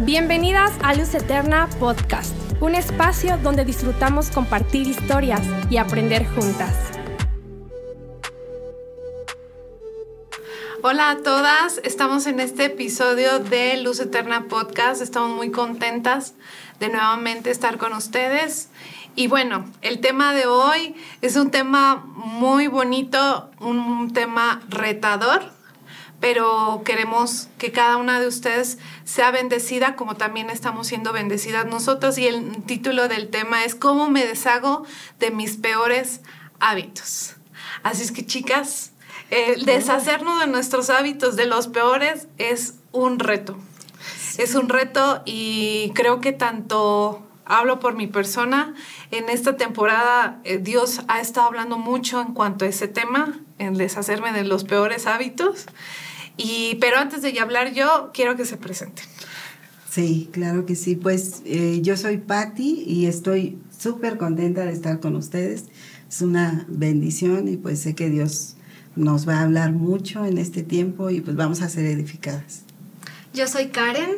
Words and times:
Bienvenidas 0.00 0.72
a 0.82 0.92
Luz 0.94 1.14
Eterna 1.14 1.68
Podcast, 1.78 2.34
un 2.60 2.74
espacio 2.74 3.38
donde 3.38 3.64
disfrutamos 3.64 4.28
compartir 4.28 4.88
historias 4.88 5.40
y 5.70 5.76
aprender 5.76 6.26
juntas. 6.26 6.74
Hola 10.82 11.10
a 11.10 11.18
todas, 11.18 11.80
estamos 11.84 12.26
en 12.26 12.40
este 12.40 12.64
episodio 12.64 13.38
de 13.38 13.76
Luz 13.82 14.00
Eterna 14.00 14.46
Podcast, 14.48 15.00
estamos 15.00 15.30
muy 15.36 15.52
contentas 15.52 16.34
de 16.80 16.88
nuevamente 16.88 17.52
estar 17.52 17.78
con 17.78 17.92
ustedes. 17.92 18.70
Y 19.14 19.28
bueno, 19.28 19.64
el 19.80 20.00
tema 20.00 20.34
de 20.34 20.46
hoy 20.46 20.96
es 21.22 21.36
un 21.36 21.52
tema 21.52 22.04
muy 22.16 22.66
bonito, 22.66 23.48
un 23.60 24.12
tema 24.12 24.60
retador, 24.68 25.53
pero 26.24 26.80
queremos 26.86 27.48
que 27.58 27.70
cada 27.70 27.98
una 27.98 28.18
de 28.18 28.26
ustedes 28.26 28.78
sea 29.04 29.30
bendecida 29.30 29.94
como 29.94 30.16
también 30.16 30.48
estamos 30.48 30.86
siendo 30.86 31.12
bendecidas 31.12 31.66
nosotros. 31.66 32.16
Y 32.16 32.26
el 32.26 32.62
título 32.62 33.08
del 33.08 33.28
tema 33.28 33.62
es 33.66 33.74
¿Cómo 33.74 34.08
me 34.08 34.24
deshago 34.24 34.86
de 35.18 35.30
mis 35.30 35.58
peores 35.58 36.22
hábitos? 36.60 37.34
Así 37.82 38.04
es 38.04 38.10
que 38.10 38.24
chicas, 38.24 38.92
el 39.28 39.66
deshacernos 39.66 40.40
de 40.40 40.46
nuestros 40.46 40.88
hábitos, 40.88 41.36
de 41.36 41.44
los 41.44 41.68
peores, 41.68 42.26
es 42.38 42.76
un 42.92 43.18
reto. 43.18 43.58
Es 44.38 44.54
un 44.54 44.70
reto 44.70 45.20
y 45.26 45.92
creo 45.94 46.22
que 46.22 46.32
tanto 46.32 47.22
hablo 47.44 47.80
por 47.80 47.96
mi 47.96 48.06
persona. 48.06 48.72
En 49.10 49.28
esta 49.28 49.58
temporada 49.58 50.40
eh, 50.44 50.56
Dios 50.56 51.02
ha 51.06 51.20
estado 51.20 51.48
hablando 51.48 51.76
mucho 51.76 52.22
en 52.22 52.32
cuanto 52.32 52.64
a 52.64 52.68
ese 52.68 52.88
tema, 52.88 53.38
en 53.58 53.74
deshacerme 53.74 54.32
de 54.32 54.44
los 54.44 54.64
peores 54.64 55.06
hábitos. 55.06 55.66
Y, 56.36 56.76
pero 56.80 56.98
antes 56.98 57.22
de 57.22 57.38
hablar 57.38 57.72
yo, 57.72 58.10
quiero 58.12 58.36
que 58.36 58.44
se 58.44 58.56
presenten. 58.56 59.04
Sí, 59.90 60.28
claro 60.32 60.66
que 60.66 60.74
sí. 60.74 60.96
Pues 60.96 61.42
eh, 61.44 61.78
yo 61.82 61.96
soy 61.96 62.18
Patti 62.18 62.82
y 62.86 63.06
estoy 63.06 63.58
súper 63.78 64.18
contenta 64.18 64.64
de 64.64 64.72
estar 64.72 64.98
con 64.98 65.14
ustedes. 65.14 65.66
Es 66.08 66.20
una 66.20 66.64
bendición 66.68 67.46
y 67.48 67.56
pues 67.56 67.80
sé 67.80 67.94
que 67.94 68.10
Dios 68.10 68.56
nos 68.96 69.28
va 69.28 69.38
a 69.38 69.42
hablar 69.42 69.72
mucho 69.72 70.24
en 70.24 70.38
este 70.38 70.62
tiempo 70.62 71.10
y 71.10 71.20
pues 71.20 71.36
vamos 71.36 71.62
a 71.62 71.68
ser 71.68 71.84
edificadas. 71.86 72.62
Yo 73.32 73.46
soy 73.46 73.68
Karen 73.68 74.16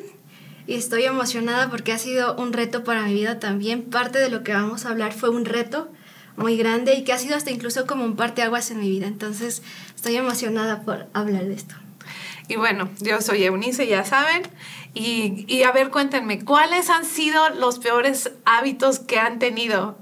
y 0.67 0.75
estoy 0.75 1.05
emocionada 1.05 1.71
porque 1.71 1.93
ha 1.93 1.99
sido 1.99 2.37
un 2.37 2.53
reto 2.53 2.85
para 2.85 3.05
mi 3.05 3.15
vida 3.15 3.39
también. 3.39 3.83
Parte 3.83 4.19
de 4.19 4.31
lo 4.31 4.43
que 4.43 4.53
vamos 4.53 4.87
a 4.87 4.91
hablar 4.91 5.13
fue 5.13 5.29
un 5.31 5.45
reto 5.45 5.91
muy 6.37 6.57
grande 6.57 6.95
y 6.95 7.05
que 7.05 7.13
ha 7.13 7.19
sido 7.19 7.37
hasta 7.37 7.51
incluso 7.51 7.87
como 7.87 8.05
un 8.05 8.17
parteaguas 8.17 8.71
en 8.71 8.81
mi 8.81 8.89
vida. 8.89 9.07
Entonces 9.07 9.63
estoy 9.95 10.17
emocionada 10.17 10.83
por 10.83 11.07
hablar 11.13 11.45
de 11.47 11.55
esto. 11.55 11.75
Y 12.49 12.57
bueno, 12.57 12.89
yo 13.01 13.21
soy 13.21 13.45
Eunice, 13.45 13.87
ya 13.87 14.05
saben. 14.05 14.43
Y, 14.95 15.45
y, 15.49 15.65
a 15.65 15.73
ver, 15.73 15.91
cuéntenme, 15.91 16.45
¿cuáles 16.45 16.91
han 16.91 17.05
sido 17.05 17.51
los 17.51 17.79
peores 17.79 18.31
hábitos 18.45 18.99
que 18.99 19.19
han 19.19 19.39
tenido? 19.39 19.97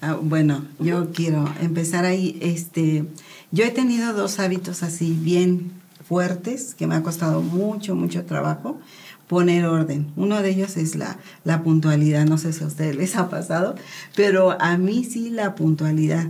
Ah, 0.00 0.16
bueno, 0.20 0.64
yo 0.78 1.12
quiero 1.12 1.48
empezar 1.60 2.04
ahí. 2.04 2.38
Este, 2.40 3.04
yo 3.50 3.64
he 3.64 3.70
tenido 3.70 4.12
dos 4.12 4.38
hábitos 4.38 4.82
así 4.82 5.16
bien 5.20 5.72
fuertes 6.06 6.74
que 6.74 6.86
me 6.86 6.94
ha 6.94 7.02
costado 7.02 7.42
mucho, 7.42 7.94
mucho 7.94 8.24
trabajo 8.24 8.80
poner 9.26 9.66
orden. 9.66 10.10
Uno 10.16 10.42
de 10.42 10.50
ellos 10.50 10.76
es 10.76 10.96
la, 10.96 11.18
la 11.44 11.62
puntualidad. 11.62 12.24
No 12.24 12.38
sé 12.38 12.52
si 12.52 12.64
a 12.64 12.66
ustedes 12.66 12.96
les 12.96 13.14
ha 13.16 13.28
pasado, 13.28 13.74
pero 14.16 14.56
a 14.60 14.78
mí 14.78 15.04
sí 15.04 15.30
la 15.30 15.54
puntualidad. 15.54 16.28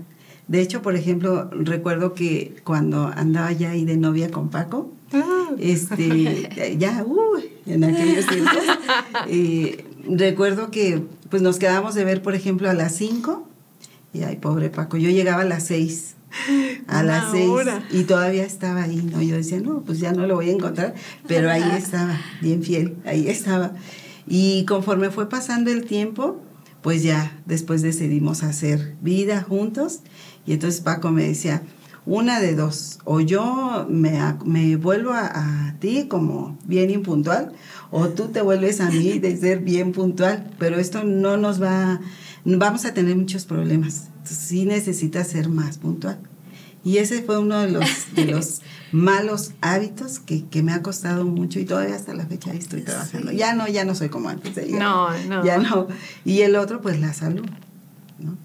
De 0.49 0.61
hecho, 0.61 0.83
por 0.83 0.97
ejemplo, 0.97 1.49
recuerdo 1.53 2.15
que 2.15 2.57
cuando 2.65 3.07
andaba 3.07 3.53
ya 3.53 3.71
ahí 3.71 3.85
de 3.85 3.97
novia 3.97 4.31
con 4.31 4.49
Paco, 4.49 4.91
ah. 5.13 5.51
este, 5.59 6.77
ya, 6.79 7.05
uy, 7.07 7.51
en 7.67 7.85
aquellos 7.85 8.27
tiempos, 8.27 8.63
eh, 9.29 9.85
recuerdo 10.09 10.71
que 10.71 11.03
pues 11.31 11.43
nos 11.43 11.59
quedábamos 11.59 11.95
de 11.95 12.05
ver, 12.05 12.23
por 12.23 12.35
ejemplo, 12.35 12.71
a 12.71 12.75
las 12.75 12.95
5, 12.97 13.47
y 14.13 14.23
ay, 14.23 14.37
pobre 14.37 14.71
Paco, 14.71 14.97
yo 14.97 15.11
llegaba 15.11 15.43
a 15.43 15.47
las 15.47 15.65
6 15.67 16.17
a 16.87 17.03
las 17.03 17.31
seis 17.33 17.51
y 17.91 18.05
todavía 18.05 18.45
estaba 18.45 18.83
ahí, 18.83 18.97
¿no? 18.97 19.23
Yo 19.23 19.37
decía, 19.37 19.61
no, 19.61 19.83
pues 19.83 19.99
ya 19.99 20.13
no 20.13 20.27
lo 20.27 20.37
voy 20.37 20.51
a 20.51 20.53
encontrar, 20.53 20.95
pero 21.27 21.51
ahí 21.51 21.65
estaba, 21.77 22.21
bien 22.41 22.63
fiel, 22.63 22.97
ahí 23.05 23.29
estaba. 23.29 23.73
Y 24.27 24.65
conforme 24.67 25.11
fue 25.11 25.29
pasando 25.29 25.71
el 25.71 25.87
tiempo, 25.87 26.41
pues 26.83 27.03
ya 27.03 27.41
después 27.47 27.83
decidimos 27.83 28.43
hacer 28.43 28.95
vida 29.01 29.43
juntos 29.43 30.01
y 30.47 30.53
entonces 30.53 30.81
Paco 30.81 31.11
me 31.11 31.25
decía, 31.25 31.63
una 32.09 32.41
de 32.41 32.55
dos, 32.55 33.01
o 33.05 33.21
yo 33.21 33.87
me, 33.89 34.19
me 34.47 34.77
vuelvo 34.77 35.13
a, 35.13 35.27
a, 35.27 35.75
ti 35.79 36.09
como 36.09 36.59
bien 36.65 36.91
impuntual, 36.91 37.53
o 37.91 38.09
tú 38.09 38.29
te 38.29 38.41
vuelves 38.41 38.81
a 38.81 38.91
mí 38.91 39.19
de 39.19 39.37
ser 39.37 39.59
bien 39.59 39.93
puntual, 39.93 40.51
pero 40.59 40.79
esto 40.79 41.05
no 41.05 41.37
nos 41.37 41.63
va, 41.63 42.01
vamos 42.45 42.87
a 42.87 42.95
tener 42.95 43.15
muchos 43.15 43.45
problemas. 43.45 44.05
Entonces, 44.07 44.39
sí 44.39 44.65
necesitas 44.65 45.29
ser 45.29 45.51
más 45.51 45.77
puntual. 45.77 46.19
Y 46.83 46.97
ese 46.97 47.21
fue 47.23 47.39
uno 47.39 47.61
de 47.61 47.71
los, 47.73 48.15
de 48.15 48.25
los 48.33 48.63
malos 48.91 49.53
hábitos 49.61 50.19
que, 50.19 50.47
que, 50.47 50.63
me 50.63 50.73
ha 50.73 50.83
costado 50.83 51.27
mucho 51.27 51.61
y 51.61 51.67
todavía 51.67 51.95
hasta 51.95 52.15
la 52.15 52.25
fecha 52.25 52.55
estoy 52.55 52.81
trabajando. 52.81 53.33
Ya 53.33 53.53
no, 53.53 53.69
ya 53.69 53.85
no 53.85 53.95
soy 53.95 54.09
como 54.09 54.31
antes. 54.31 54.55
Ya, 54.55 54.79
no, 54.79 55.19
no. 55.29 55.45
Ya 55.45 55.59
no. 55.59 55.89
Y 56.25 56.41
el 56.41 56.57
otro, 56.57 56.81
pues 56.81 56.99
la 57.01 57.13
salud, 57.13 57.47
¿no? 58.19 58.39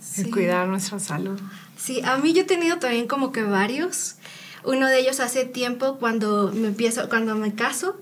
Sí. 0.00 0.30
cuidar 0.30 0.68
nuestra 0.68 1.00
salud. 1.00 1.40
Sí, 1.80 2.02
a 2.04 2.18
mí 2.18 2.32
yo 2.32 2.42
he 2.42 2.44
tenido 2.44 2.78
también 2.78 3.06
como 3.06 3.32
que 3.32 3.42
varios. 3.42 4.16
Uno 4.64 4.86
de 4.86 4.98
ellos 4.98 5.20
hace 5.20 5.46
tiempo 5.46 5.96
cuando 5.98 6.52
me 6.52 6.68
empiezo, 6.68 7.08
cuando 7.08 7.34
me 7.36 7.54
caso, 7.54 7.96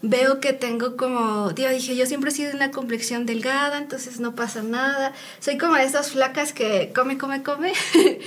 veo 0.00 0.40
que 0.40 0.54
tengo 0.54 0.96
como, 0.96 1.50
dije, 1.50 1.94
yo 1.94 2.06
siempre 2.06 2.30
he 2.30 2.32
sido 2.32 2.54
una 2.54 2.70
complexión 2.70 3.26
delgada, 3.26 3.76
entonces 3.76 4.18
no 4.18 4.34
pasa 4.34 4.62
nada. 4.62 5.12
Soy 5.40 5.58
como 5.58 5.74
de 5.74 5.84
esas 5.84 6.12
flacas 6.12 6.54
que 6.54 6.92
come, 6.94 7.18
come, 7.18 7.42
come 7.42 7.72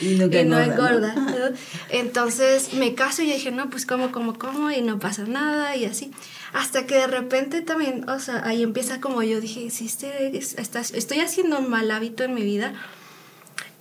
y 0.01 0.15
no, 0.15 0.25
y 0.39 0.45
no 0.45 0.59
engorda. 0.59 1.15
¿no? 1.15 1.55
Entonces 1.89 2.73
me 2.73 2.93
caso 2.93 3.23
y 3.23 3.31
dije, 3.31 3.51
no, 3.51 3.71
pues 3.71 3.87
como, 3.87 4.11
como, 4.11 4.37
como 4.37 4.69
y 4.69 4.81
no 4.81 4.99
pasa 4.99 5.23
nada 5.23 5.75
y 5.75 5.85
así. 5.85 6.11
Hasta 6.53 6.85
que 6.85 6.95
de 6.95 7.07
repente 7.07 7.61
también, 7.61 8.07
o 8.07 8.19
sea, 8.19 8.45
ahí 8.45 8.61
empieza 8.61 9.01
como 9.01 9.23
yo 9.23 9.41
dije, 9.41 9.69
si 9.71 9.85
este, 9.85 10.37
estás, 10.37 10.91
estoy 10.91 11.21
haciendo 11.21 11.57
un 11.57 11.69
mal 11.69 11.89
hábito 11.89 12.23
en 12.23 12.33
mi 12.33 12.43
vida, 12.43 12.73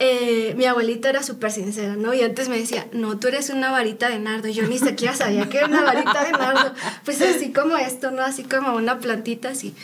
eh, 0.02 0.54
mi 0.56 0.64
abuelita 0.64 1.10
era 1.10 1.22
súper 1.22 1.52
sincera, 1.52 1.94
¿no? 1.94 2.14
Y 2.14 2.22
antes 2.22 2.48
me 2.48 2.58
decía, 2.58 2.88
no, 2.92 3.18
tú 3.18 3.28
eres 3.28 3.50
una 3.50 3.70
varita 3.70 4.08
de 4.08 4.18
nardo. 4.18 4.48
Yo 4.48 4.66
ni 4.66 4.78
siquiera 4.78 5.14
sabía 5.14 5.46
que 5.50 5.58
era 5.58 5.66
una 5.66 5.82
varita 5.82 6.24
de 6.24 6.32
nardo. 6.32 6.74
Pues 7.04 7.20
así 7.20 7.52
como 7.52 7.76
esto, 7.76 8.10
¿no? 8.10 8.22
Así 8.22 8.42
como 8.44 8.74
una 8.74 8.98
plantita 8.98 9.50
así. 9.50 9.74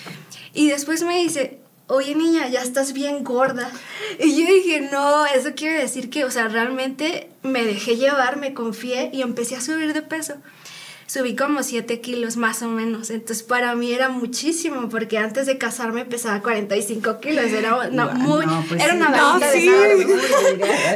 Y 0.54 0.69
después 0.69 1.03
me 1.03 1.19
dice, 1.19 1.59
oye 1.87 2.15
niña, 2.15 2.49
ya 2.49 2.62
estás 2.62 2.94
bien 2.94 3.25
gorda. 3.25 3.71
Y 4.19 4.41
yo 4.41 4.47
dije, 4.50 4.88
no, 4.91 5.27
eso 5.27 5.50
quiere 5.54 5.81
decir 5.81 6.09
que, 6.09 6.25
o 6.25 6.31
sea, 6.31 6.48
realmente 6.48 7.28
me 7.43 7.65
dejé 7.65 7.97
llevar, 7.97 8.38
me 8.38 8.54
confié 8.54 9.10
y 9.12 9.21
empecé 9.21 9.56
a 9.56 9.60
subir 9.60 9.93
de 9.93 10.00
peso 10.00 10.37
subí 11.06 11.36
como 11.36 11.62
7 11.62 12.00
kilos 12.00 12.36
más 12.36 12.62
o 12.62 12.68
menos. 12.68 13.10
Entonces 13.10 13.42
para 13.42 13.74
mí 13.74 13.92
era 13.92 14.08
muchísimo 14.08 14.88
porque 14.88 15.18
antes 15.18 15.46
de 15.46 15.58
casarme 15.58 16.04
pesaba 16.04 16.42
45 16.42 17.20
kilos. 17.20 17.46
Era 17.46 17.88
una, 17.88 18.06
muy, 18.06 18.44
pues 18.68 18.82
era 18.82 18.94
una 18.94 19.08
no, 19.10 19.40
sí. 19.52 19.70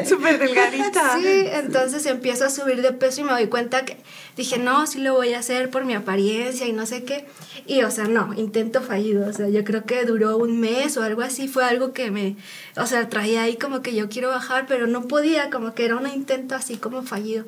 Súper 0.07 0.39
delgadita. 0.41 1.19
Sí, 1.19 1.47
entonces 1.53 2.05
empiezo 2.07 2.45
a 2.45 2.51
subir 2.51 2.83
de 2.83 2.93
peso 2.93 3.21
y 3.21 3.25
me 3.25 3.33
doy 3.33 3.47
cuenta 3.47 3.85
que 3.85 3.97
dije, 4.37 4.59
no, 4.59 4.87
sí 4.87 5.01
lo 5.01 5.15
voy 5.15 5.35
a 5.35 5.39
hacer 5.39 5.71
por 5.71 5.85
mi 5.85 5.95
apariencia 5.95 6.67
y 6.67 6.73
no 6.73 6.87
sé 6.87 7.05
qué. 7.05 7.27
Y 7.67 7.83
o 7.83 7.91
sea, 7.91 8.05
no, 8.05 8.35
intento 8.35 8.83
fallido. 8.83 9.29
O 9.29 9.33
sea, 9.33 9.49
yo 9.49 9.65
creo 9.65 9.85
que 9.85 10.05
duró 10.05 10.37
un 10.37 10.61
mes 10.61 10.97
o 10.97 11.03
algo 11.03 11.23
así. 11.23 11.47
Fue 11.47 11.65
algo 11.65 11.93
que 11.93 12.11
me, 12.11 12.37
o 12.77 12.87
sea, 12.87 13.09
traía 13.09 13.43
ahí 13.43 13.57
como 13.57 13.81
que 13.83 13.95
yo 13.95 14.09
quiero 14.09 14.29
bajar, 14.29 14.67
pero 14.67 14.87
no 14.87 15.07
podía, 15.07 15.51
como 15.51 15.75
que 15.75 15.85
era 15.85 15.97
un 15.97 16.09
intento 16.09 16.55
así 16.55 16.77
como 16.77 17.03
fallido. 17.03 17.45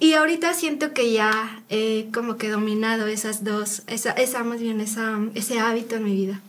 Y 0.00 0.12
ahorita 0.12 0.54
siento 0.54 0.92
que 0.92 1.12
ya 1.12 1.62
he 1.68 2.08
como 2.12 2.36
que 2.36 2.48
dominado 2.48 3.08
esas 3.08 3.42
dos, 3.42 3.82
esa, 3.88 4.12
esa 4.12 4.44
más 4.44 4.60
bien 4.60 4.80
esa, 4.80 5.18
ese 5.34 5.58
hábito 5.58 5.96
en 5.96 6.04
mi 6.04 6.14
vida. 6.14 6.40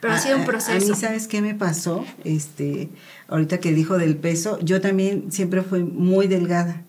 Pero 0.00 0.14
ha 0.14 0.18
sido 0.18 0.38
un 0.38 0.44
proceso. 0.44 0.86
A, 0.86 0.88
mí, 0.88 1.00
¿sabes 1.00 1.28
qué 1.28 1.40
me 1.40 1.54
pasó? 1.54 2.04
Este, 2.24 2.88
ahorita 3.28 3.58
que 3.58 3.72
dijo 3.72 3.98
del 3.98 4.16
peso, 4.16 4.58
yo 4.60 4.80
también 4.80 5.30
siempre 5.30 5.62
fui 5.62 5.84
muy 5.84 6.26
delgada. 6.26 6.82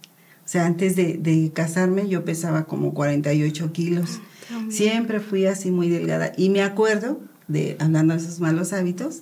O 0.46 0.50
sea, 0.50 0.66
antes 0.66 0.96
de, 0.96 1.18
de 1.18 1.52
casarme 1.54 2.08
yo 2.08 2.26
pesaba 2.26 2.66
como 2.66 2.94
48 2.94 3.72
kilos. 3.72 4.20
También. 4.50 4.72
Siempre 4.72 5.20
fui 5.20 5.46
así 5.46 5.72
muy 5.72 5.90
delgada. 5.90 6.32
Y 6.38 6.50
me 6.50 6.64
acuerdo, 6.64 7.20
de, 7.48 7.76
hablando 7.80 8.14
de 8.16 8.22
esos 8.22 8.40
malos 8.40 8.74
hábitos, 8.74 9.22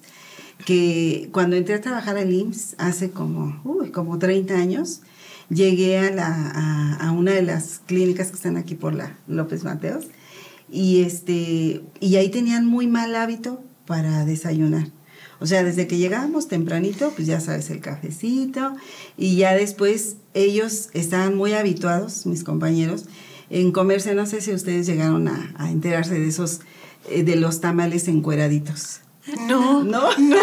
que 0.65 1.29
cuando 1.33 1.55
entré 1.55 1.75
a 1.75 1.81
trabajar 1.81 2.17
al 2.17 2.31
IMSS 2.31 2.75
hace 2.77 3.11
como, 3.11 3.59
uy, 3.63 3.91
como 3.91 4.17
30 4.17 4.53
años, 4.55 5.01
llegué 5.49 5.97
a, 5.99 6.11
la, 6.11 6.27
a, 6.27 7.07
a, 7.07 7.11
una 7.11 7.31
de 7.31 7.41
las 7.41 7.81
clínicas 7.85 8.29
que 8.29 8.35
están 8.35 8.57
aquí 8.57 8.75
por 8.75 8.93
la 8.93 9.17
López 9.27 9.63
Mateos 9.63 10.05
y, 10.69 11.03
este, 11.03 11.81
y 11.99 12.15
ahí 12.15 12.29
tenían 12.29 12.65
muy 12.65 12.87
mal 12.87 13.15
hábito 13.15 13.63
para 13.85 14.25
desayunar. 14.25 14.87
O 15.39 15.45
sea, 15.45 15.63
desde 15.63 15.87
que 15.87 15.97
llegábamos 15.97 16.47
tempranito, 16.47 17.11
pues 17.15 17.27
ya 17.27 17.39
sabes, 17.39 17.69
el 17.69 17.81
cafecito 17.81 18.75
y 19.17 19.35
ya 19.35 19.53
después 19.53 20.17
ellos 20.33 20.89
estaban 20.93 21.35
muy 21.35 21.53
habituados, 21.53 22.25
mis 22.25 22.43
compañeros, 22.43 23.05
en 23.49 23.71
comerse, 23.71 24.15
no 24.15 24.25
sé 24.25 24.41
si 24.41 24.51
ustedes 24.53 24.87
llegaron 24.87 25.27
a, 25.27 25.53
a 25.57 25.69
enterarse 25.69 26.19
de 26.19 26.27
esos 26.27 26.61
eh, 27.09 27.23
de 27.23 27.35
los 27.35 27.61
tamales 27.61 28.07
encueraditos. 28.07 29.01
No. 29.47 29.83
¿No? 29.83 30.17
No. 30.17 30.41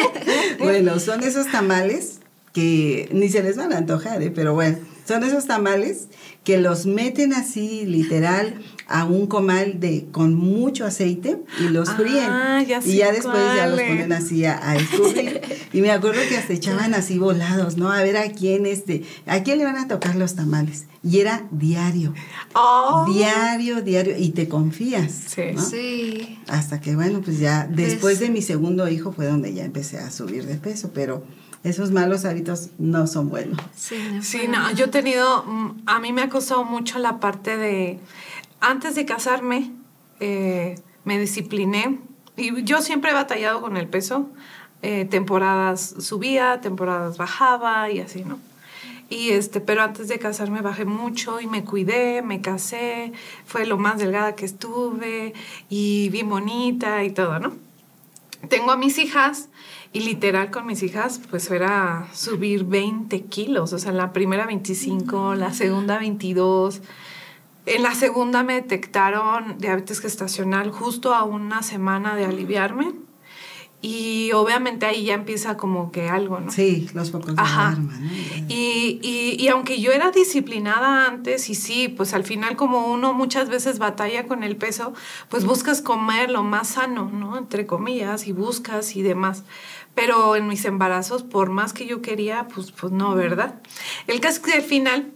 bueno, 0.58 0.98
son 1.00 1.22
esos 1.22 1.50
tamales 1.50 2.20
que 2.52 3.08
ni 3.12 3.28
se 3.28 3.42
les 3.42 3.56
van 3.56 3.72
a 3.72 3.78
antojar, 3.78 4.22
¿eh? 4.22 4.30
pero 4.34 4.54
bueno, 4.54 4.78
son 5.06 5.24
esos 5.24 5.46
tamales 5.46 6.08
que 6.44 6.58
los 6.58 6.86
meten 6.86 7.32
así 7.32 7.84
literal 7.86 8.60
a 8.88 9.04
un 9.04 9.26
comal 9.26 9.80
de 9.80 10.06
con 10.12 10.34
mucho 10.34 10.84
aceite 10.84 11.38
y 11.60 11.68
los 11.68 11.88
Ah, 11.88 11.96
fríen. 11.96 12.66
ya 12.68 12.82
sé 12.82 12.90
y 12.90 12.96
ya 12.98 13.10
después 13.12 13.36
ya 13.56 13.66
los 13.66 13.76
cuáles. 13.80 13.88
ponen 13.90 14.12
así 14.12 14.44
a, 14.44 14.60
a 14.70 14.76
escurrir. 14.76 15.40
y 15.72 15.80
me 15.80 15.90
acuerdo 15.90 16.20
que 16.28 16.36
hasta 16.36 16.52
echaban 16.52 16.92
así 16.94 17.18
volados, 17.18 17.76
¿no? 17.78 17.90
A 17.90 18.02
ver 18.02 18.16
a 18.16 18.30
quién 18.30 18.66
este, 18.66 19.04
a 19.26 19.42
quién 19.42 19.58
le 19.58 19.64
van 19.64 19.76
a 19.78 19.88
tocar 19.88 20.14
los 20.16 20.34
tamales. 20.34 20.84
Y 21.02 21.18
era 21.20 21.46
diario, 21.50 22.12
Oh. 22.54 23.06
diario, 23.12 23.80
diario, 23.82 24.16
y 24.18 24.30
te 24.30 24.46
confías. 24.46 25.10
Sí. 25.26 25.42
¿no? 25.54 25.62
Sí. 25.62 26.38
Hasta 26.48 26.80
que, 26.80 26.94
bueno, 26.94 27.22
pues 27.24 27.38
ya 27.40 27.66
después 27.68 28.20
de 28.20 28.28
mi 28.30 28.42
segundo 28.42 28.88
hijo 28.88 29.12
fue 29.12 29.26
donde 29.26 29.52
ya 29.54 29.64
empecé 29.64 29.98
a 29.98 30.10
subir 30.10 30.44
de 30.46 30.56
peso, 30.56 30.90
pero 30.94 31.24
esos 31.64 31.92
malos 31.92 32.24
hábitos 32.24 32.70
no 32.78 33.06
son 33.06 33.28
buenos. 33.28 33.58
Sí, 33.74 33.96
no 34.12 34.22
Sí, 34.22 34.48
no, 34.48 34.72
yo 34.72 34.86
he 34.86 34.88
tenido, 34.88 35.44
mm, 35.44 35.82
a 35.86 36.00
mí 36.00 36.12
me 36.12 36.22
ha 36.22 36.28
costado 36.28 36.64
mucho 36.64 36.98
la 36.98 37.20
parte 37.20 37.56
de, 37.56 38.00
antes 38.60 38.94
de 38.94 39.04
casarme, 39.04 39.70
eh, 40.20 40.76
me 41.04 41.18
discipliné 41.18 41.98
y 42.36 42.62
yo 42.64 42.80
siempre 42.80 43.10
he 43.10 43.14
batallado 43.14 43.60
con 43.60 43.76
el 43.76 43.88
peso, 43.88 44.28
eh, 44.82 45.04
temporadas 45.04 45.94
subía, 46.00 46.60
temporadas 46.60 47.16
bajaba 47.16 47.90
y 47.90 48.00
así, 48.00 48.24
¿no? 48.24 48.38
Y 49.08 49.30
este, 49.30 49.60
pero 49.60 49.82
antes 49.82 50.08
de 50.08 50.18
casarme 50.18 50.62
bajé 50.62 50.86
mucho 50.86 51.40
y 51.40 51.46
me 51.46 51.64
cuidé, 51.64 52.22
me 52.22 52.40
casé, 52.40 53.12
fue 53.44 53.66
lo 53.66 53.76
más 53.76 53.98
delgada 53.98 54.34
que 54.34 54.46
estuve 54.46 55.34
y 55.68 56.08
bien 56.08 56.30
bonita 56.30 57.04
y 57.04 57.10
todo, 57.10 57.38
¿no? 57.38 57.52
tengo 58.48 58.72
a 58.72 58.76
mis 58.76 58.98
hijas 58.98 59.48
y 59.92 60.00
literal 60.00 60.50
con 60.50 60.66
mis 60.66 60.82
hijas 60.82 61.20
pues 61.30 61.50
era 61.50 62.08
subir 62.12 62.64
20 62.64 63.22
kilos, 63.24 63.72
o 63.72 63.78
sea, 63.78 63.90
en 63.90 63.98
la 63.98 64.12
primera 64.12 64.46
25, 64.46 65.34
la 65.34 65.52
segunda 65.52 65.98
22. 65.98 66.80
En 67.66 67.82
la 67.82 67.94
segunda 67.94 68.42
me 68.42 68.54
detectaron 68.54 69.58
diabetes 69.58 70.00
gestacional 70.00 70.70
justo 70.70 71.14
a 71.14 71.24
una 71.24 71.62
semana 71.62 72.16
de 72.16 72.24
aliviarme 72.24 72.92
y 73.84 74.30
obviamente 74.32 74.86
ahí 74.86 75.04
ya 75.04 75.14
empieza 75.14 75.56
como 75.56 75.90
que 75.90 76.08
algo, 76.08 76.38
¿no? 76.38 76.52
Sí, 76.52 76.88
los 76.94 77.10
focos 77.10 77.34
de 77.34 77.42
Ajá. 77.42 77.70
alarma, 77.70 77.98
¿no? 77.98 78.10
Ya. 78.10 78.44
Y, 78.48 79.00
y, 79.02 79.36
y 79.42 79.48
aunque 79.48 79.80
yo 79.80 79.90
era 79.90 80.12
disciplinada 80.12 81.08
antes, 81.08 81.50
y 81.50 81.56
sí, 81.56 81.88
pues 81.88 82.14
al 82.14 82.22
final 82.22 82.54
como 82.54 82.86
uno 82.86 83.12
muchas 83.12 83.48
veces 83.48 83.80
batalla 83.80 84.28
con 84.28 84.44
el 84.44 84.56
peso, 84.56 84.94
pues 85.28 85.44
buscas 85.44 85.82
comer 85.82 86.30
lo 86.30 86.44
más 86.44 86.68
sano, 86.68 87.10
¿no? 87.12 87.36
Entre 87.36 87.66
comillas, 87.66 88.28
y 88.28 88.32
buscas 88.32 88.94
y 88.94 89.02
demás. 89.02 89.42
Pero 89.96 90.36
en 90.36 90.46
mis 90.46 90.64
embarazos, 90.64 91.24
por 91.24 91.50
más 91.50 91.72
que 91.72 91.84
yo 91.84 92.02
quería, 92.02 92.46
pues, 92.54 92.70
pues 92.70 92.92
no, 92.92 93.16
¿verdad? 93.16 93.60
El 94.06 94.20
caso 94.20 94.36
es 94.36 94.40
que 94.40 94.52
al 94.52 94.62
final 94.62 95.12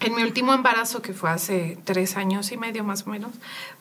en 0.00 0.14
mi 0.14 0.22
último 0.22 0.54
embarazo, 0.54 1.02
que 1.02 1.12
fue 1.12 1.30
hace 1.30 1.78
tres 1.84 2.16
años 2.16 2.50
y 2.52 2.56
medio 2.56 2.84
más 2.84 3.06
o 3.06 3.10
menos, 3.10 3.32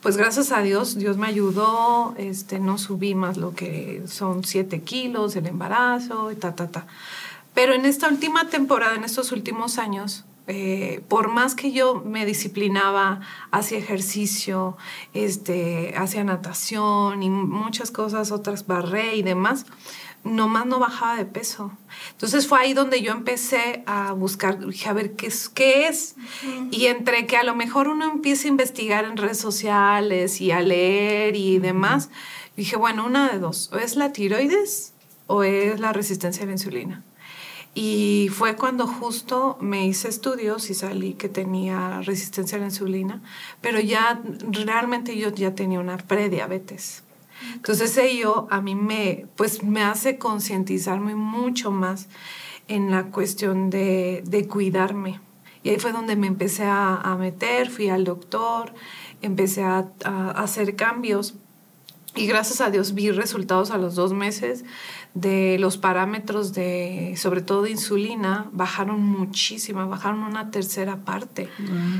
pues 0.01 0.18
gracias 0.18 0.51
a 0.51 0.62
Dios, 0.62 0.98
Dios 0.98 1.18
me 1.18 1.27
ayudó, 1.27 2.13
este, 2.18 2.60
no 2.60 2.77
subí 2.77 3.16
más 3.16 3.38
lo 3.38 3.56
que 3.56 4.04
son 4.07 4.44
siete 4.44 4.81
kilos 4.81 5.36
el 5.36 5.48
embarazo 5.48 6.31
y 6.31 6.36
ta, 6.36 6.56
ta, 6.56 6.68
ta. 6.68 6.88
Pero 7.54 7.74
en 7.74 7.86
esta 7.86 8.10
última 8.10 8.50
temporada, 8.50 8.95
en 8.95 9.06
estos 9.06 9.31
últimos 9.31 9.77
años, 9.77 10.25
eh, 10.48 11.01
por 11.07 11.27
más 11.27 11.54
que 11.56 11.71
yo 11.71 12.01
me 12.04 12.25
disciplinaba 12.25 13.22
hacia 13.51 13.77
ejercicio, 13.77 14.77
este, 15.13 15.94
hacia 15.95 16.24
natación 16.24 17.22
y 17.22 17.30
muchas 17.30 17.92
cosas, 17.92 18.31
otras 18.31 18.65
barré 18.65 19.15
y 19.15 19.22
demás, 19.22 19.68
nomás 20.24 20.66
no 20.66 20.80
bajaba 20.80 21.16
de 21.16 21.25
peso. 21.25 21.71
Entonces 22.12 22.48
fue 22.48 22.60
ahí 22.60 22.74
donde 22.74 23.01
yo 23.01 23.12
empecé 23.12 23.83
a 23.86 24.12
buscar, 24.13 24.66
dije, 24.66 24.89
a 24.89 24.94
ver, 24.94 25.16
¿qué 25.16 25.27
es? 25.27 25.50
Qué 25.50 25.88
es? 25.88 26.16
Y 26.71 26.88
entre 26.88 27.25
que 27.25 27.38
a 27.38 27.44
lo 27.44 27.56
mejor 27.56 27.88
uno 27.88 28.06
empieza 28.12 28.48
a 28.48 28.50
investigar 28.50 29.06
en 29.06 29.18
redes 29.18 29.39
sociales 29.39 30.42
y 30.42 30.51
a 30.51 30.62
leer 30.62 31.36
y 31.36 31.60
demás, 31.60 32.10
dije, 32.57 32.75
bueno, 32.75 33.06
una 33.06 33.30
de 33.31 33.39
dos, 33.39 33.69
o 33.74 33.77
es 33.77 33.95
la 33.95 34.12
tiroides 34.12 34.94
o 35.27 35.44
es 35.44 35.80
la 35.80 35.94
resistencia 35.94 36.44
a 36.44 36.48
la 36.48 36.54
insulina. 36.54 37.04
Y 37.75 38.30
fue 38.33 38.56
cuando 38.56 38.88
justo 38.88 39.57
me 39.62 39.86
hice 39.86 40.10
estudios 40.10 40.69
y 40.69 40.74
salí 40.74 41.13
que 41.13 41.30
tenía 41.30 42.01
resistencia 42.01 42.57
a 42.57 42.62
la 42.62 42.68
insulina, 42.68 43.22
pero 43.62 43.80
ya 43.80 44.22
realmente 44.50 45.15
yo 45.15 45.30
ya 45.30 45.54
tenía 45.54 45.80
una 45.80 45.98
prediabetes. 45.98 47.04
Entonces 47.53 47.97
ello 47.97 48.47
a 48.50 48.62
mí 48.62 48.75
me, 48.75 49.25
pues 49.36 49.63
me 49.63 49.81
hace 49.81 50.18
concientizarme 50.18 51.15
mucho 51.15 51.71
más 51.71 52.07
en 52.68 52.91
la 52.91 53.06
cuestión 53.06 53.69
de, 53.69 54.24
de 54.25 54.47
cuidarme. 54.47 55.19
Y 55.63 55.69
ahí 55.69 55.80
fue 55.80 55.91
donde 55.91 56.15
me 56.15 56.27
empecé 56.27 56.63
a, 56.65 57.15
meter, 57.19 57.69
fui 57.69 57.89
al 57.89 58.06
doctor, 58.06 58.74
empecé 59.21 59.63
a 59.63 59.89
hacer 60.36 60.75
cambios 60.75 61.36
y 62.15 62.27
gracias 62.27 62.61
a 62.61 62.69
Dios 62.69 62.94
vi 62.94 63.11
resultados 63.11 63.71
a 63.71 63.77
los 63.77 63.95
dos 63.95 64.13
meses 64.13 64.63
de 65.13 65.57
los 65.59 65.77
parámetros 65.77 66.53
de, 66.53 67.15
sobre 67.17 67.41
todo 67.41 67.63
de 67.63 67.71
insulina, 67.71 68.47
bajaron 68.51 69.01
muchísimo, 69.01 69.88
bajaron 69.88 70.23
una 70.23 70.51
tercera 70.51 70.97
parte. 70.97 71.50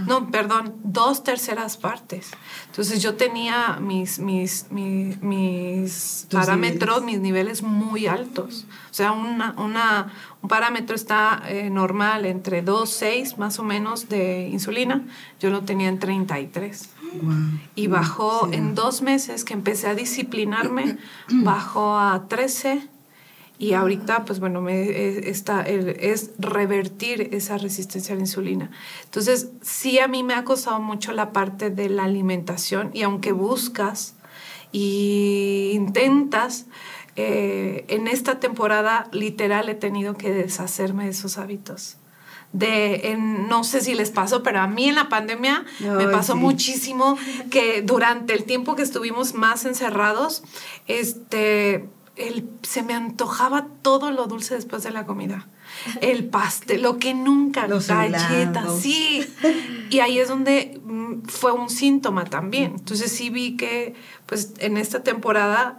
No, 0.08 0.30
perdón, 0.30 0.76
dos 0.84 1.24
terceras 1.24 1.78
partes. 1.78 2.32
Entonces 2.68 3.02
yo 3.02 3.16
tenía 3.16 3.80
mis, 3.82 4.20
mis, 4.20 4.68
mis, 4.70 5.22
mis 5.22 6.28
parámetros, 6.32 7.02
niveles. 7.02 7.06
mis 7.06 7.20
niveles 7.20 7.64
muy 7.64 8.08
altos. 8.08 8.66
O 8.92 8.94
sea, 8.94 9.12
una, 9.12 9.56
una, 9.58 10.14
un 10.42 10.50
parámetro 10.50 10.96
está 10.96 11.42
eh, 11.48 11.70
normal 11.70 12.26
entre 12.26 12.62
2, 12.62 12.90
6 12.90 13.38
más 13.38 13.58
o 13.60 13.64
menos 13.64 14.08
de 14.08 14.50
insulina. 14.50 15.04
Yo 15.40 15.50
lo 15.50 15.62
tenía 15.62 15.90
en 15.90 16.00
33 16.00 16.90
Guau. 17.14 17.36
y 17.76 17.88
bajó 17.88 18.48
Sí. 18.50 18.56
en 18.56 18.76
dos 18.76 19.02
meses 19.02 19.44
que 19.44 19.54
empecé 19.54 19.88
a 19.88 19.96
disciplinarme, 19.96 20.98
bajó 21.30 21.98
a 21.98 22.28
13 22.28 22.88
y 23.58 23.74
ahorita 23.74 24.24
pues 24.26 24.40
bueno, 24.40 24.62
me, 24.62 24.84
eh, 24.84 25.30
está, 25.30 25.62
es 25.64 26.32
revertir 26.40 27.30
esa 27.34 27.58
resistencia 27.58 28.14
a 28.14 28.16
la 28.16 28.22
insulina. 28.22 28.72
Entonces 29.06 29.50
sí 29.62 30.00
a 30.00 30.08
mí 30.08 30.24
me 30.24 30.34
ha 30.34 30.44
costado 30.46 30.80
mucho 30.80 31.12
la 31.12 31.32
parte 31.34 31.70
de 31.70 31.90
la 31.90 32.06
alimentación 32.06 32.92
y 32.94 33.02
aunque 33.04 33.32
buscas 33.34 34.16
y 34.72 35.72
intentas, 35.74 36.68
eh, 37.16 37.84
en 37.90 38.08
esta 38.08 38.40
temporada 38.40 39.10
literal 39.12 39.68
he 39.68 39.76
tenido 39.76 40.16
que 40.16 40.32
deshacerme 40.32 41.06
de 41.06 41.10
esos 41.12 41.38
hábitos. 41.38 41.98
De, 42.52 43.12
en- 43.12 43.48
no 43.48 43.64
sé 43.64 43.80
si 43.82 43.94
les 43.94 44.10
pasó, 44.10 44.42
pero 44.42 44.60
a 44.60 44.68
mí 44.68 44.90
en 44.90 44.96
la 44.96 45.08
pandemia 45.08 45.66
me 45.80 46.08
pasó 46.08 46.34
sí. 46.34 46.40
muchísimo 46.40 47.16
que 47.52 47.84
durante 47.84 48.34
el 48.34 48.44
tiempo 48.46 48.76
que 48.76 48.82
estuvimos 48.82 49.36
más 49.36 49.66
encerrados, 49.66 50.42
este, 50.88 51.88
el- 52.16 52.50
se 52.64 52.82
me 52.84 52.94
antojaba 52.94 53.68
todo 53.82 54.12
lo 54.12 54.26
dulce 54.28 54.56
después 54.56 54.84
de 54.84 54.92
la 54.92 55.06
comida. 55.06 55.48
El 56.02 56.26
pastel, 56.26 56.82
lo 56.82 56.98
que 56.98 57.14
nunca, 57.14 57.68
Los 57.68 57.88
galletas, 57.88 58.80
sí. 58.82 59.24
Y 59.92 60.00
ahí 60.00 60.18
es 60.20 60.28
donde 60.28 60.82
mm, 60.84 61.28
fue 61.28 61.52
un 61.52 61.70
síntoma 61.70 62.26
también. 62.26 62.74
Entonces 62.80 63.12
sí 63.12 63.30
vi 63.30 63.56
que, 63.56 63.94
pues, 64.26 64.54
en 64.58 64.78
esta 64.78 65.04
temporada, 65.04 65.78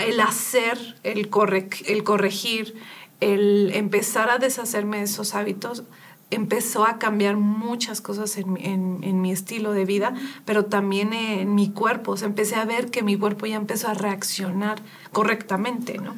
el 0.00 0.20
hacer, 0.20 0.96
el, 1.02 1.28
corre- 1.30 1.68
el 1.86 2.02
corregir, 2.04 2.74
el 3.20 3.70
empezar 3.74 4.30
a 4.30 4.38
deshacerme 4.38 4.98
de 4.98 5.04
esos 5.04 5.34
hábitos, 5.34 5.84
empezó 6.30 6.86
a 6.86 6.98
cambiar 6.98 7.36
muchas 7.36 8.00
cosas 8.00 8.38
en, 8.38 8.56
en- 8.56 9.00
en 9.02 9.20
mi 9.20 9.30
estilo 9.32 9.72
de 9.72 9.84
vida, 9.84 10.14
pero 10.46 10.64
también 10.64 11.12
en 11.12 11.54
mi 11.54 11.70
cuerpo. 11.70 12.12
O 12.12 12.16
sea, 12.16 12.26
empecé 12.26 12.54
a 12.54 12.64
ver 12.64 12.90
que 12.90 13.02
mi 13.02 13.18
cuerpo 13.18 13.44
ya 13.44 13.56
empezó 13.56 13.88
a 13.88 13.94
reaccionar 13.94 14.80
correctamente, 15.12 15.98
¿no? 15.98 16.14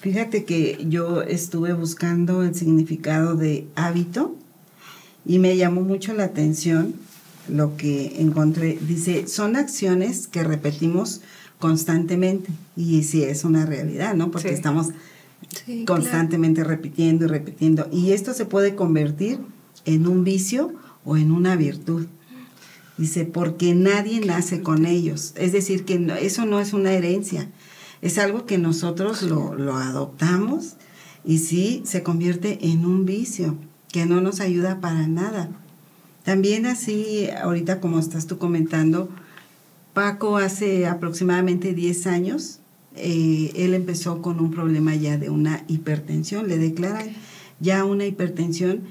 Fíjate 0.00 0.44
que 0.44 0.78
yo 0.88 1.22
estuve 1.22 1.72
buscando 1.72 2.42
el 2.44 2.54
significado 2.54 3.34
de 3.34 3.66
hábito 3.74 4.36
y 5.26 5.40
me 5.40 5.56
llamó 5.56 5.80
mucho 5.82 6.14
la 6.14 6.24
atención 6.24 6.94
lo 7.48 7.76
que 7.76 8.20
encontré. 8.22 8.78
Dice, 8.80 9.26
son 9.26 9.56
acciones 9.56 10.28
que 10.28 10.44
repetimos 10.44 11.20
constantemente 11.60 12.50
y 12.76 13.04
sí 13.04 13.22
es 13.22 13.44
una 13.44 13.64
realidad, 13.66 14.14
¿no? 14.14 14.30
Porque 14.32 14.48
Sí. 14.48 14.54
estamos 14.54 14.88
Sí, 15.64 15.84
claro. 15.84 16.02
constantemente 16.02 16.64
repitiendo 16.64 17.24
y 17.24 17.28
repitiendo 17.28 17.88
y 17.92 18.12
esto 18.12 18.34
se 18.34 18.44
puede 18.46 18.74
convertir 18.74 19.38
en 19.84 20.06
un 20.06 20.22
vicio 20.24 20.72
o 21.04 21.16
en 21.16 21.30
una 21.32 21.56
virtud. 21.56 22.06
Dice, 22.98 23.24
porque 23.24 23.74
nadie 23.74 24.20
nace 24.20 24.60
con 24.62 24.84
ellos. 24.84 25.32
Es 25.36 25.52
decir, 25.52 25.84
que 25.84 25.98
no- 25.98 26.14
eso 26.14 26.44
no 26.44 26.60
es 26.60 26.72
una 26.74 26.92
herencia, 26.92 27.48
es 28.02 28.18
algo 28.18 28.44
que 28.44 28.58
nosotros 28.58 29.22
lo, 29.22 29.54
lo 29.54 29.76
adoptamos 29.76 30.74
y 31.24 31.38
sí 31.38 31.82
se 31.86 32.02
convierte 32.02 32.58
en 32.62 32.84
un 32.84 33.06
vicio 33.06 33.56
que 33.90 34.04
no 34.06 34.20
nos 34.20 34.40
ayuda 34.40 34.80
para 34.80 35.06
nada. 35.06 35.48
También 36.24 36.66
así, 36.66 37.28
ahorita 37.42 37.80
como 37.80 37.98
estás 37.98 38.26
tú 38.26 38.36
comentando, 38.38 39.08
Paco 39.92 40.36
hace 40.36 40.86
aproximadamente 40.86 41.74
10 41.74 42.06
años, 42.06 42.60
eh, 42.96 43.52
él 43.56 43.74
empezó 43.74 44.22
con 44.22 44.40
un 44.40 44.50
problema 44.50 44.94
ya 44.94 45.16
de 45.16 45.30
una 45.30 45.64
hipertensión, 45.68 46.48
le 46.48 46.58
declaran 46.58 47.08
ya 47.60 47.84
una 47.84 48.06
hipertensión, 48.06 48.82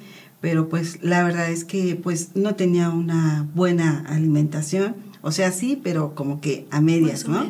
pero 0.41 0.69
pues 0.69 0.99
la 1.01 1.23
verdad 1.23 1.51
es 1.51 1.65
que 1.65 1.95
pues 1.95 2.35
no 2.35 2.55
tenía 2.55 2.89
una 2.89 3.47
buena 3.55 4.05
alimentación, 4.07 4.95
o 5.21 5.31
sea, 5.31 5.51
sí, 5.51 5.79
pero 5.81 6.15
como 6.15 6.39
que 6.39 6.65
a 6.71 6.79
medias, 6.79 7.27
¿no? 7.27 7.45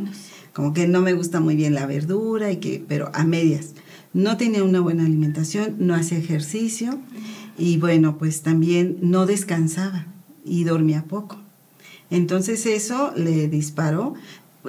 Como 0.53 0.73
que 0.73 0.87
no 0.87 1.01
me 1.01 1.13
gusta 1.13 1.39
muy 1.39 1.55
bien 1.55 1.75
la 1.75 1.85
verdura 1.85 2.51
y 2.51 2.57
que, 2.57 2.83
pero 2.87 3.11
a 3.13 3.23
medias. 3.23 3.75
No 4.11 4.37
tenía 4.37 4.63
una 4.63 4.79
buena 4.79 5.05
alimentación, 5.05 5.75
no 5.77 5.93
hacía 5.93 6.17
ejercicio 6.17 6.99
y 7.57 7.77
bueno, 7.77 8.17
pues 8.17 8.41
también 8.41 8.97
no 9.01 9.27
descansaba 9.27 10.07
y 10.43 10.63
dormía 10.63 11.03
poco. 11.07 11.37
Entonces 12.09 12.65
eso 12.65 13.13
le 13.15 13.47
disparó 13.47 14.15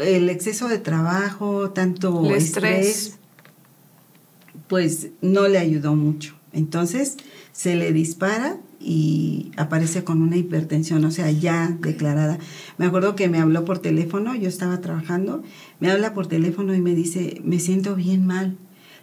el 0.01 0.29
exceso 0.29 0.69
de 0.69 0.79
trabajo, 0.79 1.71
tanto 1.71 2.35
estrés, 2.35 3.19
pues 4.69 5.09
no 5.21 5.49
le 5.49 5.59
ayudó 5.59 5.97
mucho. 5.97 6.35
Entonces 6.53 7.17
se 7.53 7.77
le 7.77 7.93
dispara 7.93 8.59
y 8.81 9.53
aparece 9.57 10.05
con 10.05 10.23
una 10.23 10.37
hipertensión, 10.37 11.05
o 11.05 11.11
sea, 11.11 11.31
ya 11.31 11.77
declarada. 11.81 12.39
Me 12.79 12.87
acuerdo 12.87 13.15
que 13.15 13.29
me 13.29 13.39
habló 13.39 13.65
por 13.65 13.79
teléfono, 13.79 14.35
yo 14.35 14.49
estaba 14.49 14.81
trabajando, 14.81 15.43
me 15.81 15.91
habla 15.91 16.15
por 16.15 16.27
teléfono 16.27 16.75
y 16.75 16.81
me 16.81 16.95
dice, 16.95 17.41
me 17.45 17.61
siento 17.61 17.95
bien 17.95 18.27
mal, 18.27 18.57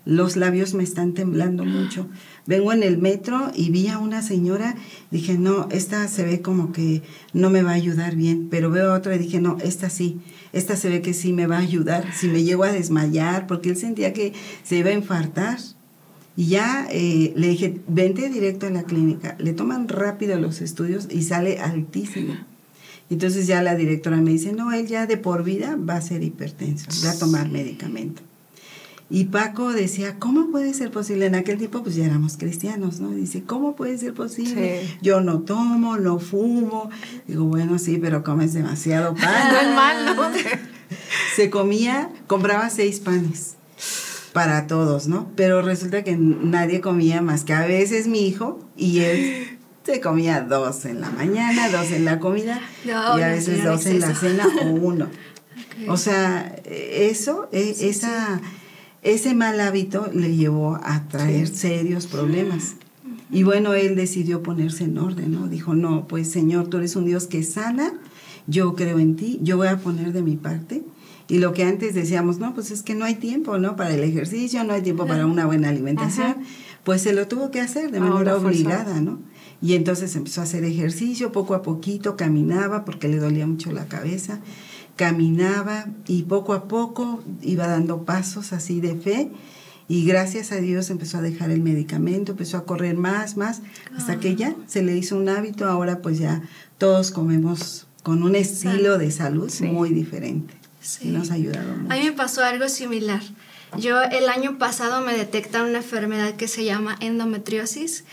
los 0.07 0.37
labios 0.37 0.73
me 0.73 0.83
están 0.83 1.13
temblando 1.13 1.65
mucho. 1.65 2.07
Vengo 2.45 2.71
en 2.71 2.81
el 2.81 2.97
metro 2.97 3.51
y 3.53 3.69
vi 3.71 3.89
a 3.89 3.99
una 3.99 4.21
señora, 4.21 4.75
dije, 5.11 5.37
no, 5.37 5.67
esta 5.69 6.07
se 6.07 6.23
ve 6.23 6.41
como 6.41 6.71
que 6.71 7.01
no 7.33 7.49
me 7.49 7.61
va 7.61 7.71
a 7.71 7.75
ayudar 7.75 8.15
bien, 8.15 8.47
pero 8.49 8.71
veo 8.71 8.91
a 8.91 8.97
otra 8.97 9.15
y 9.15 9.19
dije, 9.19 9.41
no, 9.41 9.57
esta 9.61 9.89
sí, 9.89 10.19
esta 10.53 10.77
se 10.77 10.89
ve 10.89 11.01
que 11.01 11.13
sí 11.13 11.33
me 11.33 11.45
va 11.45 11.57
a 11.57 11.61
ayudar, 11.61 12.13
si 12.13 12.29
me 12.29 12.43
llego 12.43 12.63
a 12.63 12.71
desmayar, 12.71 13.47
porque 13.47 13.69
él 13.69 13.75
sentía 13.75 14.13
que 14.13 14.31
se 14.63 14.77
iba 14.77 14.91
a 14.91 14.93
infartar. 14.93 15.59
Y 16.37 16.47
ya 16.47 16.87
eh, 16.89 17.33
le 17.35 17.49
dije, 17.49 17.81
vente 17.87 18.29
directo 18.29 18.67
a 18.67 18.69
la 18.69 18.83
clínica. 18.83 19.35
Le 19.39 19.53
toman 19.53 19.87
rápido 19.87 20.39
los 20.39 20.61
estudios 20.61 21.07
y 21.09 21.23
sale 21.23 21.59
altísimo. 21.59 22.35
Entonces 23.09 23.47
ya 23.47 23.61
la 23.61 23.75
directora 23.75 24.17
me 24.17 24.31
dice, 24.31 24.53
no, 24.53 24.71
él 24.71 24.87
ya 24.87 25.05
de 25.07 25.17
por 25.17 25.43
vida 25.43 25.77
va 25.77 25.95
a 25.95 26.01
ser 26.01 26.23
hipertenso, 26.23 26.87
va 27.03 27.11
a 27.11 27.19
tomar 27.19 27.49
medicamento. 27.49 28.21
Y 29.09 29.25
Paco 29.25 29.71
decía, 29.71 30.17
¿cómo 30.19 30.51
puede 30.51 30.73
ser 30.73 30.91
posible? 30.91 31.27
En 31.27 31.35
aquel 31.35 31.57
tiempo 31.57 31.81
pues 31.81 31.95
ya 31.95 32.05
éramos 32.05 32.35
cristianos, 32.35 32.99
¿no? 32.99 33.11
Dice, 33.11 33.43
¿cómo 33.43 33.75
puede 33.75 33.97
ser 33.97 34.13
posible? 34.13 34.81
Yo 35.01 35.21
no 35.21 35.39
tomo, 35.41 35.97
no 35.97 36.19
fumo. 36.19 36.89
Digo, 37.25 37.45
bueno, 37.45 37.79
sí, 37.79 37.99
pero 38.01 38.23
comes 38.23 38.53
demasiado 38.53 39.15
pan. 39.15 39.53
no 39.53 39.59
es 39.59 39.75
malo. 39.75 40.31
Se 41.35 41.49
comía, 41.49 42.09
compraba 42.27 42.69
seis 42.69 42.99
panes 42.99 43.55
para 44.33 44.67
todos, 44.67 45.07
¿no? 45.07 45.31
Pero 45.35 45.61
resulta 45.61 46.03
que 46.03 46.17
nadie 46.17 46.81
comía 46.81 47.21
más 47.21 47.43
que 47.43 47.53
a 47.53 47.65
veces 47.65 48.07
mi 48.07 48.27
hijo 48.27 48.59
y 48.75 48.99
él 48.99 49.57
se 49.83 50.01
comía 50.01 50.41
dos 50.41 50.83
en 50.85 50.99
la 50.99 51.09
mañana, 51.11 51.69
dos 51.69 51.91
en 51.91 52.03
la 52.03 52.19
comida 52.19 52.59
y 52.85 52.89
a 52.91 53.29
veces 53.29 53.63
dos 53.63 53.85
en 53.85 54.01
la 54.01 54.13
cena 54.13 54.45
o 54.63 54.67
uno. 54.67 55.07
O 55.87 55.97
sea, 55.97 56.55
eso, 56.65 57.49
e, 57.51 57.75
esa, 57.81 58.41
ese 59.13 59.33
mal 59.33 59.59
hábito 59.59 60.09
le 60.13 60.35
llevó 60.35 60.79
a 60.83 61.07
traer 61.07 61.47
serios 61.47 62.07
problemas. 62.07 62.75
Y 63.31 63.43
bueno, 63.43 63.73
él 63.73 63.95
decidió 63.95 64.43
ponerse 64.43 64.85
en 64.85 64.97
orden, 64.97 65.31
¿no? 65.31 65.47
Dijo, 65.47 65.75
no, 65.75 66.07
pues 66.07 66.29
Señor, 66.29 66.67
tú 66.67 66.77
eres 66.77 66.95
un 66.95 67.05
Dios 67.05 67.27
que 67.27 67.43
sana, 67.43 67.93
yo 68.47 68.75
creo 68.75 68.99
en 68.99 69.15
ti, 69.15 69.39
yo 69.41 69.57
voy 69.57 69.67
a 69.67 69.77
poner 69.77 70.13
de 70.13 70.21
mi 70.21 70.35
parte 70.35 70.83
y 71.29 71.39
lo 71.39 71.53
que 71.53 71.63
antes 71.63 71.93
decíamos, 71.93 72.39
no, 72.39 72.53
pues 72.53 72.71
es 72.71 72.83
que 72.83 72.95
no 72.95 73.03
hay 73.03 73.15
tiempo, 73.15 73.57
¿no? 73.57 73.75
Para 73.75 73.93
el 73.93 74.03
ejercicio, 74.03 74.63
no 74.63 74.73
hay 74.73 74.81
tiempo 74.81 75.05
para 75.05 75.25
una 75.25 75.45
buena 75.45 75.69
alimentación. 75.69 76.37
Pues 76.85 77.01
se 77.01 77.11
lo 77.11 77.27
tuvo 77.27 77.51
que 77.51 77.59
hacer 77.59 77.91
de 77.91 77.99
manera 77.99 78.37
obligada, 78.37 79.01
¿no? 79.01 79.19
Y 79.61 79.73
entonces 79.73 80.15
empezó 80.15 80.39
a 80.39 80.45
hacer 80.45 80.63
ejercicio, 80.63 81.33
poco 81.33 81.53
a 81.53 81.61
poquito 81.61 82.15
caminaba 82.15 82.85
porque 82.85 83.09
le 83.09 83.17
dolía 83.17 83.45
mucho 83.45 83.71
la 83.71 83.87
cabeza, 83.87 84.39
caminaba 84.97 85.85
y 86.07 86.23
poco 86.23 86.53
a 86.53 86.67
poco 86.67 87.23
iba 87.41 87.67
dando 87.67 88.03
pasos 88.03 88.51
así 88.51 88.81
de 88.81 88.95
fe 88.95 89.31
y 89.87 90.05
gracias 90.05 90.51
a 90.51 90.57
Dios 90.57 90.89
empezó 90.89 91.19
a 91.19 91.21
dejar 91.21 91.49
el 91.49 91.61
medicamento, 91.61 92.33
empezó 92.33 92.57
a 92.57 92.65
correr 92.65 92.97
más, 92.97 93.37
más, 93.37 93.61
hasta 93.95 94.19
que 94.19 94.35
ya 94.35 94.53
se 94.67 94.83
le 94.83 94.97
hizo 94.97 95.15
un 95.15 95.29
hábito, 95.29 95.65
ahora 95.65 96.01
pues 96.01 96.19
ya 96.19 96.41
todos 96.77 97.11
comemos 97.11 97.87
con 98.03 98.23
un 98.23 98.35
estilo 98.35 98.97
de 98.97 99.11
salud 99.11 99.51
muy 99.61 99.91
diferente. 99.91 100.53
Sí. 100.81 101.09
Nos 101.09 101.31
ha 101.31 101.35
ayudado 101.35 101.73
mucho. 101.75 101.93
A 101.93 101.97
mí 101.97 102.03
me 102.03 102.11
pasó 102.11 102.43
algo 102.43 102.67
similar. 102.67 103.21
Yo 103.77 104.01
el 104.01 104.29
año 104.29 104.57
pasado 104.57 105.01
me 105.01 105.15
detectaron 105.15 105.69
una 105.69 105.79
enfermedad 105.79 106.35
que 106.35 106.47
se 106.47 106.63
llama 106.63 106.97
endometriosis, 106.99 108.05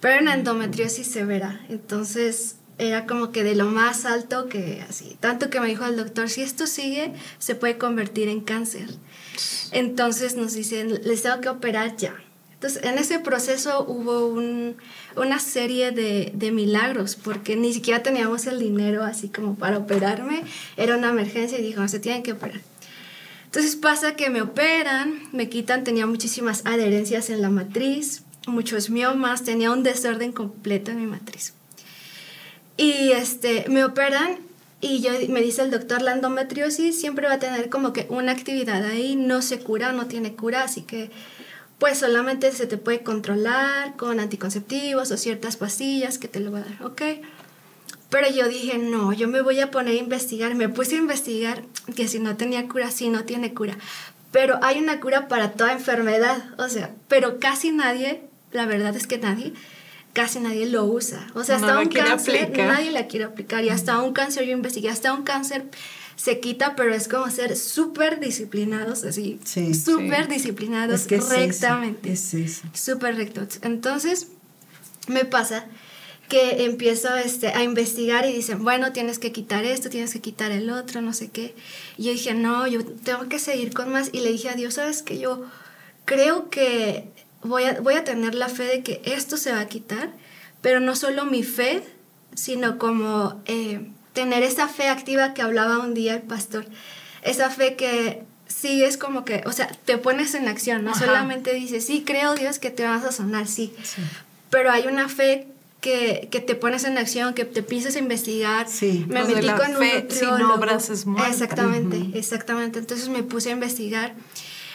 pero 0.00 0.20
una 0.20 0.34
endometriosis 0.34 1.06
severa. 1.06 1.60
Entonces 1.68 2.56
era 2.80 3.06
como 3.06 3.30
que 3.30 3.44
de 3.44 3.54
lo 3.54 3.66
más 3.66 4.06
alto 4.06 4.48
que 4.48 4.82
así. 4.88 5.16
Tanto 5.20 5.50
que 5.50 5.60
me 5.60 5.68
dijo 5.68 5.84
el 5.84 5.96
doctor, 5.96 6.28
si 6.30 6.42
esto 6.42 6.66
sigue, 6.66 7.12
se 7.38 7.54
puede 7.54 7.76
convertir 7.78 8.28
en 8.28 8.40
cáncer. 8.40 8.88
Entonces 9.70 10.34
nos 10.34 10.54
dicen, 10.54 11.00
les 11.04 11.22
tengo 11.22 11.40
que 11.40 11.50
operar 11.50 11.96
ya. 11.96 12.14
Entonces, 12.54 12.82
en 12.84 12.98
ese 12.98 13.18
proceso 13.18 13.84
hubo 13.86 14.26
un, 14.26 14.76
una 15.16 15.38
serie 15.38 15.92
de, 15.92 16.32
de, 16.34 16.50
milagros, 16.52 17.16
porque 17.16 17.56
ni 17.56 17.72
siquiera 17.72 18.02
teníamos 18.02 18.46
el 18.46 18.58
dinero 18.58 19.02
así 19.02 19.28
como 19.28 19.54
para 19.54 19.78
operarme. 19.78 20.42
Era 20.76 20.96
una 20.96 21.08
emergencia 21.08 21.58
y 21.58 21.62
dijo, 21.62 21.86
se 21.88 22.00
tienen 22.00 22.22
que 22.22 22.32
operar. 22.32 22.60
Entonces 23.46 23.76
pasa 23.76 24.14
que 24.14 24.30
me 24.30 24.42
operan, 24.42 25.22
me 25.32 25.48
quitan, 25.48 25.84
tenía 25.84 26.06
muchísimas 26.06 26.64
adherencias 26.66 27.30
en 27.30 27.42
la 27.42 27.50
matriz, 27.50 28.24
muchos 28.46 28.90
miomas, 28.90 29.42
tenía 29.42 29.70
un 29.70 29.82
desorden 29.82 30.32
completo 30.32 30.90
en 30.90 31.00
mi 31.00 31.06
matriz. 31.06 31.54
Y 32.80 33.12
este, 33.12 33.66
me 33.68 33.84
operan 33.84 34.38
y 34.80 35.02
yo, 35.02 35.10
me 35.28 35.42
dice 35.42 35.60
el 35.60 35.70
doctor, 35.70 36.00
la 36.00 36.12
endometriosis 36.12 36.98
siempre 36.98 37.26
va 37.26 37.34
a 37.34 37.38
tener 37.38 37.68
como 37.68 37.92
que 37.92 38.06
una 38.08 38.32
actividad 38.32 38.82
ahí, 38.86 39.16
no 39.16 39.42
se 39.42 39.58
cura, 39.58 39.92
no 39.92 40.06
tiene 40.06 40.34
cura, 40.34 40.62
así 40.64 40.80
que 40.80 41.10
pues 41.78 41.98
solamente 41.98 42.50
se 42.52 42.66
te 42.66 42.78
puede 42.78 43.02
controlar 43.02 43.96
con 43.96 44.18
anticonceptivos 44.18 45.10
o 45.10 45.18
ciertas 45.18 45.58
pastillas 45.58 46.16
que 46.16 46.28
te 46.28 46.40
lo 46.40 46.52
va 46.52 46.60
a 46.60 46.62
dar, 46.62 46.82
¿ok? 46.82 47.02
Pero 48.08 48.30
yo 48.30 48.48
dije, 48.48 48.78
no, 48.78 49.12
yo 49.12 49.28
me 49.28 49.42
voy 49.42 49.60
a 49.60 49.70
poner 49.70 49.96
a 49.96 49.98
investigar. 49.98 50.54
Me 50.54 50.70
puse 50.70 50.94
a 50.94 50.98
investigar 50.98 51.62
que 51.94 52.08
si 52.08 52.18
no 52.18 52.38
tenía 52.38 52.66
cura, 52.66 52.90
si 52.90 53.10
no 53.10 53.24
tiene 53.24 53.52
cura. 53.52 53.76
Pero 54.32 54.58
hay 54.62 54.78
una 54.78 55.00
cura 55.00 55.28
para 55.28 55.52
toda 55.52 55.72
enfermedad, 55.72 56.42
o 56.58 56.68
sea, 56.70 56.94
pero 57.08 57.38
casi 57.40 57.72
nadie, 57.72 58.22
la 58.52 58.64
verdad 58.64 58.96
es 58.96 59.06
que 59.06 59.18
nadie, 59.18 59.52
casi 60.12 60.40
nadie 60.40 60.66
lo 60.66 60.84
usa. 60.84 61.26
O 61.34 61.44
sea, 61.44 61.56
hasta 61.56 61.78
un 61.78 61.88
cáncer, 61.88 62.52
nadie 62.56 62.90
la 62.90 63.06
quiere 63.06 63.24
aplicar. 63.24 63.64
Y 63.64 63.68
hasta 63.68 64.00
un 64.02 64.12
cáncer, 64.12 64.44
yo 64.44 64.52
investigué, 64.52 64.88
hasta 64.88 65.12
un 65.12 65.22
cáncer 65.22 65.66
se 66.16 66.38
quita, 66.38 66.76
pero 66.76 66.94
es 66.94 67.08
como 67.08 67.30
ser 67.30 67.56
súper 67.56 68.20
disciplinados, 68.20 69.04
así, 69.04 69.40
súper 69.44 70.28
disciplinados 70.28 71.08
rectamente. 71.08 72.12
Es 72.12 72.34
eso. 72.34 72.62
Súper 72.74 73.16
rectos. 73.16 73.58
Entonces, 73.62 74.28
me 75.08 75.24
pasa 75.24 75.66
que 76.28 76.64
empiezo 76.64 77.16
este, 77.16 77.48
a 77.48 77.62
investigar 77.62 78.26
y 78.26 78.32
dicen, 78.32 78.62
bueno, 78.62 78.92
tienes 78.92 79.18
que 79.18 79.32
quitar 79.32 79.64
esto, 79.64 79.90
tienes 79.90 80.12
que 80.12 80.20
quitar 80.20 80.52
el 80.52 80.70
otro, 80.70 81.00
no 81.00 81.12
sé 81.12 81.30
qué. 81.30 81.54
Y 81.96 82.04
yo 82.04 82.12
dije, 82.12 82.34
no, 82.34 82.66
yo 82.66 82.84
tengo 82.84 83.28
que 83.28 83.38
seguir 83.38 83.72
con 83.72 83.90
más. 83.90 84.10
Y 84.12 84.20
le 84.20 84.30
dije 84.30 84.50
a 84.50 84.54
Dios, 84.54 84.74
¿sabes 84.74 85.02
qué? 85.02 85.18
Yo 85.18 85.44
creo 86.04 86.50
que 86.50 87.08
voy 87.42 87.64
a, 87.64 87.80
voy 87.80 87.94
a 87.94 88.04
tener 88.04 88.34
la 88.34 88.48
fe 88.48 88.64
de 88.64 88.82
que 88.82 89.00
esto 89.04 89.36
se 89.36 89.52
va 89.52 89.60
a 89.60 89.68
quitar, 89.68 90.10
pero 90.60 90.80
no 90.80 90.94
solo 90.96 91.24
mi 91.24 91.42
fe, 91.42 91.82
sino 92.34 92.78
como... 92.78 93.40
Eh, 93.46 93.90
tener 94.12 94.42
esa 94.42 94.68
fe 94.68 94.88
activa 94.88 95.34
que 95.34 95.42
hablaba 95.42 95.78
un 95.78 95.94
día 95.94 96.14
el 96.14 96.22
pastor, 96.22 96.66
esa 97.22 97.50
fe 97.50 97.76
que 97.76 98.22
sigues 98.48 98.96
como 98.96 99.24
que, 99.24 99.42
o 99.46 99.52
sea, 99.52 99.68
te 99.84 99.98
pones 99.98 100.34
en 100.34 100.48
acción, 100.48 100.84
no 100.84 100.94
solamente 100.94 101.54
dices, 101.54 101.86
sí, 101.86 102.02
creo 102.04 102.34
Dios 102.34 102.58
que 102.58 102.70
te 102.70 102.82
vas 102.84 103.04
a 103.04 103.12
sonar, 103.12 103.46
sí, 103.46 103.72
pero 104.50 104.70
hay 104.70 104.86
una 104.86 105.08
fe 105.08 105.46
que, 105.80 106.28
que, 106.30 106.40
te 106.40 106.54
pones 106.54 106.84
en 106.84 106.98
acción, 106.98 107.32
que 107.32 107.44
te 107.44 107.60
empiezas 107.60 107.96
a 107.96 108.00
investigar. 108.00 108.68
Sí. 108.68 109.06
Me 109.08 109.24
metí 109.24 109.48
con 109.48 109.76
fe 109.76 110.06
un 110.06 110.10
sin 110.10 110.28
obras 110.28 110.90
es 110.90 111.06
muerta. 111.06 111.30
Exactamente, 111.30 112.18
exactamente. 112.18 112.80
Entonces 112.80 113.08
me 113.08 113.22
puse 113.22 113.48
a 113.48 113.52
investigar. 113.52 114.14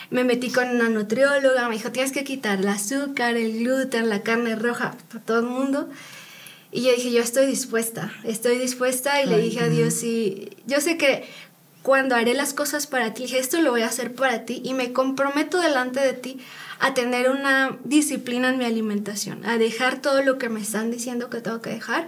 Me 0.10 0.24
metí 0.24 0.50
con 0.50 0.70
una 0.70 0.90
nutrióloga, 0.90 1.68
me 1.68 1.76
dijo, 1.76 1.92
tienes 1.92 2.12
que 2.12 2.24
quitar 2.24 2.60
el 2.60 2.68
azúcar, 2.68 3.36
el 3.36 3.60
gluten, 3.60 4.10
la 4.10 4.22
carne 4.22 4.56
roja, 4.56 4.96
para 5.10 5.24
todo 5.24 5.40
el 5.40 5.46
mundo. 5.46 5.90
Y 6.72 6.84
yo 6.84 6.92
dije, 6.94 7.12
yo 7.12 7.22
estoy 7.22 7.46
dispuesta, 7.46 8.12
estoy 8.24 8.58
dispuesta 8.58 9.22
y 9.22 9.28
le 9.28 9.40
dije 9.40 9.62
a 9.62 9.70
Dios, 9.70 9.94
sí, 9.94 10.50
yo 10.68 10.82
sé 10.82 10.98
que 10.98 11.26
cuando 11.84 12.16
haré 12.16 12.34
las 12.34 12.54
cosas 12.54 12.88
para 12.88 13.14
ti, 13.14 13.24
dije, 13.24 13.40
esto 13.40 13.62
lo 13.62 13.72
voy 13.72 13.84
a 13.84 13.88
hacer 13.88 14.14
para 14.14 14.44
ti 14.44 14.62
y 14.66 14.74
me 14.74 14.92
comprometo 14.92 15.62
delante 15.62 16.00
de 16.00 16.14
ti 16.14 16.40
a 16.80 16.94
tener 16.94 17.30
una 17.30 17.78
disciplina 17.84 18.50
en 18.50 18.58
mi 18.58 18.66
alimentación, 18.66 19.46
a 19.46 19.58
dejar 19.58 20.02
todo 20.02 20.24
lo 20.24 20.38
que 20.38 20.50
me 20.50 20.60
están 20.60 20.92
diciendo 20.92 21.30
que 21.30 21.42
tengo 21.42 21.62
que 21.62 21.70
dejar, 21.70 22.08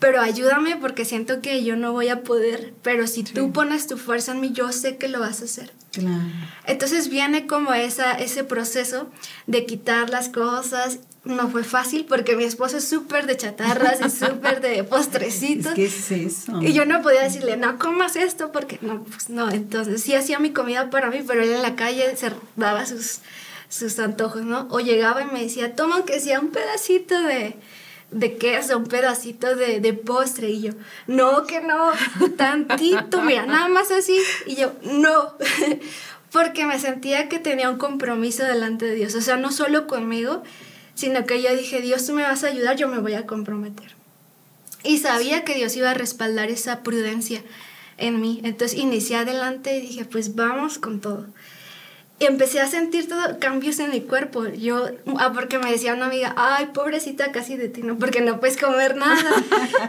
pero 0.00 0.22
ayúdame 0.22 0.76
porque 0.76 1.04
siento 1.04 1.42
que 1.42 1.62
yo 1.62 1.76
no 1.76 1.92
voy 1.92 2.08
a 2.08 2.22
poder, 2.22 2.72
pero 2.82 3.06
si 3.06 3.22
tú 3.22 3.52
pones 3.52 3.86
tu 3.86 3.98
fuerza 3.98 4.32
en 4.32 4.40
mí, 4.40 4.50
yo 4.50 4.72
sé 4.72 4.96
que 4.96 5.08
lo 5.08 5.20
vas 5.20 5.42
a 5.42 5.44
hacer. 5.44 5.72
Claro. 5.92 6.22
Entonces 6.66 7.10
viene 7.10 7.46
como 7.46 7.74
esa, 7.74 8.12
ese 8.12 8.42
proceso 8.42 9.10
de 9.46 9.66
quitar 9.66 10.08
las 10.08 10.30
cosas. 10.30 11.00
No 11.22 11.50
fue 11.50 11.64
fácil 11.64 12.06
porque 12.08 12.34
mi 12.34 12.44
esposo 12.44 12.78
es 12.78 12.88
súper 12.88 13.26
de 13.26 13.36
chatarras, 13.36 14.00
es 14.00 14.14
súper 14.14 14.62
de 14.62 14.82
postrecitos. 14.90 15.74
¿Qué 15.74 15.84
es 15.84 16.10
eso? 16.10 16.62
Y 16.62 16.72
yo 16.72 16.86
no 16.86 17.02
podía 17.02 17.22
decirle, 17.22 17.58
no 17.58 17.78
comas 17.78 18.16
esto 18.16 18.52
porque 18.52 18.78
no, 18.80 19.02
pues 19.02 19.28
no. 19.28 19.50
Entonces 19.50 20.02
sí 20.02 20.14
hacía 20.14 20.38
mi 20.38 20.52
comida 20.52 20.88
para 20.88 21.10
mí, 21.10 21.22
pero 21.26 21.42
él 21.42 21.50
en 21.50 21.60
la 21.60 21.76
calle 21.76 22.16
se 22.16 22.32
daba 22.56 22.86
sus, 22.86 23.18
sus 23.68 23.98
antojos, 23.98 24.46
¿no? 24.46 24.66
O 24.70 24.80
llegaba 24.80 25.20
y 25.20 25.26
me 25.26 25.42
decía, 25.42 25.76
toma 25.76 25.96
aunque 25.96 26.20
sea 26.20 26.40
un 26.40 26.52
pedacito 26.52 27.20
de, 27.20 27.56
de 28.10 28.36
queso, 28.36 28.76
un 28.76 28.86
pedacito 28.86 29.54
de, 29.56 29.80
de, 29.80 29.92
postre. 29.92 30.50
Y 30.50 30.62
yo, 30.62 30.72
no, 31.06 31.46
que 31.46 31.60
no, 31.60 31.92
tantito, 32.36 33.22
mira, 33.22 33.46
nada 33.46 33.68
más 33.68 33.90
así. 33.90 34.18
Y 34.46 34.56
yo, 34.56 34.72
no, 34.82 35.34
porque 36.32 36.66
me 36.66 36.78
sentía 36.78 37.28
que 37.28 37.38
tenía 37.38 37.70
un 37.70 37.78
compromiso 37.78 38.44
delante 38.44 38.86
de 38.86 38.94
Dios. 38.94 39.14
O 39.14 39.20
sea, 39.20 39.36
no 39.36 39.52
solo 39.52 39.86
conmigo, 39.86 40.42
sino 40.94 41.24
que 41.24 41.42
yo 41.42 41.54
dije, 41.56 41.80
Dios, 41.80 42.06
tú 42.06 42.12
me 42.12 42.22
vas 42.22 42.44
a 42.44 42.48
ayudar, 42.48 42.76
yo 42.76 42.88
me 42.88 42.98
voy 42.98 43.14
a 43.14 43.26
comprometer. 43.26 43.94
Y 44.82 44.98
sabía 44.98 45.44
que 45.44 45.54
Dios 45.54 45.76
iba 45.76 45.90
a 45.90 45.94
respaldar 45.94 46.50
esa 46.50 46.82
prudencia 46.82 47.42
en 47.98 48.20
mí. 48.20 48.40
Entonces 48.44 48.78
inicié 48.78 49.16
adelante 49.16 49.76
y 49.76 49.82
dije, 49.82 50.04
pues 50.04 50.34
vamos 50.34 50.78
con 50.78 51.00
todo 51.00 51.26
empecé 52.20 52.60
a 52.60 52.66
sentir 52.66 53.08
todo, 53.08 53.38
cambios 53.38 53.78
en 53.78 53.90
mi 53.90 54.02
cuerpo. 54.02 54.46
Yo, 54.46 54.88
ah, 55.18 55.32
porque 55.34 55.58
me 55.58 55.70
decía 55.70 55.94
una 55.94 56.06
amiga, 56.06 56.34
ay, 56.36 56.66
pobrecita 56.74 57.32
casi 57.32 57.56
de 57.56 57.68
ti, 57.68 57.82
¿no? 57.82 57.98
Porque 57.98 58.20
no 58.20 58.38
puedes 58.40 58.58
comer 58.58 58.94
nada. 58.94 59.32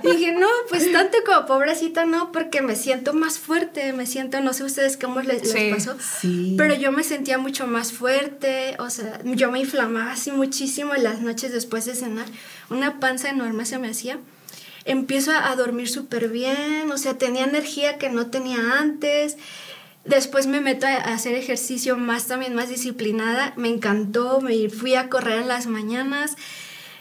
y 0.03 0.11
dije, 0.15 0.31
no, 0.31 0.47
pues 0.69 0.91
tanto 0.93 1.17
como 1.25 1.45
pobrecita 1.45 2.05
no, 2.05 2.31
porque 2.31 2.61
me 2.61 2.77
siento 2.77 3.13
más 3.13 3.37
fuerte, 3.37 3.91
me 3.91 4.05
siento, 4.05 4.39
no 4.39 4.53
sé 4.53 4.63
ustedes 4.63 4.97
cómo 4.97 5.21
les, 5.21 5.53
pasó, 5.71 5.97
sí. 5.99 6.55
pero 6.57 6.73
yo 6.73 6.91
me 6.93 7.03
sentía 7.03 7.37
mucho 7.37 7.67
más 7.67 7.91
fuerte, 7.91 8.75
o 8.79 8.89
sea, 8.89 9.19
yo 9.25 9.51
me 9.51 9.59
inflamaba 9.59 10.13
así 10.13 10.31
muchísimo 10.31 10.95
en 10.95 11.03
las 11.03 11.21
noches 11.21 11.51
después 11.51 11.85
de 11.85 11.95
cenar, 11.95 12.27
una 12.69 12.99
panza 12.99 13.29
enorme 13.29 13.65
se 13.65 13.77
me 13.77 13.89
hacía. 13.89 14.17
Empiezo 14.83 15.31
a, 15.31 15.51
a 15.51 15.55
dormir 15.55 15.87
súper 15.87 16.29
bien, 16.29 16.89
o 16.91 16.97
sea, 16.97 17.15
tenía 17.15 17.43
energía 17.43 17.99
que 17.99 18.09
no 18.09 18.31
tenía 18.31 18.79
antes. 18.79 19.37
Después 20.05 20.47
me 20.47 20.61
meto 20.61 20.87
a 20.87 20.95
hacer 21.13 21.35
ejercicio 21.35 21.95
más 21.95 22.27
también, 22.27 22.55
más 22.55 22.69
disciplinada. 22.69 23.53
Me 23.55 23.69
encantó, 23.69 24.41
me 24.41 24.69
fui 24.69 24.95
a 24.95 25.09
correr 25.09 25.41
en 25.41 25.47
las 25.47 25.67
mañanas. 25.67 26.35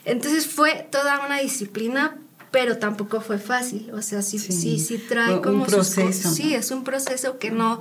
Entonces 0.05 0.47
fue 0.47 0.87
toda 0.91 1.25
una 1.25 1.39
disciplina, 1.39 2.19
pero 2.51 2.79
tampoco 2.79 3.21
fue 3.21 3.39
fácil. 3.39 3.91
O 3.95 4.03
sea, 4.03 4.23
sí, 4.23 4.39
sí, 4.39 4.79
sí, 4.79 4.99
trae 4.99 5.41
como 5.41 5.63
un 5.63 5.67
proceso. 5.67 6.31
sí, 6.31 6.55
es 6.55 6.71
un 6.71 6.85
proceso 6.85 7.39
que 7.39 7.51
no, 7.51 7.81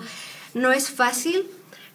no 0.54 0.72
es 0.72 0.90
fácil, 0.90 1.46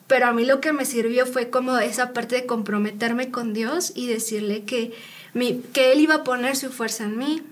pero 0.06 0.26
a 0.26 0.32
mí 0.32 0.44
lo 0.44 0.60
que 0.60 0.72
me 0.72 0.84
sirvió 0.84 1.24
fue 1.24 1.48
como 1.48 1.78
esa 1.78 2.12
parte 2.12 2.36
de 2.36 2.46
comprometerme 2.46 3.30
con 3.30 3.54
Dios 3.54 3.92
y 3.94 4.06
decirle 4.06 4.64
que, 4.64 4.92
mi, 5.32 5.62
que 5.72 5.92
Él 5.92 6.00
iba 6.00 6.16
a 6.16 6.24
poner 6.24 6.56
su 6.56 6.70
fuerza 6.70 7.04
en 7.04 7.16
mí 7.16 7.42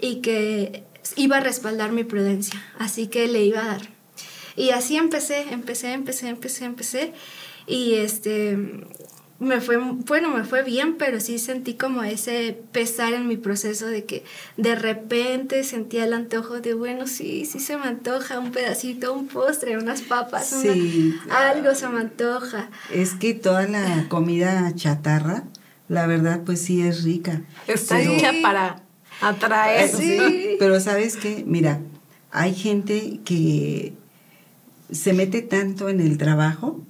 y 0.00 0.16
que 0.22 0.82
iba 1.14 1.36
a 1.36 1.40
respaldar 1.40 1.92
mi 1.92 2.02
prudencia. 2.02 2.60
Así 2.78 3.06
que 3.06 3.28
le 3.28 3.44
iba 3.44 3.62
a 3.62 3.66
dar. 3.66 3.93
Y 4.56 4.70
así 4.70 4.96
empecé, 4.96 5.52
empecé, 5.52 5.92
empecé, 5.92 6.28
empecé, 6.28 6.64
empecé. 6.64 7.12
Y 7.66 7.94
este, 7.94 8.58
me 9.38 9.60
fue, 9.60 9.76
bueno, 9.78 10.30
me 10.30 10.44
fue 10.44 10.62
bien, 10.62 10.96
pero 10.96 11.20
sí 11.20 11.38
sentí 11.38 11.74
como 11.74 12.02
ese 12.02 12.58
pesar 12.72 13.12
en 13.14 13.26
mi 13.26 13.36
proceso 13.36 13.86
de 13.86 14.04
que 14.04 14.24
de 14.56 14.74
repente 14.74 15.64
sentía 15.64 16.04
el 16.04 16.12
antojo 16.12 16.60
de, 16.60 16.74
bueno, 16.74 17.06
sí, 17.06 17.44
sí 17.44 17.58
se 17.58 17.76
me 17.76 17.86
antoja 17.86 18.38
un 18.38 18.52
pedacito, 18.52 19.12
un 19.12 19.26
postre, 19.26 19.76
unas 19.76 20.02
papas, 20.02 20.48
sí. 20.48 21.14
algo 21.30 21.74
se 21.74 21.88
me 21.88 22.00
antoja. 22.00 22.70
Es 22.92 23.14
que 23.14 23.34
toda 23.34 23.66
la 23.66 24.06
comida 24.08 24.72
chatarra, 24.74 25.44
la 25.88 26.06
verdad, 26.06 26.42
pues 26.44 26.62
sí 26.62 26.82
es 26.86 27.02
rica. 27.04 27.42
Está 27.66 28.00
hecha 28.00 28.32
para 28.40 28.82
atraer. 29.20 29.88
Sí. 29.88 30.56
Pero 30.58 30.80
sabes 30.80 31.16
qué, 31.16 31.44
mira, 31.46 31.80
hay 32.30 32.54
gente 32.54 33.20
que 33.24 33.94
se 34.90 35.12
mete 35.12 35.42
tanto 35.42 35.88
en 35.88 36.00
el 36.00 36.18
trabajo 36.18 36.82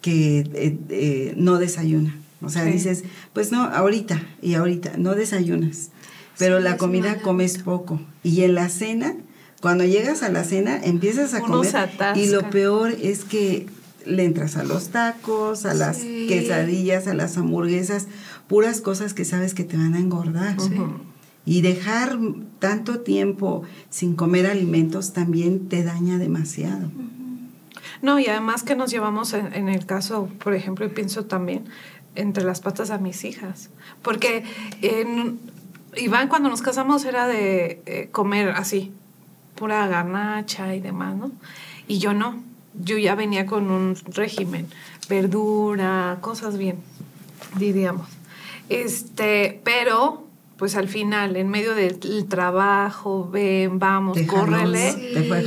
que 0.00 0.40
eh, 0.54 0.78
eh, 0.88 1.34
no 1.36 1.58
desayuna. 1.58 2.16
O 2.42 2.48
sea, 2.48 2.64
dices, 2.64 3.04
pues 3.32 3.52
no, 3.52 3.64
ahorita 3.64 4.22
y 4.40 4.54
ahorita, 4.54 4.92
no 4.96 5.14
desayunas. 5.14 5.90
Pero 6.38 6.58
la 6.58 6.78
comida 6.78 7.20
comes 7.20 7.58
poco. 7.58 8.00
Y 8.22 8.42
en 8.42 8.54
la 8.54 8.70
cena, 8.70 9.14
cuando 9.60 9.84
llegas 9.84 10.22
a 10.22 10.30
la 10.30 10.42
cena, 10.44 10.80
empiezas 10.82 11.34
a 11.34 11.40
comer. 11.40 11.90
Y 12.16 12.28
lo 12.28 12.48
peor 12.48 12.92
es 12.92 13.24
que 13.24 13.66
le 14.06 14.24
entras 14.24 14.56
a 14.56 14.64
los 14.64 14.88
tacos, 14.88 15.66
a 15.66 15.74
las 15.74 15.98
quesadillas, 15.98 17.06
a 17.08 17.14
las 17.14 17.36
hamburguesas, 17.36 18.06
puras 18.48 18.80
cosas 18.80 19.12
que 19.12 19.26
sabes 19.26 19.52
que 19.52 19.64
te 19.64 19.76
van 19.76 19.94
a 19.94 19.98
engordar. 19.98 20.56
Y 21.44 21.60
dejar 21.60 22.18
tanto 22.58 23.00
tiempo 23.00 23.62
sin 23.90 24.14
comer 24.14 24.46
alimentos 24.46 25.12
también 25.12 25.68
te 25.68 25.82
daña 25.82 26.16
demasiado. 26.16 26.90
No, 28.02 28.18
y 28.18 28.26
además 28.26 28.62
que 28.62 28.74
nos 28.76 28.90
llevamos 28.90 29.34
en, 29.34 29.68
el 29.68 29.86
caso, 29.86 30.28
por 30.42 30.54
ejemplo, 30.54 30.86
y 30.86 30.88
pienso 30.88 31.26
también 31.26 31.64
entre 32.14 32.44
las 32.44 32.60
patas 32.60 32.90
a 32.90 32.98
mis 32.98 33.24
hijas, 33.24 33.70
porque 34.02 34.44
Iván 35.96 36.28
cuando 36.28 36.48
nos 36.48 36.62
casamos 36.62 37.04
era 37.04 37.26
de 37.26 37.82
eh, 37.86 38.08
comer 38.10 38.50
así, 38.50 38.92
pura 39.54 39.86
garnacha 39.86 40.74
y 40.74 40.80
demás, 40.80 41.16
¿no? 41.16 41.30
Y 41.86 41.98
yo 41.98 42.14
no, 42.14 42.42
yo 42.74 42.96
ya 42.96 43.14
venía 43.14 43.46
con 43.46 43.70
un 43.70 43.96
régimen, 44.14 44.66
verdura, 45.08 46.18
cosas 46.20 46.56
bien, 46.56 46.78
diríamos. 47.56 48.08
Este, 48.68 49.60
pero 49.64 50.29
pues 50.60 50.76
al 50.76 50.88
final, 50.88 51.36
en 51.36 51.48
medio 51.48 51.74
del 51.74 52.26
trabajo, 52.28 53.26
ven, 53.32 53.78
vamos, 53.78 54.18
córrele. 54.26 54.94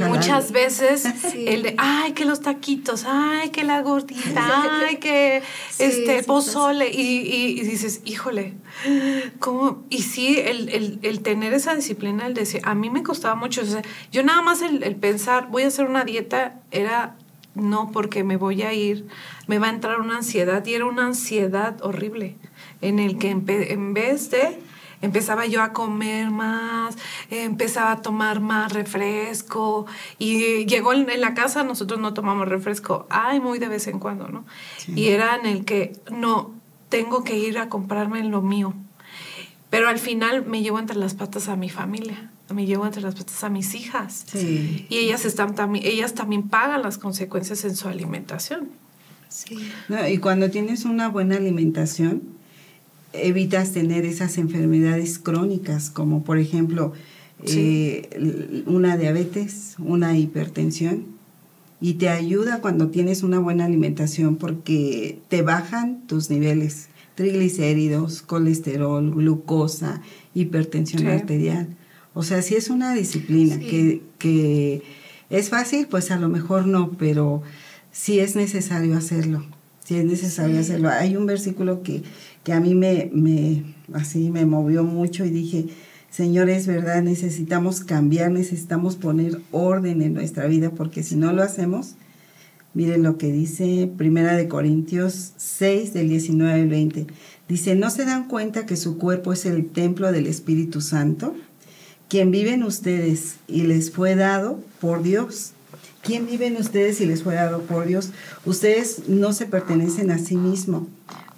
Muchas 0.08 0.52
veces 0.52 1.06
el 1.36 1.62
de, 1.62 1.76
ay, 1.78 2.14
que 2.14 2.26
los 2.26 2.42
taquitos, 2.42 3.06
ay, 3.08 3.52
que 3.52 3.64
la 3.64 3.84
gordita, 3.84 4.82
ay, 4.88 4.98
que 4.98 5.44
este 5.78 6.24
pozole. 6.24 6.90
Y, 6.92 7.62
dices, 7.62 8.02
híjole, 8.06 8.56
¿cómo? 9.38 9.84
Y 9.92 10.02
sí, 10.02 10.40
el, 10.40 11.20
tener 11.22 11.54
esa 11.54 11.76
disciplina, 11.76 12.26
el 12.26 12.34
decir, 12.34 12.62
a 12.64 12.74
mí 12.74 12.90
me 12.90 13.04
costaba 13.04 13.36
mucho. 13.36 13.62
yo 14.12 14.24
nada 14.24 14.42
más 14.42 14.64
el, 14.64 14.96
pensar, 14.96 15.48
voy 15.52 15.62
a 15.62 15.68
hacer 15.68 15.86
una 15.86 16.06
dieta, 16.06 16.60
era 16.72 17.18
no 17.54 17.92
porque 17.92 18.24
me 18.24 18.36
voy 18.36 18.64
a 18.64 18.74
ir, 18.74 19.06
me 19.46 19.60
va 19.60 19.68
a 19.68 19.70
entrar 19.70 20.02
una 20.02 20.18
ansiedad 20.18 20.66
y 20.66 20.74
era 20.74 20.86
una 20.86 21.06
ansiedad 21.06 21.80
horrible 21.84 22.36
en 22.82 22.98
el 22.98 23.20
que 23.20 23.30
en 23.30 23.94
vez 23.94 24.32
de 24.32 24.73
empezaba 25.04 25.46
yo 25.46 25.62
a 25.62 25.74
comer 25.74 26.32
más, 26.32 26.98
empezaba 27.30 27.92
a 27.92 28.02
tomar 28.02 28.40
más 28.40 28.72
refresco 28.72 29.86
y 30.18 30.66
llegó 30.66 30.94
en, 30.94 31.06
la 31.20 31.34
casa, 31.34 31.64
nosotros 31.64 32.00
no 32.00 32.14
tomamos 32.14 32.48
refresco, 32.48 33.06
ay, 33.10 33.40
muy 33.40 33.60
de 33.60 33.68
vez 33.68 33.88
en 33.88 34.00
cuando, 34.00 34.30
¿no? 34.30 34.46
Y 34.88 35.10
era 35.10 35.36
en 35.36 35.46
el 35.46 35.66
que, 35.66 35.94
no, 36.10 36.54
tengo 36.88 37.24
que 37.24 37.38
ir 37.38 37.60
a 37.60 37.70
comprarme 37.70 38.24
lo 38.24 38.42
mío. 38.42 38.74
Pero 39.70 39.90
al 39.90 40.00
final 40.00 40.46
me 40.46 40.62
llevo 40.62 40.80
entre 40.80 40.96
las 40.96 41.16
patas 41.16 41.50
a 41.50 41.56
mi 41.56 41.70
familia, 41.70 42.32
me 42.54 42.66
llevo 42.66 42.86
entre 42.86 43.02
las 43.02 43.16
patas 43.16 43.44
a 43.44 43.50
mis 43.50 43.76
hijas. 43.76 44.24
Sí. 44.28 44.86
Y 44.88 45.00
ellas, 45.00 45.26
están 45.26 45.54
también, 45.54 45.86
ellas 45.86 46.14
también 46.14 46.48
pagan 46.48 46.82
las 46.82 46.98
consecuencias 46.98 47.66
en 47.66 47.76
su 47.76 47.90
alimentación. 47.90 48.70
Sí. 49.28 49.72
y 50.12 50.20
cuando 50.20 50.52
tienes 50.52 50.86
una 50.86 51.10
buena 51.10 51.38
alimentación, 51.38 52.22
evitas 53.14 53.72
tener 53.72 54.06
esas 54.06 54.38
enfermedades 54.38 55.20
crónicas, 55.20 55.90
como 55.90 56.24
por 56.24 56.38
ejemplo 56.38 56.94
eh, 57.46 58.64
una 58.66 58.98
diabetes, 58.98 59.76
una 59.80 60.18
hipertensión, 60.18 61.06
y 61.80 61.96
te 61.96 62.10
ayuda 62.10 62.62
cuando 62.62 62.90
tienes 62.90 63.24
una 63.24 63.40
buena 63.40 63.66
alimentación 63.66 64.38
porque 64.38 65.20
te 65.28 65.42
bajan 65.42 66.08
tus 66.08 66.30
niveles 66.30 66.88
triglicéridos, 67.16 68.22
colesterol, 68.22 69.14
glucosa, 69.14 70.02
hipertensión 70.34 71.08
arterial. 71.08 71.68
O 72.14 72.24
sea, 72.24 72.42
si 72.42 72.56
es 72.56 72.70
una 72.70 72.94
disciplina 72.94 73.60
que, 73.60 74.02
que 74.18 74.82
es 75.30 75.50
fácil, 75.50 75.88
pues 75.88 76.10
a 76.12 76.18
lo 76.18 76.30
mejor 76.30 76.68
no, 76.68 76.92
pero 76.92 77.44
sí 77.92 78.20
es 78.20 78.36
necesario 78.36 78.96
hacerlo. 78.96 79.44
Sí 79.84 79.96
es 79.96 80.06
necesario 80.06 80.60
hacerlo. 80.60 80.90
Hay 80.90 81.16
un 81.16 81.26
versículo 81.26 81.84
que, 81.84 82.04
que 82.44 82.54
a 82.54 82.60
mí 82.60 82.74
me, 82.74 83.10
me, 83.14 83.64
así 83.94 84.30
me 84.30 84.46
movió 84.46 84.84
mucho 84.84 85.26
y 85.26 85.30
dije, 85.30 85.68
Señor, 86.10 86.50
es 86.50 86.68
verdad, 86.68 87.02
necesitamos 87.02 87.82
cambiar, 87.82 88.32
necesitamos 88.32 88.96
poner 88.96 89.42
orden 89.52 90.02
en 90.02 90.14
nuestra 90.14 90.46
vida, 90.46 90.70
porque 90.70 91.04
si 91.04 91.16
no 91.16 91.34
lo 91.34 91.44
hacemos, 91.44 91.96
miren 92.74 93.04
lo 93.04 93.18
que 93.18 93.32
dice 93.32 93.92
Primera 93.98 94.36
de 94.36 94.48
Corintios 94.48 95.34
6, 95.38 95.94
del 95.94 96.10
19 96.10 96.62
al 96.62 96.70
20. 96.70 97.08
Dice, 97.50 97.76
¿no 97.76 97.90
se 97.90 98.06
dan 98.06 98.28
cuenta 98.28 98.66
que 98.66 98.78
su 98.78 98.98
cuerpo 98.98 99.34
es 99.34 99.46
el 99.46 99.66
templo 99.66 100.12
del 100.12 100.28
Espíritu 100.28 100.82
Santo, 100.82 101.36
quien 102.14 102.30
vive 102.30 102.54
en 102.54 102.62
ustedes 102.62 103.38
y 103.48 103.64
les 103.64 103.90
fue 103.90 104.16
dado 104.16 104.60
por 104.80 105.02
Dios. 105.02 105.54
¿Quién 106.04 106.28
vive 106.28 106.48
en 106.48 106.58
ustedes 106.58 107.00
y 107.00 107.06
les 107.06 107.24
fue 107.24 107.36
dado 107.36 107.62
por 107.62 107.86
Dios? 107.86 108.10
Ustedes 108.46 109.08
no 109.08 109.32
se 109.32 109.46
pertenecen 109.46 110.12
a 110.12 110.18
sí 110.18 110.36
mismos, 110.36 110.84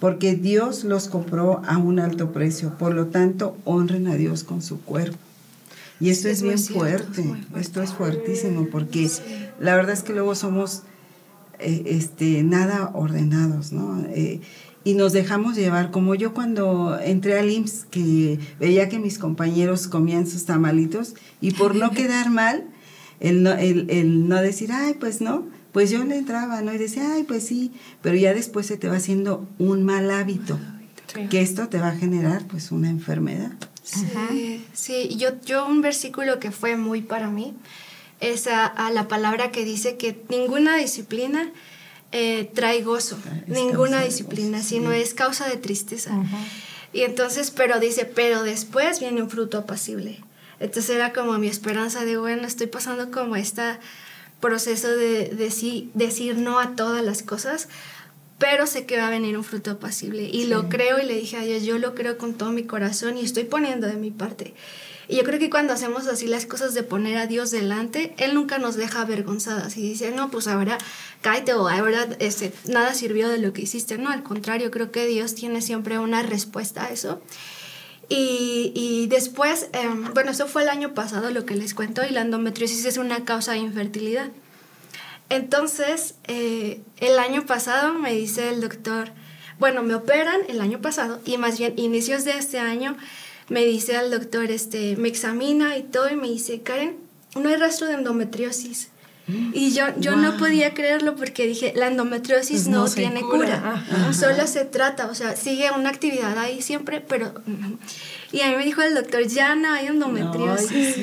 porque 0.00 0.34
Dios 0.34 0.82
los 0.82 1.06
compró 1.06 1.62
a 1.64 1.78
un 1.78 2.00
alto 2.00 2.32
precio. 2.32 2.76
Por 2.76 2.92
lo 2.92 3.06
tanto, 3.06 3.56
honren 3.64 4.08
a 4.08 4.16
Dios 4.16 4.42
con 4.42 4.62
su 4.62 4.80
cuerpo. 4.80 5.18
Y 6.00 6.10
esto 6.10 6.28
es, 6.28 6.42
bien 6.42 6.58
fuerte, 6.58 7.24
esto 7.56 7.80
es 7.80 7.92
fuertísimo, 7.92 8.66
porque 8.70 9.08
la 9.60 9.76
verdad 9.76 9.92
es 9.92 10.02
que 10.02 10.12
luego 10.12 10.34
somos 10.34 10.82
eh, 11.60 11.84
este, 11.86 12.42
nada 12.42 12.90
ordenados, 12.92 13.72
¿no? 13.72 14.04
Eh, 14.08 14.40
y 14.82 14.94
nos 14.94 15.12
dejamos 15.12 15.56
llevar, 15.56 15.90
como 15.90 16.14
yo 16.14 16.34
cuando 16.34 16.98
entré 17.00 17.38
al 17.38 17.50
IMSS, 17.50 17.86
que 17.90 18.38
veía 18.60 18.88
que 18.88 18.98
mis 18.98 19.18
compañeros 19.18 19.86
comían 19.86 20.26
sus 20.26 20.44
tamalitos, 20.44 21.14
y 21.40 21.52
por 21.52 21.76
no 21.76 21.90
quedar 21.92 22.30
mal, 22.30 22.66
el 23.20 23.42
no, 23.42 23.52
el, 23.52 24.28
no 24.28 24.40
decir, 24.40 24.70
ay, 24.72 24.94
pues 24.94 25.20
no, 25.20 25.46
pues 25.72 25.90
yo 25.90 26.04
le 26.04 26.16
entraba, 26.16 26.62
¿no? 26.62 26.72
Y 26.72 26.78
decía, 26.78 27.14
ay, 27.14 27.24
pues 27.24 27.46
sí, 27.46 27.72
pero 28.02 28.16
ya 28.16 28.34
después 28.34 28.66
se 28.66 28.76
te 28.76 28.88
va 28.88 28.96
haciendo 28.96 29.48
un 29.58 29.84
mal 29.84 30.10
hábito, 30.10 30.58
que 31.30 31.40
esto 31.40 31.68
te 31.68 31.78
va 31.78 31.88
a 31.88 31.96
generar 31.96 32.44
pues 32.46 32.72
una 32.72 32.90
enfermedad. 32.90 33.52
Sí, 33.82 34.64
sí, 34.72 35.16
yo, 35.16 35.40
yo 35.44 35.66
un 35.66 35.80
versículo 35.80 36.40
que 36.40 36.50
fue 36.50 36.76
muy 36.76 37.02
para 37.02 37.30
mí 37.30 37.54
es 38.20 38.46
a, 38.46 38.90
la 38.90 39.08
palabra 39.08 39.52
que 39.52 39.64
dice 39.64 39.96
que 39.96 40.20
ninguna 40.28 40.76
disciplina 40.76 41.50
eh, 42.12 42.50
trae 42.54 42.82
gozo, 42.82 43.18
ninguna 43.46 44.02
disciplina, 44.02 44.62
sino 44.62 44.92
es 44.92 45.14
causa 45.14 45.48
de 45.48 45.56
tristeza. 45.56 46.10
Y 46.92 47.02
entonces, 47.02 47.50
pero 47.50 47.78
dice, 47.78 48.06
pero 48.06 48.42
después 48.42 49.00
viene 49.00 49.22
un 49.22 49.28
fruto 49.28 49.58
apacible. 49.58 50.20
Entonces 50.60 50.90
era 50.90 51.12
como 51.12 51.38
mi 51.38 51.48
esperanza 51.48 52.04
de, 52.04 52.16
bueno, 52.16 52.46
estoy 52.46 52.66
pasando 52.66 53.10
como 53.10 53.36
este 53.36 53.78
proceso 54.40 54.88
de, 54.88 55.30
de 55.30 55.90
decir 55.94 56.36
no 56.36 56.58
a 56.58 56.76
todas 56.76 57.04
las 57.04 57.22
cosas, 57.22 57.68
pero 58.38 58.66
sé 58.66 58.84
que 58.86 58.98
va 58.98 59.06
a 59.06 59.10
venir 59.10 59.36
un 59.36 59.44
fruto 59.44 59.72
apacible. 59.72 60.24
Y 60.24 60.46
lo 60.46 60.68
creo 60.68 60.98
y 60.98 61.06
le 61.06 61.14
dije 61.14 61.36
a 61.36 61.42
Dios, 61.42 61.64
yo 61.64 61.78
lo 61.78 61.94
creo 61.94 62.18
con 62.18 62.34
todo 62.34 62.52
mi 62.52 62.64
corazón 62.64 63.16
y 63.16 63.22
estoy 63.22 63.44
poniendo 63.44 63.86
de 63.86 63.96
mi 63.96 64.10
parte. 64.10 64.54
Y 65.08 65.16
yo 65.16 65.24
creo 65.24 65.38
que 65.38 65.50
cuando 65.50 65.72
hacemos 65.72 66.06
así 66.08 66.26
las 66.26 66.46
cosas 66.46 66.74
de 66.74 66.82
poner 66.82 67.16
a 67.16 67.26
Dios 67.26 67.50
delante, 67.50 68.14
Él 68.18 68.34
nunca 68.34 68.58
nos 68.58 68.74
deja 68.74 69.02
avergonzadas 69.02 69.76
y 69.76 69.82
dice, 69.82 70.10
no, 70.10 70.30
pues 70.30 70.48
ahora 70.48 70.78
cállate 71.22 71.54
o 71.54 71.68
ahora 71.68 72.08
este, 72.18 72.52
nada 72.66 72.92
sirvió 72.92 73.28
de 73.28 73.38
lo 73.38 73.52
que 73.52 73.62
hiciste. 73.62 73.98
No, 73.98 74.10
al 74.10 74.24
contrario, 74.24 74.70
creo 74.70 74.90
que 74.90 75.06
Dios 75.06 75.34
tiene 75.34 75.62
siempre 75.62 75.98
una 75.98 76.22
respuesta 76.22 76.86
a 76.86 76.90
eso. 76.90 77.20
Y, 78.08 78.72
y 78.74 79.06
después, 79.08 79.68
em, 79.72 80.12
bueno, 80.14 80.30
eso 80.30 80.46
fue 80.46 80.62
el 80.62 80.68
año 80.68 80.94
pasado 80.94 81.30
lo 81.30 81.44
que 81.44 81.56
les 81.56 81.74
cuento, 81.74 82.02
y 82.04 82.10
la 82.10 82.20
endometriosis 82.20 82.84
es 82.84 82.98
una 82.98 83.24
causa 83.24 83.52
de 83.52 83.58
infertilidad. 83.58 84.30
Entonces, 85.28 86.14
eh, 86.24 86.80
el 86.98 87.18
año 87.18 87.46
pasado 87.46 87.94
me 87.94 88.12
dice 88.12 88.48
el 88.48 88.60
doctor, 88.60 89.10
bueno, 89.58 89.82
me 89.82 89.94
operan 89.94 90.40
el 90.48 90.60
año 90.60 90.80
pasado 90.80 91.20
y 91.24 91.38
más 91.38 91.58
bien 91.58 91.74
inicios 91.76 92.24
de 92.24 92.32
este 92.32 92.58
año 92.58 92.96
me 93.48 93.64
dice 93.64 93.96
el 93.96 94.10
doctor, 94.10 94.50
este, 94.50 94.96
me 94.96 95.08
examina 95.08 95.76
y 95.76 95.82
todo 95.82 96.10
y 96.10 96.16
me 96.16 96.28
dice, 96.28 96.62
Karen, 96.62 96.96
no 97.34 97.48
hay 97.48 97.56
rastro 97.56 97.86
de 97.86 97.94
endometriosis. 97.94 98.90
Y 99.28 99.72
yo, 99.72 99.86
yo 99.98 100.14
no 100.14 100.36
podía 100.36 100.72
creerlo 100.72 101.16
porque 101.16 101.46
dije, 101.46 101.72
la 101.74 101.88
endometriosis 101.88 102.62
pues 102.62 102.68
no, 102.68 102.88
tiene 102.88 103.22
cura, 103.22 103.84
solo 104.12 104.46
se 104.46 104.64
trata, 104.64 105.06
o 105.06 105.14
sea, 105.16 105.34
sigue 105.34 105.70
una 105.72 105.88
actividad 105.88 106.38
ahí 106.38 106.62
siempre, 106.62 107.00
pero... 107.00 107.34
Y 108.30 108.42
a 108.42 108.50
mí 108.50 108.56
me 108.56 108.64
dijo 108.64 108.82
el 108.82 108.94
doctor, 108.94 109.26
ya 109.26 109.56
no 109.56 109.72
hay 109.72 109.86
endometriosis. 109.86 110.96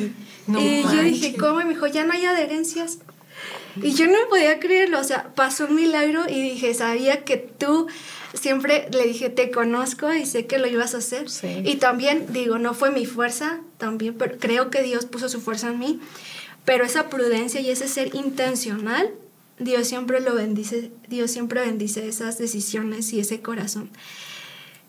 y 0.47 0.83
yo 0.83 1.01
dije, 1.03 1.35
¿cómo? 1.35 1.61
Y 1.61 1.65
me 1.65 1.73
dijo, 1.73 1.87
ya 1.87 2.05
no 2.05 2.13
hay 2.13 2.25
adherencias. 2.25 2.99
Y 3.81 3.93
yo 3.93 4.07
no 4.07 4.17
podía 4.29 4.59
creerlo, 4.59 4.99
o 4.99 5.03
sea, 5.03 5.33
pasó 5.35 5.65
un 5.65 5.75
milagro 5.75 6.23
y 6.29 6.41
dije, 6.41 6.73
sabía 6.73 7.23
que 7.25 7.37
tú 7.37 7.87
siempre 8.33 8.87
le 8.91 9.05
dije, 9.05 9.29
te 9.29 9.51
conozco 9.51 10.13
y 10.13 10.25
sé 10.25 10.45
que 10.45 10.59
lo 10.59 10.67
ibas 10.67 10.95
a 10.95 10.99
hacer. 10.99 11.27
Y 11.65 11.75
también 11.75 12.27
digo, 12.29 12.57
no 12.57 12.73
fue 12.73 12.91
mi 12.91 13.05
fuerza, 13.05 13.59
también, 13.77 14.15
pero 14.17 14.37
creo 14.39 14.69
que 14.69 14.81
Dios 14.83 15.05
puso 15.05 15.29
su 15.29 15.41
fuerza 15.41 15.69
en 15.69 15.79
mí. 15.79 15.99
Pero 16.65 16.85
esa 16.85 17.09
prudencia 17.09 17.59
y 17.59 17.69
ese 17.69 17.87
ser 17.87 18.15
intencional, 18.15 19.09
Dios 19.59 19.87
siempre 19.87 20.19
lo 20.19 20.35
bendice, 20.35 20.91
Dios 21.07 21.31
siempre 21.31 21.61
bendice 21.61 22.07
esas 22.07 22.37
decisiones 22.37 23.11
y 23.13 23.19
ese 23.19 23.41
corazón. 23.41 23.89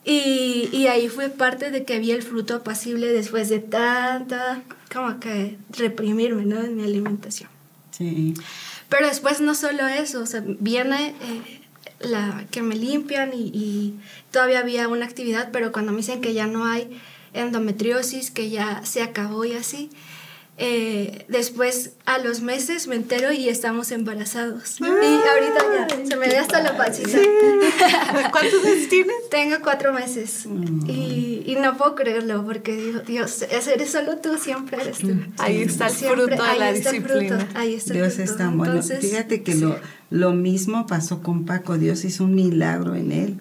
Y, 0.04 0.68
y, 0.70 0.86
ahí 0.88 1.08
fue 1.08 1.30
parte 1.30 1.70
de 1.70 1.84
que 1.84 1.98
vi 1.98 2.10
el 2.10 2.22
fruto 2.22 2.56
apacible 2.56 3.10
después 3.10 3.48
de 3.48 3.58
tanta, 3.58 4.62
como 4.92 5.18
que 5.18 5.56
reprimirme, 5.70 6.44
¿no? 6.44 6.62
En 6.62 6.76
mi 6.76 6.84
alimentación. 6.84 7.48
Sí. 7.90 8.34
Pero 8.90 9.08
después 9.08 9.40
no 9.40 9.54
solo 9.54 9.88
eso, 9.88 10.20
o 10.20 10.26
sea, 10.26 10.42
viene 10.46 11.14
eh, 11.22 11.60
la 12.00 12.44
que 12.50 12.60
me 12.60 12.76
limpian 12.76 13.32
y, 13.32 13.50
y, 13.54 13.94
todavía 14.30 14.60
había 14.60 14.88
una 14.88 15.06
actividad, 15.06 15.48
pero 15.52 15.72
cuando 15.72 15.92
me 15.92 15.98
dicen 15.98 16.20
que 16.20 16.34
ya 16.34 16.46
no 16.46 16.66
hay 16.66 17.00
endometriosis, 17.32 18.30
que 18.30 18.50
ya 18.50 18.84
se 18.84 19.02
acabó 19.02 19.46
y 19.46 19.54
así, 19.54 19.90
eh, 20.56 21.24
después 21.28 21.94
a 22.06 22.18
los 22.18 22.40
meses 22.40 22.86
me 22.86 22.94
entero 22.94 23.32
y 23.32 23.48
estamos 23.48 23.90
embarazados. 23.90 24.80
Y 24.80 24.84
ahorita 24.84 25.88
ya 25.88 26.06
se 26.06 26.16
me 26.16 26.28
ve 26.28 26.38
hasta 26.38 26.62
la 26.62 26.76
pancita. 26.76 27.18
¿Cuántos 28.30 28.62
meses 28.62 28.88
tienes? 28.88 29.28
Tengo 29.30 29.56
cuatro 29.62 29.92
meses. 29.92 30.46
Mm. 30.46 30.88
Y, 30.88 31.23
y, 31.44 31.56
no 31.56 31.76
puedo 31.76 31.94
creerlo 31.94 32.44
porque 32.44 32.76
digo, 32.76 33.00
Dios, 33.00 33.42
eres 33.42 33.90
solo 33.90 34.16
tú, 34.18 34.38
siempre 34.38 34.80
eres 34.80 34.98
tú. 34.98 35.14
Ahí 35.38 35.62
está 35.62 35.88
el 35.88 35.92
fruto 35.92 36.26
de 36.26 36.58
la 36.58 36.72
disciplina. 36.72 37.48
ahí 37.54 37.74
está 37.74 37.94
Dios 37.94 38.18
es 38.18 38.36
tan 38.36 38.58
bueno. 38.58 38.82
Fíjate 38.82 39.42
que 39.42 39.54
lo, 39.54 39.76
lo 40.10 40.32
mismo 40.32 40.86
pasó 40.86 41.22
con 41.22 41.44
Paco. 41.44 41.76
Dios 41.76 42.04
hizo 42.04 42.24
un 42.24 42.34
milagro 42.34 42.94
en 42.94 43.12
él 43.12 43.40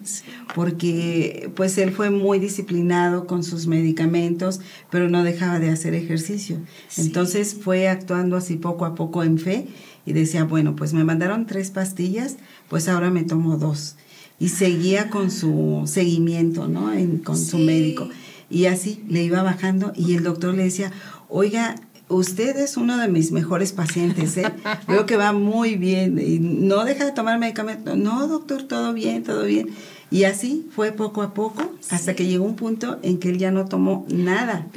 porque 0.54 1.50
pues 1.54 1.78
él 1.78 1.92
fue 1.92 2.10
muy 2.10 2.38
disciplinado 2.38 3.26
con 3.26 3.44
sus 3.44 3.66
medicamentos, 3.66 4.60
pero 4.90 5.08
no 5.08 5.22
dejaba 5.22 5.58
de 5.58 5.70
hacer 5.70 5.94
ejercicio. 5.94 6.58
Entonces 6.96 7.56
fue 7.60 7.88
actuando 7.88 8.36
así 8.36 8.56
poco 8.56 8.84
a 8.86 8.94
poco 8.94 9.22
en 9.22 9.38
fe 9.38 9.68
y 10.06 10.12
decía, 10.12 10.44
bueno, 10.44 10.76
pues 10.76 10.92
me 10.92 11.04
mandaron 11.04 11.46
tres 11.46 11.70
pastillas, 11.70 12.36
pues 12.68 12.88
ahora 12.88 13.10
me 13.10 13.24
tomo 13.24 13.56
dos. 13.56 13.96
Y 14.38 14.48
seguía 14.48 15.10
con 15.10 15.30
su 15.30 15.82
seguimiento, 15.86 16.68
¿no? 16.68 16.90
con 17.22 17.38
su 17.38 17.58
médico. 17.58 18.08
Y 18.50 18.66
así 18.66 19.02
le 19.08 19.22
iba 19.22 19.42
bajando 19.42 19.92
y 19.96 20.14
el 20.14 20.24
doctor 20.24 20.54
le 20.54 20.64
decía, 20.64 20.92
oiga, 21.28 21.76
usted 22.08 22.56
es 22.56 22.76
uno 22.76 22.98
de 22.98 23.08
mis 23.08 23.32
mejores 23.32 23.72
pacientes, 23.72 24.36
¿eh? 24.36 24.52
Veo 24.88 25.06
que 25.06 25.16
va 25.16 25.32
muy 25.32 25.76
bien 25.76 26.18
y 26.18 26.38
no 26.38 26.84
deja 26.84 27.04
de 27.04 27.12
tomar 27.12 27.38
medicamento. 27.38 27.96
No, 27.96 28.28
doctor, 28.28 28.64
todo 28.64 28.92
bien, 28.92 29.22
todo 29.22 29.44
bien. 29.44 29.70
Y 30.10 30.24
así 30.24 30.68
fue 30.70 30.92
poco 30.92 31.22
a 31.22 31.34
poco 31.34 31.62
hasta 31.90 32.14
que 32.14 32.26
llegó 32.26 32.44
un 32.44 32.56
punto 32.56 32.98
en 33.02 33.18
que 33.18 33.30
él 33.30 33.38
ya 33.38 33.50
no 33.50 33.64
tomó 33.64 34.06
nada. 34.08 34.68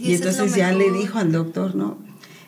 y, 0.00 0.14
entonces 0.14 0.54
ya 0.54 0.72
le 0.72 0.92
dijo 0.92 1.18
al 1.18 1.32
doctor, 1.32 1.74
¿no? 1.74 1.98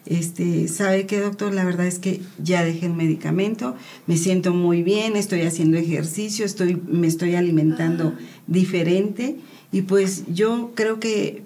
Este, 0.09 0.69
¿sabe 0.69 1.05
qué, 1.05 1.21
doctor? 1.21 1.53
La 1.53 1.67
verdad 1.67 1.87
es 1.87 1.99
que 1.99 2.23
ya 2.43 2.65
dejé 2.65 2.87
el 2.87 2.95
medicamento, 2.95 3.77
me 4.07 4.17
siento 4.17 4.55
muy 4.55 4.83
bien, 4.83 5.17
estoy 5.17 5.43
haciendo 5.43 5.77
ejercicio, 5.77 6.47
estoy, 6.47 6.81
me 6.87 7.07
estoy 7.07 7.35
alimentando 7.35 8.15
ah. 8.17 8.21
diferente 8.47 9.37
y 9.71 9.83
pues 9.83 10.25
yo 10.33 10.73
creo 10.75 10.99
que 10.99 11.43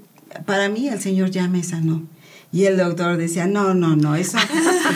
para 0.46 0.68
mí 0.68 0.88
el 0.88 1.00
Señor 1.00 1.30
ya 1.30 1.48
me 1.48 1.64
sanó. 1.64 2.02
Y 2.52 2.66
el 2.66 2.76
doctor 2.76 3.16
decía, 3.16 3.46
no, 3.46 3.74
no, 3.74 3.96
no, 3.96 4.14
eso, 4.14 4.38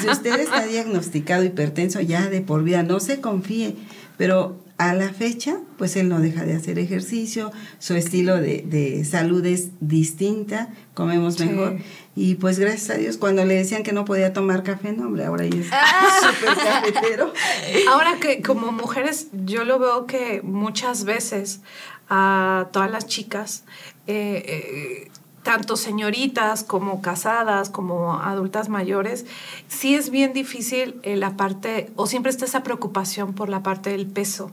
si 0.00 0.08
usted 0.08 0.38
está 0.38 0.64
diagnosticado 0.70 1.42
hipertenso 1.42 2.00
ya 2.00 2.28
de 2.28 2.42
por 2.42 2.62
vida, 2.62 2.84
no 2.84 3.00
se 3.00 3.20
confíe, 3.20 3.74
pero 4.16 4.60
a 4.78 4.92
la 4.92 5.10
fecha, 5.12 5.56
pues 5.78 5.96
él 5.96 6.10
no 6.10 6.20
deja 6.20 6.44
de 6.44 6.54
hacer 6.54 6.78
ejercicio, 6.78 7.50
su 7.78 7.94
estilo 7.94 8.36
de, 8.36 9.06
salud 9.10 9.44
es 9.46 9.70
distinta, 9.80 10.68
comemos 10.92 11.40
mejor. 11.40 11.78
Y 12.14 12.34
pues 12.34 12.58
gracias 12.58 12.90
a 12.90 12.94
Dios, 12.94 13.16
cuando 13.16 13.44
le 13.46 13.54
decían 13.54 13.82
que 13.82 13.92
no 13.92 14.04
podía 14.04 14.34
tomar 14.34 14.62
café, 14.62 14.92
no, 14.92 15.06
hombre, 15.06 15.24
ahora 15.24 15.46
ya 15.46 15.60
es 15.60 15.68
ah. 15.72 16.20
súper 16.20 16.54
cafetero. 16.54 17.32
Ahora 17.90 18.18
que 18.20 18.42
como 18.42 18.72
mujeres, 18.72 19.28
yo 19.32 19.64
lo 19.64 19.78
veo 19.78 20.06
que 20.06 20.40
muchas 20.42 21.04
veces 21.04 21.60
a 22.08 22.68
todas 22.72 22.90
las 22.90 23.06
chicas, 23.06 23.64
eh, 24.06 24.44
eh, 24.46 25.10
tanto 25.42 25.76
señoritas 25.76 26.64
como 26.64 27.00
casadas, 27.00 27.70
como 27.70 28.20
adultas 28.20 28.68
mayores, 28.68 29.24
sí 29.68 29.94
es 29.94 30.10
bien 30.10 30.32
difícil 30.32 31.00
la 31.04 31.36
parte, 31.36 31.90
o 31.96 32.06
siempre 32.06 32.30
está 32.30 32.44
esa 32.44 32.62
preocupación 32.62 33.32
por 33.34 33.48
la 33.48 33.62
parte 33.62 33.90
del 33.90 34.06
peso 34.06 34.52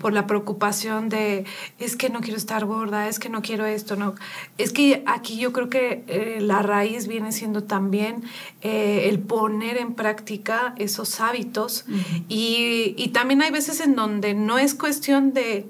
por 0.00 0.12
la 0.12 0.26
preocupación 0.26 1.08
de 1.08 1.44
es 1.78 1.96
que 1.96 2.10
no 2.10 2.20
quiero 2.20 2.36
estar 2.36 2.64
gorda, 2.64 3.08
es 3.08 3.18
que 3.18 3.28
no 3.28 3.42
quiero 3.42 3.66
esto, 3.66 3.96
no. 3.96 4.14
Es 4.58 4.72
que 4.72 5.02
aquí 5.06 5.38
yo 5.38 5.52
creo 5.52 5.68
que 5.68 6.04
eh, 6.06 6.38
la 6.40 6.62
raíz 6.62 7.06
viene 7.06 7.32
siendo 7.32 7.64
también 7.64 8.22
eh, 8.62 9.08
el 9.08 9.18
poner 9.18 9.76
en 9.76 9.94
práctica 9.94 10.74
esos 10.76 11.20
hábitos. 11.20 11.84
Y, 12.28 12.94
y 12.96 13.08
también 13.08 13.42
hay 13.42 13.50
veces 13.50 13.80
en 13.80 13.96
donde 13.96 14.34
no 14.34 14.58
es 14.58 14.74
cuestión 14.74 15.32
de 15.32 15.66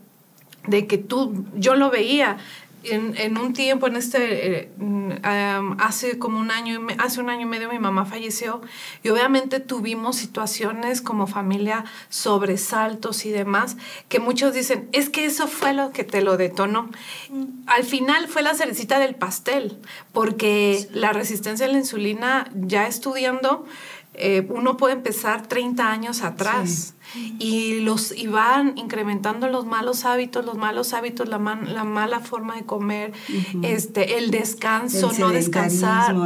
de 0.66 0.86
que 0.86 0.98
tú, 0.98 1.44
yo 1.54 1.76
lo 1.76 1.90
veía, 1.90 2.38
en, 2.84 3.16
en, 3.16 3.38
un 3.38 3.52
tiempo, 3.52 3.86
en 3.86 3.96
este, 3.96 4.60
eh, 4.60 4.70
um, 4.78 5.76
hace 5.78 6.18
como 6.18 6.38
un 6.38 6.50
año, 6.50 6.86
hace 6.98 7.20
un 7.20 7.30
año 7.30 7.42
y 7.42 7.46
medio 7.46 7.68
mi 7.68 7.78
mamá 7.78 8.04
falleció 8.04 8.60
y 9.02 9.08
obviamente 9.08 9.60
tuvimos 9.60 10.16
situaciones 10.16 11.00
como 11.00 11.26
familia, 11.26 11.84
sobresaltos 12.08 13.26
y 13.26 13.30
demás, 13.30 13.76
que 14.08 14.20
muchos 14.20 14.54
dicen, 14.54 14.88
es 14.92 15.10
que 15.10 15.24
eso 15.24 15.48
fue 15.48 15.72
lo 15.72 15.90
que 15.92 16.04
te 16.04 16.22
lo 16.22 16.36
detonó. 16.36 16.90
Mm. 17.30 17.44
Al 17.66 17.84
final 17.84 18.28
fue 18.28 18.42
la 18.42 18.54
cerecita 18.54 18.98
del 18.98 19.14
pastel, 19.14 19.78
porque 20.12 20.88
la 20.92 21.12
resistencia 21.12 21.66
a 21.66 21.68
la 21.68 21.78
insulina, 21.78 22.50
ya 22.54 22.86
estudiando, 22.86 23.66
eh, 24.14 24.46
uno 24.48 24.76
puede 24.76 24.94
empezar 24.94 25.46
30 25.46 25.90
años 25.90 26.22
atrás 26.22 26.95
y, 27.38 27.80
los, 27.80 28.12
y 28.12 28.26
van 28.26 28.76
incrementando 28.76 29.48
los 29.48 29.66
malos 29.66 30.04
hábitos, 30.04 30.44
los 30.44 30.56
malos 30.56 30.92
hábitos, 30.92 31.28
la, 31.28 31.38
la 31.38 31.84
mala 31.84 32.20
forma 32.20 32.56
de 32.56 32.64
comer, 32.64 33.12
este, 33.62 34.18
el 34.18 34.30
descanso, 34.30 35.12
no 35.18 35.30
descansar, 35.30 36.16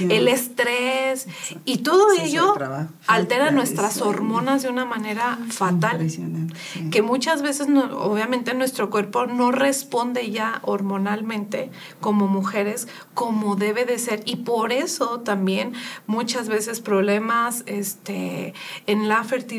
el 0.00 0.28
estrés. 0.28 1.26
Y 1.64 1.78
todo 1.78 2.12
ello 2.20 2.54
altera 3.06 3.50
nuestras 3.50 4.00
hormonas 4.00 4.62
de 4.62 4.68
una 4.68 4.84
manera 4.84 5.38
fatal. 5.48 6.06
Que 6.90 7.02
muchas 7.02 7.42
veces, 7.42 7.68
no, 7.68 7.84
obviamente, 7.98 8.54
nuestro 8.54 8.90
cuerpo 8.90 9.26
no 9.26 9.52
responde 9.52 10.30
ya 10.30 10.60
hormonalmente 10.62 11.70
como 12.00 12.26
mujeres 12.26 12.88
como 13.14 13.56
debe 13.56 13.84
de 13.84 13.98
ser. 13.98 14.22
Y 14.24 14.36
por 14.36 14.72
eso 14.72 15.20
también 15.20 15.74
muchas 16.06 16.48
veces 16.48 16.80
problemas 16.80 17.62
este, 17.66 18.54
en 18.86 19.08
la 19.08 19.24
fertilidad 19.24 19.57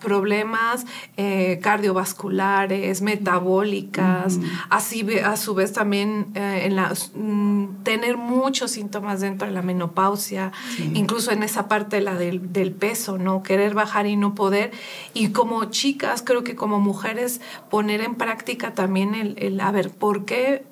problemas 0.00 0.86
eh, 1.16 1.58
cardiovasculares, 1.62 3.02
metabólicas, 3.02 4.38
así 4.70 5.06
a 5.24 5.36
su 5.36 5.54
vez 5.54 5.72
también 5.72 6.26
eh, 6.34 6.66
en 6.66 6.76
mm, 6.76 7.82
tener 7.82 8.16
muchos 8.16 8.72
síntomas 8.72 9.20
dentro 9.20 9.46
de 9.46 9.54
la 9.54 9.62
menopausia, 9.62 10.52
incluso 10.94 11.30
en 11.30 11.42
esa 11.42 11.68
parte 11.68 12.00
la 12.00 12.14
del, 12.14 12.52
del, 12.52 12.72
peso, 12.72 13.18
¿no? 13.18 13.42
Querer 13.42 13.74
bajar 13.74 14.06
y 14.06 14.16
no 14.16 14.34
poder. 14.34 14.72
Y 15.14 15.28
como 15.28 15.64
chicas, 15.66 16.22
creo 16.22 16.44
que 16.44 16.54
como 16.54 16.80
mujeres, 16.80 17.40
poner 17.70 18.00
en 18.00 18.14
práctica 18.14 18.74
también 18.74 19.14
el, 19.14 19.34
el 19.38 19.60
a 19.60 19.70
ver, 19.70 19.90
¿por 19.90 20.24
qué, 20.24 20.64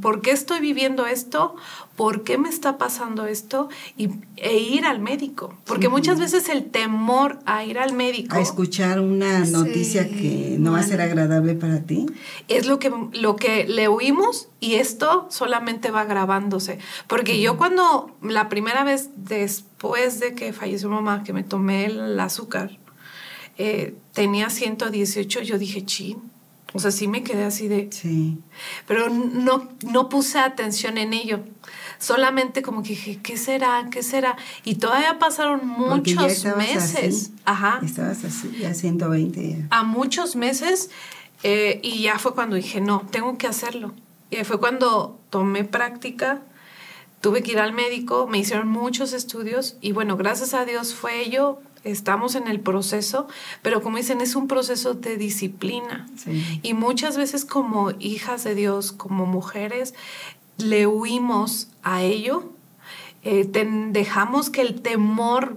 ¿por 0.00 0.22
qué 0.22 0.30
estoy 0.30 0.60
viviendo 0.60 1.06
esto? 1.06 1.56
¿por 1.96 2.24
qué 2.24 2.38
me 2.38 2.48
está 2.48 2.78
pasando 2.78 3.26
esto? 3.26 3.68
Y, 3.96 4.10
e 4.36 4.56
ir 4.58 4.86
al 4.86 4.98
médico. 4.98 5.54
Porque 5.64 5.88
muchas 5.88 6.18
veces 6.18 6.48
el 6.48 6.64
temor 6.64 7.38
a 7.46 7.64
ir 7.64 7.78
al 7.78 7.92
médico. 7.92 8.11
A 8.30 8.40
escuchar 8.40 9.00
una 9.00 9.40
noticia 9.40 10.08
que 10.08 10.56
no 10.58 10.72
va 10.72 10.80
a 10.80 10.82
ser 10.82 11.00
agradable 11.00 11.54
para 11.54 11.80
ti. 11.82 12.06
Es 12.48 12.66
lo 12.66 12.78
que, 12.78 12.92
lo 13.12 13.36
que 13.36 13.64
le 13.66 13.88
oímos 13.88 14.48
y 14.60 14.74
esto 14.74 15.26
solamente 15.30 15.90
va 15.90 16.02
agravándose. 16.02 16.78
Porque 17.06 17.40
yo 17.40 17.56
cuando 17.56 18.14
la 18.22 18.48
primera 18.48 18.84
vez 18.84 19.10
después 19.16 20.20
de 20.20 20.34
que 20.34 20.52
falleció 20.52 20.88
mamá, 20.88 21.24
que 21.24 21.32
me 21.32 21.42
tomé 21.42 21.86
el 21.86 22.18
azúcar, 22.20 22.78
eh, 23.58 23.94
tenía 24.12 24.50
118, 24.50 25.42
yo 25.42 25.58
dije, 25.58 25.84
chin. 25.84 26.18
O 26.74 26.78
sea, 26.78 26.90
sí 26.90 27.06
me 27.06 27.22
quedé 27.22 27.44
así 27.44 27.68
de... 27.68 27.88
Sí. 27.92 28.38
Pero 28.86 29.10
no, 29.10 29.68
no 29.86 30.08
puse 30.08 30.38
atención 30.38 30.96
en 30.96 31.12
ello 31.12 31.40
solamente 32.02 32.62
como 32.62 32.82
que 32.82 32.90
dije, 32.90 33.20
¿qué 33.22 33.36
será? 33.36 33.88
¿Qué 33.90 34.02
será? 34.02 34.36
Y 34.64 34.74
todavía 34.74 35.18
pasaron 35.20 35.66
muchos 35.66 36.44
meses. 36.56 37.30
Ajá. 37.44 37.80
Estabas 37.82 38.24
así, 38.24 38.64
a 38.64 38.74
120. 38.74 39.66
A 39.70 39.84
muchos 39.84 40.34
meses. 40.34 40.90
Eh, 41.44 41.80
y 41.82 42.02
ya 42.02 42.18
fue 42.18 42.34
cuando 42.34 42.56
dije, 42.56 42.80
no, 42.80 43.02
tengo 43.10 43.38
que 43.38 43.46
hacerlo. 43.46 43.94
Y 44.30 44.42
fue 44.44 44.58
cuando 44.58 45.18
tomé 45.30 45.62
práctica, 45.62 46.42
tuve 47.20 47.42
que 47.42 47.52
ir 47.52 47.60
al 47.60 47.72
médico, 47.72 48.26
me 48.26 48.38
hicieron 48.38 48.68
muchos 48.68 49.12
estudios 49.12 49.76
y 49.80 49.92
bueno, 49.92 50.16
gracias 50.16 50.54
a 50.54 50.64
Dios 50.64 50.94
fue 50.94 51.20
ello, 51.20 51.60
estamos 51.84 52.34
en 52.34 52.48
el 52.48 52.60
proceso, 52.60 53.26
pero 53.60 53.82
como 53.82 53.96
dicen, 53.98 54.20
es 54.20 54.34
un 54.34 54.48
proceso 54.48 54.94
de 54.94 55.16
disciplina. 55.16 56.08
Y 56.62 56.74
muchas 56.74 57.16
veces 57.16 57.44
como 57.44 57.90
hijas 57.98 58.44
de 58.44 58.54
Dios, 58.54 58.92
como 58.92 59.26
mujeres, 59.26 59.94
le 60.62 60.86
huimos 60.86 61.68
a 61.82 62.02
ello, 62.02 62.52
eh, 63.22 63.48
dejamos 63.90 64.50
que 64.50 64.62
el 64.62 64.80
temor 64.80 65.56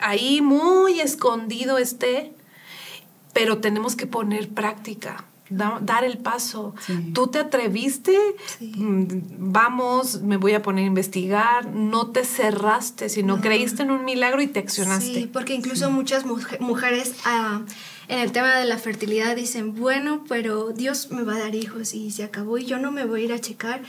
ahí 0.00 0.40
muy 0.40 1.00
escondido 1.00 1.78
esté, 1.78 2.32
pero 3.32 3.58
tenemos 3.58 3.96
que 3.96 4.06
poner 4.06 4.48
práctica. 4.48 5.24
dar 5.50 6.04
el 6.04 6.18
paso. 6.18 6.74
Tú 7.14 7.28
te 7.28 7.38
atreviste, 7.38 8.14
mm, 8.60 9.04
vamos, 9.38 10.20
me 10.20 10.36
voy 10.36 10.52
a 10.52 10.60
poner 10.60 10.84
a 10.84 10.86
investigar, 10.88 11.64
no 11.64 12.08
te 12.08 12.26
cerraste, 12.26 13.08
sino 13.08 13.40
creíste 13.40 13.82
en 13.82 13.90
un 13.90 14.04
milagro 14.04 14.42
y 14.42 14.46
te 14.46 14.58
accionaste. 14.58 15.14
Sí, 15.14 15.30
porque 15.32 15.54
incluso 15.54 15.90
muchas 15.90 16.26
mujeres 16.26 17.14
ah, 17.24 17.62
en 18.08 18.18
el 18.18 18.30
tema 18.32 18.56
de 18.56 18.66
la 18.66 18.76
fertilidad 18.76 19.36
dicen, 19.36 19.74
bueno, 19.74 20.22
pero 20.28 20.72
Dios 20.72 21.10
me 21.10 21.22
va 21.22 21.36
a 21.36 21.38
dar 21.38 21.54
hijos 21.54 21.94
y 21.94 22.10
se 22.10 22.24
acabó 22.24 22.58
y 22.58 22.66
yo 22.66 22.78
no 22.78 22.90
me 22.90 23.06
voy 23.06 23.22
a 23.22 23.24
ir 23.24 23.32
a 23.32 23.38
checar 23.38 23.80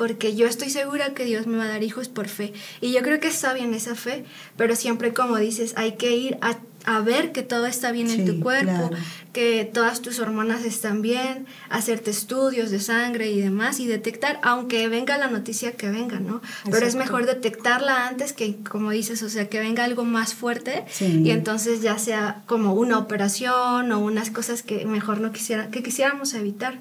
porque 0.00 0.34
yo 0.34 0.46
estoy 0.46 0.70
segura 0.70 1.12
que 1.12 1.26
Dios 1.26 1.46
me 1.46 1.58
va 1.58 1.64
a 1.64 1.68
dar 1.68 1.82
hijos 1.82 2.08
por 2.08 2.26
fe. 2.26 2.54
Y 2.80 2.90
yo 2.92 3.02
creo 3.02 3.20
que 3.20 3.28
está 3.28 3.52
bien 3.52 3.74
esa 3.74 3.94
fe, 3.94 4.24
pero 4.56 4.74
siempre 4.74 5.12
como 5.12 5.36
dices, 5.36 5.74
hay 5.76 5.96
que 5.96 6.16
ir 6.16 6.38
a, 6.40 6.56
ver 7.00 7.32
que 7.32 7.42
todo 7.42 7.66
está 7.66 7.92
bien 7.92 8.08
en 8.08 8.24
tu 8.24 8.40
cuerpo, 8.40 8.88
que 9.34 9.70
todas 9.70 10.00
tus 10.00 10.18
hormonas 10.18 10.64
están 10.64 11.02
bien, 11.02 11.44
hacerte 11.68 12.10
estudios 12.10 12.70
de 12.70 12.80
sangre 12.80 13.30
y 13.30 13.42
demás 13.42 13.78
y 13.78 13.86
detectar, 13.86 14.40
aunque 14.42 14.88
venga 14.88 15.18
la 15.18 15.28
noticia 15.28 15.72
que 15.72 15.90
venga, 15.90 16.18
¿no? 16.18 16.40
Pero 16.70 16.86
es 16.86 16.94
mejor 16.94 17.26
detectarla 17.26 18.08
antes 18.08 18.32
que, 18.32 18.56
como 18.56 18.92
dices, 18.92 19.22
o 19.22 19.28
sea, 19.28 19.50
que 19.50 19.60
venga 19.60 19.84
algo 19.84 20.04
más 20.04 20.32
fuerte 20.32 20.86
y 20.98 21.30
entonces 21.30 21.82
ya 21.82 21.98
sea 21.98 22.42
como 22.46 22.72
una 22.72 22.96
operación 22.96 23.92
o 23.92 23.98
unas 23.98 24.30
cosas 24.30 24.62
que 24.62 24.86
mejor 24.86 25.20
no 25.20 25.30
quisiera, 25.30 25.70
que 25.70 25.82
quisiéramos 25.82 26.32
evitar. 26.32 26.80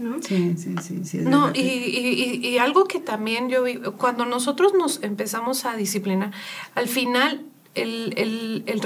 ¿No? 0.00 0.22
Sí, 0.22 0.54
sí, 0.56 0.74
sí. 1.04 1.18
no, 1.18 1.50
y, 1.54 1.60
y, 1.60 2.46
y, 2.46 2.58
algo 2.58 2.86
que 2.86 2.98
también 2.98 3.48
yo 3.48 3.62
vi, 3.62 3.76
cuando 3.76 4.24
nosotros 4.24 4.72
nos 4.74 5.02
empezamos 5.02 5.64
a 5.64 5.76
disciplinar, 5.76 6.32
al 6.74 6.88
final 6.88 7.44
el, 7.74 8.14
el, 8.16 8.64
el, 8.66 8.80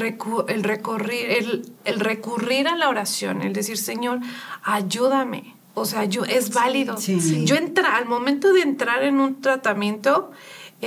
el, 0.48 0.64
recurrir, 0.64 1.30
el, 1.30 1.72
el 1.84 2.00
recurrir 2.00 2.68
a 2.68 2.76
la 2.76 2.88
oración, 2.88 3.42
el 3.42 3.52
decir, 3.52 3.78
Señor, 3.78 4.20
ayúdame. 4.62 5.54
O 5.74 5.86
sea, 5.86 6.04
yo, 6.04 6.24
es 6.24 6.54
válido. 6.54 6.96
Yo 6.98 7.56
entra, 7.56 7.96
al 7.96 8.06
momento 8.06 8.52
de 8.52 8.62
entrar 8.62 9.02
en 9.02 9.18
un 9.18 9.40
tratamiento, 9.40 10.30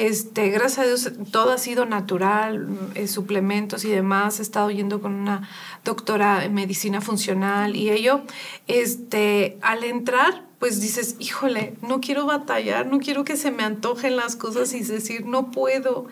este, 0.06 0.50
gracias 0.50 0.80
a 0.80 0.84
Dios, 0.84 1.12
todo 1.32 1.52
ha 1.52 1.58
sido 1.58 1.86
natural, 1.86 2.68
eh, 2.94 3.08
suplementos 3.08 3.84
y 3.84 3.90
demás. 3.90 4.40
He 4.40 4.44
estado 4.44 4.70
yendo 4.70 5.02
con 5.02 5.14
una 5.14 5.50
doctora 5.84 6.46
en 6.46 6.54
medicina 6.54 7.02
funcional 7.02 7.76
y 7.76 7.90
ello, 7.90 8.22
este, 8.68 9.58
al 9.62 9.84
entrar, 9.84 10.44
pues 10.60 10.82
dices, 10.82 11.16
híjole, 11.20 11.74
no 11.82 12.00
quiero 12.00 12.26
batallar, 12.26 12.86
no 12.86 13.00
quiero 13.00 13.24
que 13.24 13.38
se 13.38 13.50
me 13.50 13.64
antojen 13.64 14.16
las 14.16 14.36
cosas 14.36 14.74
y 14.74 14.84
decir, 14.84 15.26
no 15.26 15.50
puedo. 15.50 16.08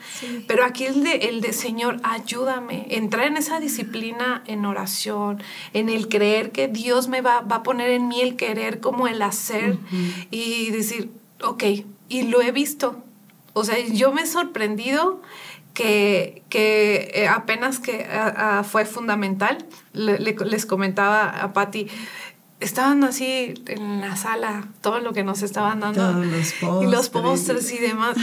Pero 0.48 0.66
aquí 0.66 0.86
el 0.86 1.04
de, 1.04 1.16
el 1.30 1.42
de, 1.42 1.54
Señor, 1.54 1.98
ayúdame. 2.04 2.88
Entrar 2.90 3.28
en 3.28 3.38
esa 3.38 3.60
disciplina 3.60 4.44
en 4.48 4.66
oración, 4.66 5.44
en 5.74 5.90
el 5.90 6.10
creer 6.10 6.52
que 6.52 6.68
Dios 6.68 7.08
me 7.08 7.22
va, 7.22 7.42
va 7.42 7.58
a 7.58 7.64
poner 7.64 7.92
en 7.92 8.08
mí 8.08 8.22
el 8.22 8.36
querer 8.36 8.80
como 8.80 9.08
el 9.08 9.22
hacer 9.22 9.78
y 10.32 10.72
decir, 10.72 11.12
ok, 11.44 11.64
y 12.10 12.24
lo 12.24 12.42
he 12.42 12.52
visto 12.52 13.05
o 13.56 13.64
sea, 13.64 13.80
yo 13.80 14.12
me 14.12 14.24
he 14.24 14.28
sorprendido 14.28 15.22
que, 15.74 16.44
eh, 16.52 17.28
apenas 17.28 17.80
que 17.80 18.06
fue 18.70 18.86
fundamental, 18.86 19.66
les 19.94 20.66
comentaba 20.66 21.30
a 21.30 21.54
Patti, 21.54 21.88
estaban 22.60 23.06
así 23.06 23.54
en 23.68 24.02
la 24.02 24.18
sala, 24.18 24.68
todo 24.82 25.00
lo 25.00 25.14
que 25.14 25.24
nos 25.24 25.42
estaban 25.42 25.80
dando. 25.80 26.02
Todos 26.02 26.26
los 26.26 26.52
postres. 26.54 26.90
Y 26.90 26.92
los 26.92 27.10
postres 27.10 27.72
y 27.72 27.78
demás. 27.78 28.18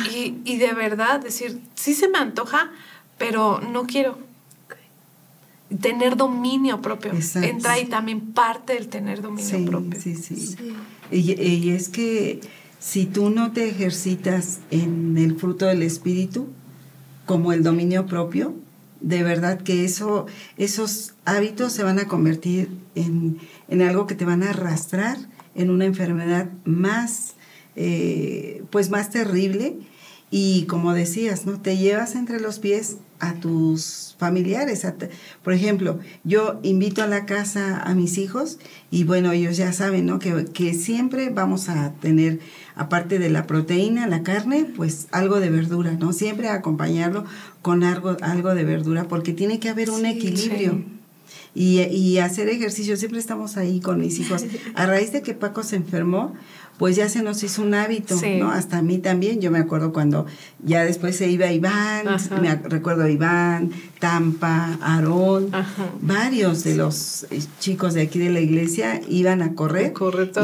Y, 0.44 0.58
de 0.58 0.74
verdad, 0.74 1.20
decir, 1.20 1.60
sí 1.76 1.94
se 1.94 2.08
me 2.08 2.18
antoja, 2.18 2.70
pero 3.16 3.58
no 3.60 3.86
quiero. 3.86 4.18
Tener 5.80 6.18
dominio 6.18 6.82
propio. 6.82 7.12
Entra 7.36 7.72
ahí 7.72 7.86
también 7.86 8.32
parte 8.32 8.74
del 8.74 8.88
tener 8.88 9.22
dominio 9.22 9.64
propio. 9.64 9.98
Sí, 9.98 10.14
sí. 10.14 10.36
sí. 10.36 10.76
y 11.10 11.70
es 11.70 11.88
que 11.88 12.40
si 12.82 13.06
tú 13.06 13.30
no 13.30 13.52
te 13.52 13.68
ejercitas 13.68 14.58
en 14.72 15.16
el 15.16 15.36
fruto 15.38 15.66
del 15.66 15.84
Espíritu, 15.84 16.48
como 17.26 17.52
el 17.52 17.62
dominio 17.62 18.06
propio, 18.06 18.56
de 19.00 19.22
verdad 19.22 19.60
que 19.60 19.84
eso, 19.84 20.26
esos 20.56 21.14
hábitos 21.24 21.72
se 21.72 21.84
van 21.84 22.00
a 22.00 22.08
convertir 22.08 22.70
en, 22.96 23.38
algo 23.82 24.08
que 24.08 24.16
te 24.16 24.24
van 24.24 24.42
a 24.42 24.50
arrastrar 24.50 25.16
en 25.54 25.70
una 25.70 25.84
enfermedad 25.84 26.50
más, 26.64 27.34
eh, 27.76 28.64
pues 28.70 28.90
más 28.90 29.10
terrible. 29.10 29.76
Y 30.32 30.64
como 30.64 30.92
decías, 30.92 31.46
¿no? 31.46 31.60
Te 31.60 31.76
llevas 31.76 32.16
entre 32.16 32.40
los 32.40 32.58
pies 32.58 32.96
a 33.22 33.34
tus 33.34 34.16
familiares. 34.18 34.84
por 35.44 35.52
ejemplo, 35.52 36.00
yo 36.24 36.58
invito 36.62 37.02
a 37.02 37.06
la 37.06 37.24
casa 37.24 37.80
a 37.80 37.94
mis 37.94 38.18
hijos 38.18 38.58
y 38.90 39.04
bueno, 39.04 39.30
ellos 39.32 39.56
ya 39.56 39.72
saben, 39.72 40.06
¿no? 40.06 40.18
Que, 40.18 40.46
que 40.46 40.74
siempre 40.74 41.30
vamos 41.30 41.68
a 41.68 41.92
tener, 42.00 42.40
aparte 42.74 43.18
de 43.18 43.30
la 43.30 43.46
proteína, 43.46 44.06
la 44.06 44.22
carne, 44.22 44.64
pues 44.76 45.08
algo 45.12 45.40
de 45.40 45.50
verdura, 45.50 45.92
¿no? 45.92 46.12
Siempre 46.12 46.48
acompañarlo 46.48 47.24
con 47.60 47.84
algo, 47.84 48.16
algo 48.22 48.54
de 48.54 48.64
verdura 48.64 49.04
porque 49.04 49.32
tiene 49.32 49.58
que 49.58 49.68
haber 49.68 49.90
un 49.90 50.06
equilibrio. 50.06 50.82
Y, 51.54 51.80
y, 51.80 52.18
hacer 52.18 52.48
ejercicio, 52.48 52.96
siempre 52.96 53.20
estamos 53.20 53.58
ahí 53.58 53.80
con 53.80 54.00
mis 54.00 54.18
hijos. 54.18 54.44
A 54.74 54.86
raíz 54.86 55.12
de 55.12 55.20
que 55.20 55.34
Paco 55.34 55.62
se 55.62 55.76
enfermó, 55.76 56.32
pues 56.78 56.96
ya 56.96 57.08
se 57.08 57.22
nos 57.22 57.42
hizo 57.42 57.62
un 57.62 57.74
hábito, 57.74 58.16
¿no? 58.38 58.50
Hasta 58.50 58.78
a 58.78 58.82
mí 58.82 58.98
también, 58.98 59.40
yo 59.40 59.50
me 59.50 59.58
acuerdo 59.58 59.92
cuando 59.92 60.26
ya 60.64 60.84
después 60.84 61.16
se 61.16 61.30
iba 61.30 61.52
Iván, 61.52 62.06
me 62.40 62.56
recuerdo 62.56 63.06
Iván, 63.06 63.70
Tampa, 64.00 64.78
Aarón, 64.80 65.52
varios 66.00 66.64
de 66.64 66.74
los 66.74 67.24
eh, 67.30 67.40
chicos 67.60 67.94
de 67.94 68.02
aquí 68.02 68.18
de 68.18 68.30
la 68.30 68.40
iglesia 68.40 69.00
iban 69.08 69.42
a 69.42 69.54
correr. 69.54 69.92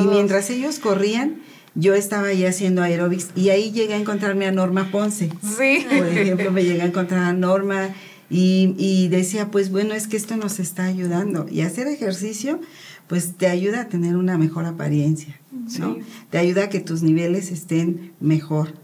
y 0.00 0.06
mientras 0.06 0.50
ellos 0.50 0.78
corrían, 0.78 1.38
yo 1.74 1.94
estaba 1.94 2.28
ahí 2.28 2.44
haciendo 2.44 2.83
aeróbics 2.83 3.28
y 3.37 3.50
ahí 3.50 3.70
llegué 3.70 3.94
a 3.94 3.98
encontrarme 3.98 4.46
a 4.46 4.52
Norma 4.52 4.90
Ponce. 4.90 5.31
Sí. 5.42 5.87
Por 5.96 6.07
ejemplo, 6.07 6.50
me 6.50 6.64
llegué 6.64 6.83
a 6.83 6.87
encontrar 6.87 7.24
a 7.24 7.33
Norma 7.33 7.90
y, 8.31 8.74
y 8.78 9.09
decía, 9.09 9.50
pues 9.50 9.70
bueno, 9.70 9.94
es 9.94 10.07
que 10.07 10.16
esto 10.16 10.37
nos 10.37 10.59
está 10.61 10.85
ayudando. 10.85 11.46
Y 11.50 11.62
hacer 11.62 11.87
ejercicio, 11.87 12.61
pues 13.09 13.35
te 13.37 13.48
ayuda 13.48 13.83
a 13.83 13.88
tener 13.88 14.16
una 14.16 14.38
mejor 14.38 14.66
apariencia, 14.66 15.40
¿no? 15.78 15.96
Te 16.31 16.38
ayuda 16.38 16.64
a 16.64 16.68
que 16.68 16.81
tus 16.81 17.02
niveles 17.02 17.50
estén 17.50 18.12
mejor 18.20 18.74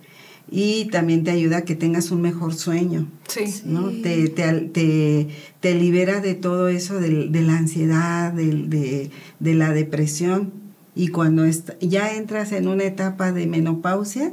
y 0.51 0.87
también 0.87 1.25
te 1.25 1.31
ayuda 1.31 1.59
a 1.59 1.62
que 1.62 1.75
tengas 1.75 2.11
un 2.11 2.23
mejor 2.23 2.55
sueño, 2.55 3.09
sí. 3.29 3.44
¿no? 3.64 3.90
Te, 3.90 4.29
te, 4.29 5.29
te, 5.61 5.75
libera 5.75 6.20
de 6.20 6.35
todo 6.35 6.68
eso, 6.68 7.01
de, 7.01 7.29
de 7.29 7.42
la 7.42 7.57
ansiedad, 7.57 8.33
de, 8.33 9.11
de, 9.40 9.55
la 9.55 9.73
depresión 9.73 10.53
y 10.94 11.09
cuando 11.09 11.44
ya 11.80 12.14
entras 12.14 12.52
en 12.52 12.68
una 12.68 12.85
etapa 12.85 13.33
de 13.33 13.46
menopausia, 13.46 14.33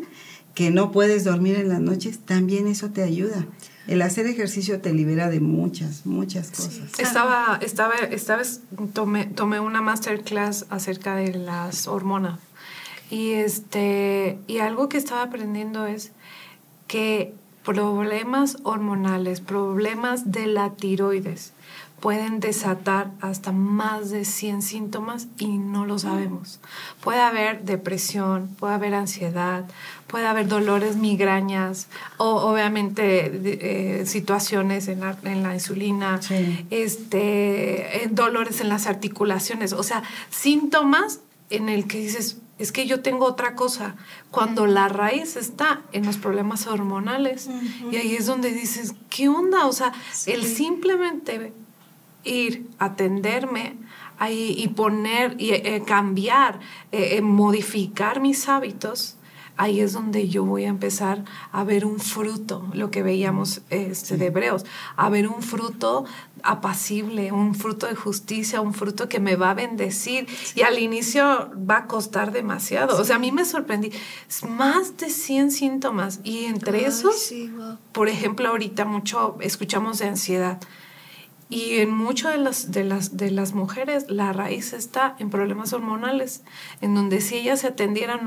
que 0.54 0.70
no 0.70 0.92
puedes 0.92 1.24
dormir 1.24 1.56
en 1.56 1.70
las 1.70 1.80
noches, 1.80 2.20
también 2.20 2.68
eso 2.68 2.90
te 2.90 3.04
ayuda 3.04 3.46
el 3.88 4.02
hacer 4.02 4.28
ejercicio 4.28 4.80
te 4.80 4.94
libera 4.94 5.30
de 5.30 5.40
muchas, 5.40 6.06
muchas 6.06 6.52
cosas. 6.52 6.98
Estaba, 7.00 7.60
estaba, 7.62 7.96
esta 7.96 8.36
vez 8.36 8.62
tomé, 8.94 9.26
tomé 9.26 9.60
una 9.60 9.82
masterclass 9.82 10.66
acerca 10.70 11.16
de 11.16 11.34
las 11.34 11.88
hormonas. 11.88 12.40
Y, 13.10 13.32
este, 13.32 14.40
y 14.48 14.60
algo 14.60 14.88
que 14.88 14.98
estaba 14.98 15.24
aprendiendo 15.24 15.88
es 15.88 16.12
que 16.88 17.34
problemas 17.66 18.58
hormonales, 18.64 19.42
problemas 19.42 20.32
de 20.32 20.48
la 20.48 20.74
tiroides, 20.76 21.54
pueden 22.02 22.40
desatar 22.40 23.12
hasta 23.22 23.52
más 23.52 24.10
de 24.10 24.26
100 24.26 24.64
síntomas 24.64 25.28
y 25.38 25.60
no 25.60 25.86
lo 25.86 26.00
sabemos. 26.00 26.60
Puede 27.04 27.22
haber 27.22 27.64
depresión, 27.64 28.50
puede 28.60 28.74
haber 28.74 28.96
ansiedad, 28.96 29.66
puede 30.08 30.26
haber 30.26 30.48
dolores, 30.48 30.96
migrañas, 30.96 31.88
o 32.18 32.42
obviamente 32.42 34.00
eh, 34.02 34.06
situaciones 34.08 34.88
en 34.88 35.02
la, 35.02 35.16
en 35.24 35.44
la 35.44 35.54
insulina, 35.54 36.20
este, 36.72 38.10
dolores 38.10 38.62
en 38.62 38.70
las 38.70 38.88
articulaciones, 38.88 39.72
o 39.72 39.84
sea, 39.84 40.02
síntomas 40.32 41.20
en 41.52 41.70
el 41.70 41.86
que 41.86 42.00
dices, 42.00 42.38
es 42.58 42.72
que 42.72 42.88
yo 42.88 43.02
tengo 43.02 43.26
otra 43.26 43.56
cosa, 43.56 43.96
cuando 44.32 44.66
la 44.66 44.88
raíz 44.88 45.36
está 45.36 45.82
en 45.92 46.06
los 46.06 46.18
problemas 46.18 46.66
hormonales, 46.66 47.48
y 47.92 47.96
ahí 47.98 48.16
es 48.16 48.26
donde 48.26 48.52
dices, 48.52 48.96
¿qué 49.10 49.30
onda? 49.30 49.68
O 49.68 49.74
sea, 49.74 49.94
el 50.26 50.46
simplemente 50.46 51.54
ir 52.24 52.68
a 52.78 52.86
atenderme 52.86 53.76
ahí 54.18 54.54
y 54.58 54.68
poner 54.70 55.36
y 55.40 55.52
eh, 55.52 55.84
cambiar, 55.86 56.60
eh, 56.92 57.22
modificar 57.22 58.20
mis 58.20 58.48
hábitos, 58.48 59.18
ahí 59.58 59.80
es 59.80 59.94
donde 59.94 60.28
yo 60.28 60.44
voy 60.44 60.66
a 60.66 60.70
empezar 60.70 61.24
a 61.52 61.64
ver 61.64 61.86
un 61.86 62.00
fruto, 62.00 62.68
lo 62.74 62.90
que 62.90 63.04
veíamos 63.04 63.62
este, 63.70 64.18
de 64.18 64.28
Hebreos, 64.28 64.66
a 64.96 65.10
ver 65.10 65.28
un 65.28 65.44
fruto 65.44 66.06
apacible, 66.44 67.32
un 67.32 67.54
fruto 67.54 67.88
de 67.88 67.96
justicia, 67.96 68.62
un 68.62 68.74
fruto 68.74 69.08
que 69.08 69.20
me 69.20 69.36
va 69.36 69.52
a 69.52 69.54
bendecir. 69.54 70.28
Y 70.56 70.62
al 70.64 70.80
inicio 70.80 71.52
va 71.70 71.78
a 71.78 71.88
costar 71.88 72.32
demasiado. 72.32 73.00
O 73.00 73.04
sea, 73.04 73.18
a 73.18 73.20
mí 73.20 73.32
me 73.32 73.46
sorprendí. 73.46 73.92
Más 74.50 74.98
de 74.98 75.10
100 75.10 75.52
síntomas. 75.52 76.20
Y 76.24 76.46
entre 76.46 76.86
esos, 76.86 77.32
por 77.92 78.10
ejemplo, 78.10 78.50
ahorita 78.50 78.86
mucho 78.86 79.38
escuchamos 79.42 80.00
de 80.00 80.08
ansiedad. 80.08 80.60
Y 81.52 81.80
en 81.80 81.92
muchas 81.92 82.32
de 82.32 82.38
las, 82.38 82.72
de, 82.72 82.86
las, 82.86 83.18
de 83.18 83.30
las 83.30 83.54
mujeres 83.54 84.06
la 84.08 84.32
raíz 84.32 84.72
está 84.72 85.18
en 85.20 85.30
problemas 85.30 85.74
hormonales, 85.74 86.44
en 86.80 86.96
donde 86.96 87.20
si 87.20 87.36
ellas 87.36 87.60
se 87.60 87.68
atendieran 87.68 88.22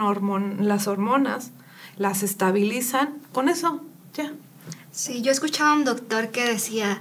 las 0.61 0.87
hormonas, 0.87 1.51
las 1.97 2.23
estabilizan, 2.23 3.15
con 3.33 3.49
eso, 3.49 3.81
ya. 4.13 4.35
Sí, 4.93 5.23
yo 5.23 5.33
escuchaba 5.33 5.71
a 5.71 5.75
un 5.75 5.85
doctor 5.85 6.29
que 6.33 6.45
decía 6.45 7.01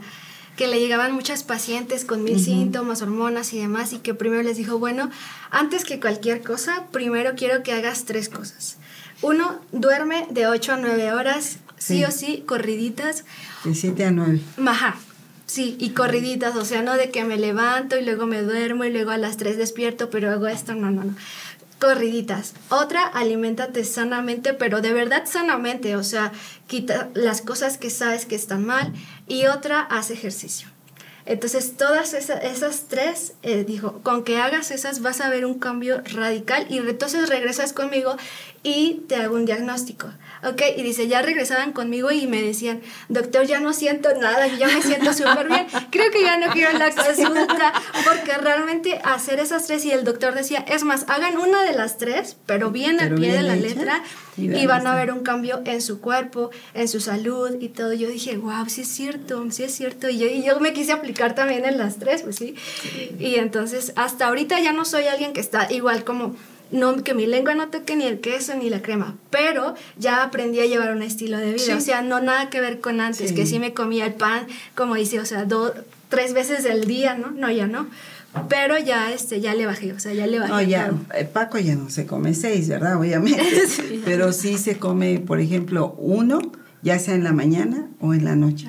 que 0.56 0.68
le 0.68 0.80
llegaban 0.80 1.12
muchas 1.12 1.44
pacientes 1.44 2.06
con 2.06 2.24
mil 2.24 2.40
síntomas, 2.40 3.02
hormonas 3.02 3.52
y 3.52 3.60
demás, 3.60 3.92
y 3.92 3.98
que 3.98 4.14
primero 4.14 4.44
les 4.44 4.56
dijo, 4.56 4.80
bueno, 4.80 5.10
antes 5.52 5.84
que 5.84 6.00
cualquier 6.00 6.42
cosa, 6.42 6.88
primero 6.92 7.34
quiero 7.36 7.64
que 7.64 7.74
hagas 7.74 8.06
tres 8.06 8.30
cosas. 8.30 8.78
Uno, 9.22 9.60
duerme 9.74 10.26
de 10.30 10.48
8 10.48 10.74
a 10.74 10.78
9 10.78 11.12
horas, 11.12 11.58
sí, 11.78 12.06
o 12.06 12.12
sí, 12.12 12.46
corriditas. 12.48 13.26
De 13.66 13.76
7 13.76 14.06
a 14.06 14.12
9. 14.12 14.42
Ajá, 14.66 14.96
Sí, 15.54 15.78
y 15.80 15.92
corriditas, 15.92 16.56
o 16.56 16.66
sea, 16.66 16.82
no 16.82 16.96
de 16.96 17.12
que 17.12 17.24
me 17.26 17.38
levanto 17.38 17.96
y 17.96 18.04
luego 18.04 18.26
me 18.26 18.42
duermo 18.42 18.86
y 18.86 18.92
luego 18.92 19.12
a 19.12 19.20
las 19.20 19.38
3 19.38 19.56
despierto, 19.56 20.10
pero 20.10 20.32
hago 20.32 20.48
esto, 20.48 20.74
no, 20.74 20.90
no, 20.90 21.04
no. 21.04 21.16
Corriditas. 21.80 22.56
Otra, 22.70 23.04
alimentate 23.04 23.84
sanamente, 23.84 24.56
pero 24.56 24.82
de 24.82 24.94
verdad 24.94 25.26
sanamente, 25.28 25.96
o 25.96 26.04
sea, 26.04 26.32
quita 26.66 27.12
las 27.14 27.44
cosas 27.44 27.78
que 27.78 27.92
sabes 27.92 28.26
que 28.26 28.34
están 28.34 28.66
mal. 28.66 28.94
Y 29.28 29.46
otra, 29.46 29.82
haz 29.82 30.10
ejercicio. 30.10 30.70
Entonces, 31.28 31.78
todas 31.78 32.16
esas, 32.16 32.88
tres, 32.88 33.34
eh, 33.44 33.64
dijo, 33.64 34.02
con 34.02 34.24
que 34.24 34.40
hagas 34.40 34.72
esas 34.72 35.02
vas 35.02 35.22
a 35.22 35.30
ver 35.30 35.46
un 35.46 35.60
cambio 35.60 36.02
radical 36.16 36.66
y 36.68 36.80
entonces 36.80 37.30
regresas 37.30 37.74
conmigo 37.74 38.18
y 38.64 39.04
te 39.08 39.18
hago 39.18 39.36
un 39.36 39.46
diagnóstico. 39.46 40.10
¿Ok? 40.46 40.62
Y 40.78 40.84
dice, 40.84 41.08
ya 41.08 41.22
regresaban 41.22 41.72
conmigo 41.74 42.12
y 42.12 42.28
me 42.28 42.42
decían, 42.42 42.82
doctor, 43.10 43.46
ya 43.46 43.60
no 43.60 43.74
siento 43.74 44.10
nada, 44.20 44.48
ya 44.48 44.68
me 44.68 44.82
siento 44.82 45.14
súper 45.14 45.48
bien, 45.48 45.68
creo 45.92 46.12
que 46.12 46.22
ya 46.22 46.38
no 46.38 46.52
quiero 46.52 46.78
la 46.78 46.92
consulta, 46.92 47.74
porque 48.06 48.38
realmente 48.38 49.00
hacer 49.04 49.40
esas 49.40 49.66
tres 49.68 49.86
y 49.86 49.92
el 49.92 50.04
doctor 50.04 50.36
decía, 50.36 50.66
es 50.68 50.84
más, 50.84 51.06
hagan 51.08 51.38
una 51.38 51.64
de 51.64 51.74
las 51.74 51.98
tres, 51.98 52.38
pero 52.46 52.72
bien 52.72 53.00
al 53.00 53.16
pie 53.16 53.34
de 53.34 53.44
la 53.44 53.56
letra 53.56 54.04
y, 54.38 54.66
van 54.66 54.88
a 54.88 54.96
ver 54.96 55.12
un 55.12 55.22
cambio 55.22 55.62
en 55.66 55.82
su 55.82 56.02
cuerpo, 56.02 56.50
en 56.74 56.88
su 56.88 57.00
salud 57.00 57.52
y 57.60 57.70
todo. 57.70 57.94
Yo 57.94 58.08
dije, 58.08 58.38
wow, 58.38 58.68
sí 58.68 58.82
es 58.82 58.88
cierto, 58.88 59.46
sí 59.52 59.64
es 59.64 59.76
cierto. 59.76 60.10
Y 60.10 60.18
yo, 60.18 60.28
y 60.28 60.44
yo 60.44 60.60
me 60.60 60.74
quise 60.74 60.92
aplicar 60.92 61.36
también 61.36 61.66
en 61.66 61.78
las 61.78 61.98
tres, 61.98 62.24
pues 62.24 62.38
sí. 62.38 62.56
Y 63.20 63.36
entonces, 63.36 63.94
hasta 63.96 64.28
ahorita 64.28 64.60
ya 64.60 64.74
no 64.74 64.86
soy 64.86 65.06
alguien 65.06 65.34
que 65.34 65.42
está 65.42 65.72
igual 65.72 66.04
como 66.04 66.36
no 66.74 67.04
que 67.04 67.14
mi 67.14 67.28
lengua 67.28 67.56
no 67.56 67.70
toque 67.70 67.96
ni 67.96 68.06
el 68.06 68.20
queso 68.20 68.56
ni 68.56 68.70
la 68.70 68.82
crema, 68.82 69.16
pero 69.30 69.76
ya 69.98 70.24
aprendí 70.24 70.60
a 70.60 70.66
llevar 70.66 70.92
un 70.92 71.04
estilo 71.04 71.38
de 71.38 71.54
vida, 71.54 71.78
o 71.78 71.80
sea, 71.80 72.02
no 72.02 72.20
nada 72.20 72.50
que 72.50 72.60
ver 72.60 72.82
con 72.82 73.00
antes, 73.00 73.32
que 73.32 73.46
sí 73.46 73.60
me 73.60 73.74
comía 73.74 74.08
el 74.08 74.16
pan, 74.16 74.48
como 74.76 74.96
dice, 74.96 75.20
o 75.20 75.26
sea, 75.26 75.46
dos, 75.46 75.72
tres 76.10 76.34
veces 76.34 76.66
al 76.66 76.86
día, 76.86 77.16
¿no? 77.16 77.32
No, 77.32 77.50
ya 77.52 77.68
no. 77.68 77.88
Pero 78.50 78.80
ya, 78.80 79.12
este, 79.12 79.42
ya 79.42 79.54
le 79.54 79.68
bajé, 79.68 79.94
o 79.94 80.00
sea, 80.00 80.14
ya 80.14 80.26
le 80.26 80.40
bajé. 80.40 80.52
No, 80.52 80.62
ya, 80.62 80.92
eh, 81.16 81.26
Paco 81.26 81.60
ya 81.60 81.76
no 81.76 81.92
se 81.92 82.08
come 82.08 82.34
seis, 82.34 82.68
¿verdad? 82.68 82.98
Obviamente. 82.98 83.44
Pero 84.06 84.34
sí 84.34 84.58
se 84.58 84.78
come, 84.78 85.20
por 85.20 85.40
ejemplo, 85.40 85.96
uno, 86.00 86.40
ya 86.82 86.98
sea 86.98 87.14
en 87.14 87.24
la 87.24 87.32
mañana 87.32 87.88
o 88.00 88.16
en 88.16 88.26
la 88.26 88.36
noche. 88.36 88.68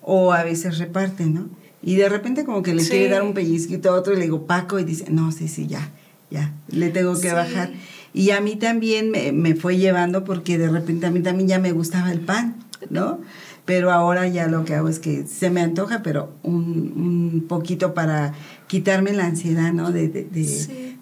O 0.00 0.32
a 0.32 0.44
veces 0.44 0.78
reparte, 0.78 1.26
¿no? 1.26 1.48
Y 1.82 1.96
de 1.96 2.08
repente 2.08 2.44
como 2.44 2.62
que 2.62 2.74
le 2.74 2.86
quiere 2.86 3.08
dar 3.08 3.22
un 3.22 3.34
pellizquito 3.34 3.90
a 3.90 3.94
otro 3.94 4.12
y 4.12 4.16
le 4.16 4.22
digo, 4.22 4.46
Paco, 4.46 4.78
y 4.78 4.84
dice, 4.84 5.06
no, 5.10 5.32
sí, 5.32 5.48
sí, 5.48 5.66
ya, 5.66 5.90
ya, 6.30 6.52
le 6.68 6.90
tengo 6.90 7.18
que 7.18 7.32
bajar. 7.32 7.70
Y 8.12 8.30
a 8.30 8.40
mí 8.40 8.56
también 8.56 9.10
me, 9.10 9.32
me, 9.32 9.54
fue 9.54 9.76
llevando 9.76 10.24
porque 10.24 10.58
de 10.58 10.68
repente 10.68 11.06
a 11.06 11.10
mí 11.10 11.20
también 11.20 11.48
ya 11.48 11.58
me 11.58 11.72
gustaba 11.72 12.10
el 12.12 12.20
pan, 12.20 12.56
¿no? 12.88 13.20
Pero 13.64 13.92
ahora 13.92 14.26
ya 14.26 14.48
lo 14.48 14.64
que 14.64 14.74
hago 14.74 14.88
es 14.88 14.98
que 14.98 15.26
se 15.26 15.50
me 15.50 15.60
antoja, 15.60 16.02
pero 16.02 16.32
un, 16.42 16.92
un 16.96 17.44
poquito 17.46 17.94
para 17.94 18.32
quitarme 18.66 19.12
la 19.12 19.26
ansiedad, 19.26 19.72
¿no? 19.72 19.92
De, 19.92 20.08
de, 20.08 20.24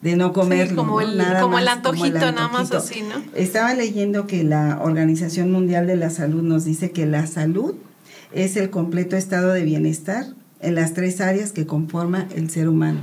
de, 0.02 0.16
no 0.16 0.32
comer. 0.32 0.74
como, 0.74 1.00
el, 1.00 1.18
como, 1.40 1.58
el 1.58 1.68
antojito, 1.68 2.32
nada 2.32 2.48
más 2.48 2.72
así, 2.72 3.02
¿no? 3.02 3.22
Estaba 3.34 3.74
leyendo 3.74 4.26
que 4.26 4.44
la 4.44 4.80
Organización 4.82 5.50
Mundial 5.50 5.86
de 5.86 5.96
la 5.96 6.10
Salud 6.10 6.42
nos 6.42 6.64
dice 6.64 6.90
que 6.90 7.06
la 7.06 7.26
salud 7.26 7.74
es 8.32 8.56
el 8.56 8.70
completo 8.70 9.16
estado 9.16 9.52
de 9.52 9.62
bienestar 9.62 10.26
en 10.60 10.74
las 10.74 10.94
tres 10.94 11.20
áreas 11.20 11.52
que 11.52 11.66
conforma 11.66 12.26
el 12.34 12.50
ser 12.50 12.68
humano, 12.68 13.00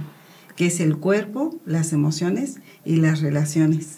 que 0.56 0.68
es 0.68 0.80
el 0.80 0.97
cuerpo, 0.97 1.60
las 1.66 1.93
emociones 1.93 2.60
y 2.86 2.97
las 2.97 3.22
relaciones. 3.22 3.97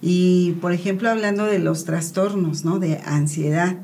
Y, 0.00 0.52
por 0.60 0.72
ejemplo, 0.72 1.08
hablando 1.08 1.44
de 1.44 1.58
los 1.58 1.84
trastornos, 1.84 2.64
¿no? 2.64 2.78
De 2.78 3.00
ansiedad, 3.04 3.78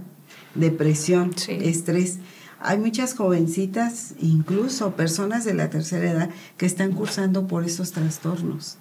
depresión, 0.54 1.30
estrés, 1.48 2.18
hay 2.60 2.78
muchas 2.78 3.14
jovencitas, 3.14 4.14
incluso 4.20 4.94
personas 4.94 5.44
de 5.44 5.54
la 5.54 5.70
tercera 5.70 6.10
edad, 6.10 6.30
que 6.58 6.66
están 6.66 6.92
cursando 6.92 7.46
por 7.46 7.64
esos 7.64 7.92
trastornos. 7.92 8.76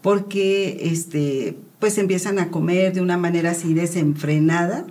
Porque 0.00 0.78
este, 0.82 1.58
pues 1.80 1.98
empiezan 1.98 2.38
a 2.38 2.50
comer 2.50 2.92
de 2.92 3.00
una 3.00 3.16
manera 3.16 3.50
así 3.50 3.74
desenfrenada 3.74 4.86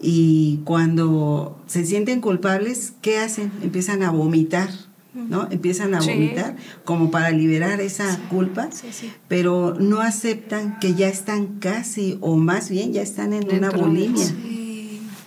y 0.00 0.60
cuando 0.64 1.58
se 1.66 1.86
sienten 1.86 2.20
culpables, 2.20 2.92
¿qué 3.00 3.18
hacen? 3.18 3.50
Empiezan 3.62 4.02
a 4.02 4.10
vomitar. 4.10 4.68
¿No? 5.14 5.48
Empiezan 5.50 5.94
a 5.94 6.00
vomitar 6.00 6.56
como 6.84 7.10
para 7.10 7.30
liberar 7.30 7.80
esa 7.80 8.18
culpa, 8.28 8.68
pero 9.28 9.74
no 9.78 10.00
aceptan 10.00 10.78
que 10.80 10.94
ya 10.94 11.08
están 11.08 11.58
casi 11.60 12.18
o 12.20 12.36
más 12.36 12.68
bien 12.68 12.92
ya 12.92 13.02
están 13.02 13.32
en 13.32 13.48
una 13.54 13.70
bulimia. 13.70 14.26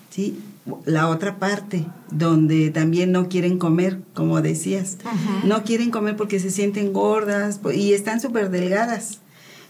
¿sí? 0.10 0.40
La 0.86 1.08
otra 1.08 1.40
parte, 1.40 1.86
donde 2.12 2.70
también 2.72 3.14
no 3.14 3.30
quieren 3.30 3.58
comer, 3.58 4.02
como 4.14 4.42
decías, 4.42 4.98
no 5.44 5.64
quieren 5.64 5.92
comer 5.92 6.18
porque 6.18 6.40
se 6.40 6.52
sienten 6.52 6.92
gordas 6.92 7.62
y 7.74 7.94
están 7.94 8.20
súper 8.20 8.50
delgadas 8.50 9.22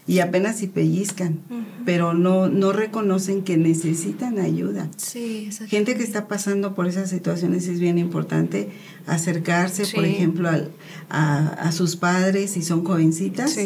y 0.08 0.20
apenas 0.20 0.56
si 0.56 0.66
pellizcan, 0.68 1.38
pero 1.84 2.14
no, 2.14 2.48
no 2.48 2.72
reconocen 2.72 3.42
que 3.42 3.58
necesitan 3.58 4.38
ayuda. 4.38 4.88
Sí, 4.96 5.50
Gente 5.66 5.96
que 5.96 6.02
está 6.02 6.26
pasando 6.26 6.74
por 6.74 6.88
esas 6.88 7.10
situaciones 7.10 7.68
es 7.68 7.78
bien 7.78 7.98
importante 7.98 8.70
acercarse, 9.06 9.86
por 9.94 10.06
ejemplo, 10.06 10.48
a, 11.10 11.72
sus 11.72 11.96
padres 11.96 12.52
si 12.52 12.62
son 12.62 12.84
jovencitas. 12.84 13.56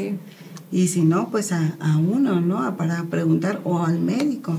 Y 0.73 0.89
si 0.89 1.03
no, 1.03 1.31
pues 1.31 1.53
a, 1.53 1.77
a 1.79 1.99
uno, 1.99 2.41
¿no? 2.41 2.77
Para 2.77 3.05
preguntar 3.05 3.61
o 3.63 3.85
al 3.85 4.01
médico. 4.01 4.59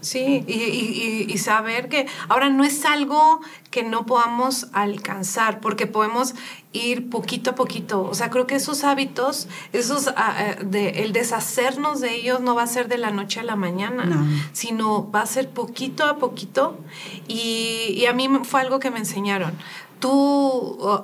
Sí, 0.00 0.44
y, 0.46 1.32
y, 1.32 1.38
saber 1.38 1.88
que 1.88 2.06
ahora 2.28 2.48
no 2.48 2.64
es 2.64 2.84
algo 2.84 3.40
que 3.70 3.82
no 3.82 4.06
podamos 4.06 4.68
alcanzar, 4.72 5.60
porque 5.60 5.86
podemos 5.86 6.34
ir 6.72 7.10
poquito 7.10 7.50
a 7.50 7.54
poquito. 7.54 8.02
O 8.02 8.14
sea, 8.14 8.30
creo 8.30 8.46
que 8.46 8.54
esos 8.54 8.84
hábitos, 8.84 9.48
esos, 9.72 10.10
de, 10.64 10.88
el 11.02 11.12
deshacernos 11.12 12.00
de 12.00 12.14
ellos 12.14 12.40
no 12.40 12.54
va 12.54 12.62
a 12.62 12.66
ser 12.66 12.88
de 12.88 12.98
la 12.98 13.10
noche 13.10 13.40
a 13.40 13.42
la 13.42 13.56
mañana, 13.56 14.26
sino 14.52 15.10
va 15.10 15.22
a 15.22 15.26
ser 15.26 15.50
poquito 15.50 16.04
a 16.04 16.18
poquito. 16.18 16.78
Y, 17.28 17.94
y 17.96 18.06
a 18.06 18.12
mí 18.12 18.28
fue 18.44 18.60
algo 18.60 18.78
que 18.78 18.90
me 18.90 18.98
enseñaron 18.98 19.52
tú 19.98 20.10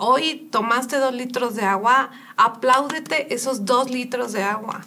hoy 0.00 0.48
tomaste 0.50 0.98
dos 0.98 1.14
litros 1.14 1.54
de 1.54 1.62
agua, 1.62 2.10
apláudete 2.36 3.34
esos 3.34 3.64
dos 3.64 3.90
litros 3.90 4.32
de 4.32 4.42
agua 4.42 4.82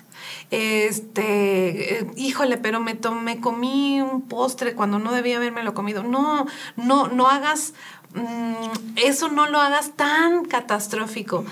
este, 0.52 2.00
eh, 2.00 2.08
híjole, 2.16 2.58
pero 2.58 2.80
me, 2.80 2.96
tomé, 2.96 3.40
comí 3.40 4.02
un 4.02 4.22
postre 4.22 4.74
cuando 4.74 5.00
no 5.00 5.12
debía 5.12 5.38
haberme 5.38 5.64
lo 5.64 5.74
comido. 5.74 6.04
No, 6.04 6.46
no, 6.76 7.08
no 7.08 7.28
hagas, 7.28 7.74
mm, 8.14 8.98
eso 8.98 9.30
no 9.30 9.50
lo 9.50 9.60
hagas 9.60 9.92
tan 9.96 10.46
catastrófico. 10.46 11.46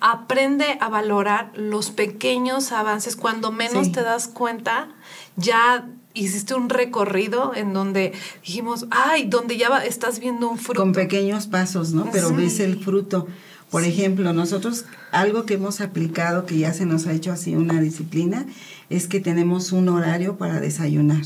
Aprende 0.00 0.78
a 0.80 0.88
valorar 0.88 1.52
los 1.54 1.90
pequeños 1.90 2.72
avances. 2.72 3.16
Cuando 3.16 3.52
menos 3.52 3.92
te 3.92 4.02
das 4.02 4.28
cuenta, 4.28 4.88
ya 5.36 5.86
hiciste 6.16 6.54
un 6.54 6.68
recorrido 6.68 7.52
en 7.54 7.72
donde 7.72 8.12
dijimos, 8.44 8.86
ay, 8.90 9.24
donde 9.24 9.56
ya 9.56 9.68
estás 9.84 10.18
viendo 10.18 10.48
un 10.48 10.58
fruto. 10.58 10.80
Con 10.80 10.92
pequeños 10.92 11.46
pasos, 11.46 11.92
¿no? 11.92 12.08
Pero 12.10 12.32
ves 12.32 12.60
el 12.60 12.82
fruto. 12.82 13.26
Por 13.70 13.84
ejemplo, 13.84 14.32
nosotros 14.32 14.84
algo 15.10 15.44
que 15.44 15.54
hemos 15.54 15.80
aplicado, 15.80 16.46
que 16.46 16.58
ya 16.58 16.72
se 16.72 16.86
nos 16.86 17.06
ha 17.06 17.12
hecho 17.12 17.32
así 17.32 17.56
una 17.56 17.80
disciplina, 17.80 18.46
es 18.90 19.08
que 19.08 19.20
tenemos 19.20 19.72
un 19.72 19.88
horario 19.88 20.36
para 20.36 20.60
desayunar. 20.60 21.22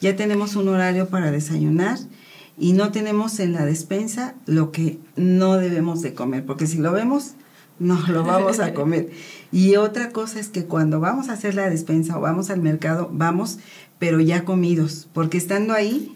Ya 0.00 0.16
tenemos 0.16 0.56
un 0.56 0.68
horario 0.68 1.08
para 1.08 1.30
desayunar 1.30 1.98
y 2.58 2.72
no 2.72 2.92
tenemos 2.92 3.38
en 3.40 3.52
la 3.52 3.66
despensa 3.66 4.34
lo 4.46 4.72
que 4.72 4.98
no 5.16 5.56
debemos 5.56 6.02
de 6.02 6.14
comer, 6.14 6.44
porque 6.46 6.66
si 6.66 6.78
lo 6.78 6.92
vemos, 6.92 7.32
no 7.78 8.00
lo 8.08 8.24
vamos 8.24 8.58
a 8.60 8.72
comer. 8.74 9.10
Y 9.52 9.76
otra 9.76 10.10
cosa 10.10 10.40
es 10.40 10.48
que 10.48 10.64
cuando 10.64 11.00
vamos 11.00 11.28
a 11.28 11.34
hacer 11.34 11.54
la 11.54 11.68
despensa 11.68 12.16
o 12.16 12.20
vamos 12.20 12.50
al 12.50 12.60
mercado, 12.60 13.10
vamos, 13.12 13.58
pero 13.98 14.20
ya 14.20 14.44
comidos, 14.44 15.08
porque 15.12 15.38
estando 15.38 15.74
ahí, 15.74 16.14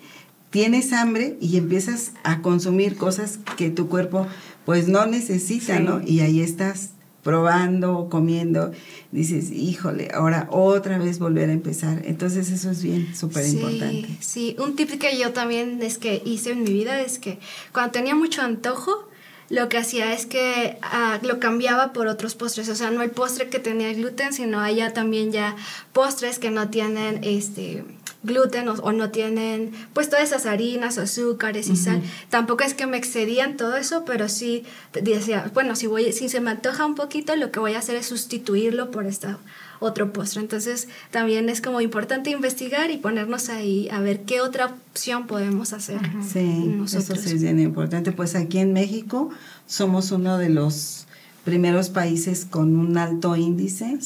tienes 0.50 0.92
hambre 0.92 1.36
y 1.40 1.56
empiezas 1.56 2.12
a 2.24 2.42
consumir 2.42 2.96
cosas 2.96 3.38
que 3.56 3.70
tu 3.70 3.88
cuerpo 3.88 4.26
pues 4.70 4.86
no 4.86 5.04
necesita, 5.04 5.80
¿no? 5.80 6.00
Y 6.06 6.20
ahí 6.20 6.40
estás 6.40 6.90
probando, 7.24 8.06
comiendo, 8.08 8.70
dices, 9.10 9.50
híjole, 9.50 10.10
ahora 10.14 10.46
otra 10.48 10.96
vez 10.96 11.18
volver 11.18 11.50
a 11.50 11.52
empezar. 11.52 12.02
Entonces 12.04 12.52
eso 12.52 12.70
es 12.70 12.80
bien, 12.80 13.12
súper 13.16 13.48
importante. 13.48 14.06
Sí, 14.20 14.54
un 14.60 14.76
tip 14.76 14.88
que 14.90 15.18
yo 15.18 15.32
también 15.32 15.82
es 15.82 15.98
que 15.98 16.22
hice 16.24 16.52
en 16.52 16.62
mi 16.62 16.72
vida 16.72 17.00
es 17.00 17.18
que 17.18 17.40
cuando 17.72 17.90
tenía 17.90 18.14
mucho 18.14 18.42
antojo, 18.42 19.08
lo 19.50 19.68
que 19.68 19.78
hacía 19.78 20.12
es 20.12 20.26
que 20.26 20.78
ah, 20.80 21.18
lo 21.22 21.40
cambiaba 21.40 21.92
por 21.92 22.06
otros 22.06 22.36
postres, 22.36 22.68
o 22.68 22.76
sea, 22.76 22.90
no 22.92 23.02
el 23.02 23.10
postre 23.10 23.50
que 23.50 23.58
tenía 23.58 23.92
gluten, 23.92 24.32
sino 24.32 24.60
allá 24.60 24.92
también 24.92 25.32
ya 25.32 25.56
postres 25.92 26.38
que 26.38 26.50
no 26.50 26.70
tienen 26.70 27.22
este 27.24 27.84
gluten 28.22 28.68
o, 28.68 28.92
no 28.92 29.10
tienen 29.10 29.72
pues 29.92 30.08
todas 30.08 30.24
esas 30.24 30.46
harinas, 30.46 30.98
azúcares 30.98 31.68
y 31.68 31.76
sal. 31.76 32.02
Tampoco 32.28 32.62
es 32.62 32.74
que 32.74 32.86
me 32.86 32.96
excedían 32.96 33.56
todo 33.56 33.76
eso, 33.76 34.04
pero 34.04 34.28
sí 34.28 34.64
decía, 34.92 35.50
bueno, 35.52 35.74
si, 35.74 35.88
voy, 35.88 36.12
si 36.12 36.28
se 36.28 36.40
me 36.40 36.52
antoja 36.52 36.86
un 36.86 36.94
poquito, 36.94 37.34
lo 37.34 37.50
que 37.50 37.58
voy 37.58 37.74
a 37.74 37.78
hacer 37.78 37.96
es 37.96 38.06
sustituirlo 38.06 38.90
por 38.92 39.06
esta 39.06 39.38
otro 39.80 40.12
postre. 40.12 40.40
Entonces 40.40 40.88
también 41.10 41.48
es 41.48 41.60
como 41.60 41.80
importante 41.80 42.30
investigar 42.30 42.90
y 42.90 42.98
ponernos 42.98 43.48
ahí 43.48 43.88
a 43.90 44.00
ver 44.00 44.20
qué 44.20 44.40
otra 44.40 44.76
opción 44.92 45.26
podemos 45.26 45.72
hacer. 45.72 46.00
Sí, 46.32 46.80
eso 46.84 47.16
sí 47.16 47.30
es 47.34 47.42
bien 47.42 47.58
importante. 47.58 48.12
Pues 48.12 48.36
aquí 48.36 48.58
en 48.58 48.72
México 48.72 49.30
somos 49.66 50.12
uno 50.12 50.38
de 50.38 50.50
los 50.50 51.06
primeros 51.44 51.88
países 51.88 52.44
con 52.44 52.76
un 52.76 52.98
alto 52.98 53.34
índice 53.34 53.98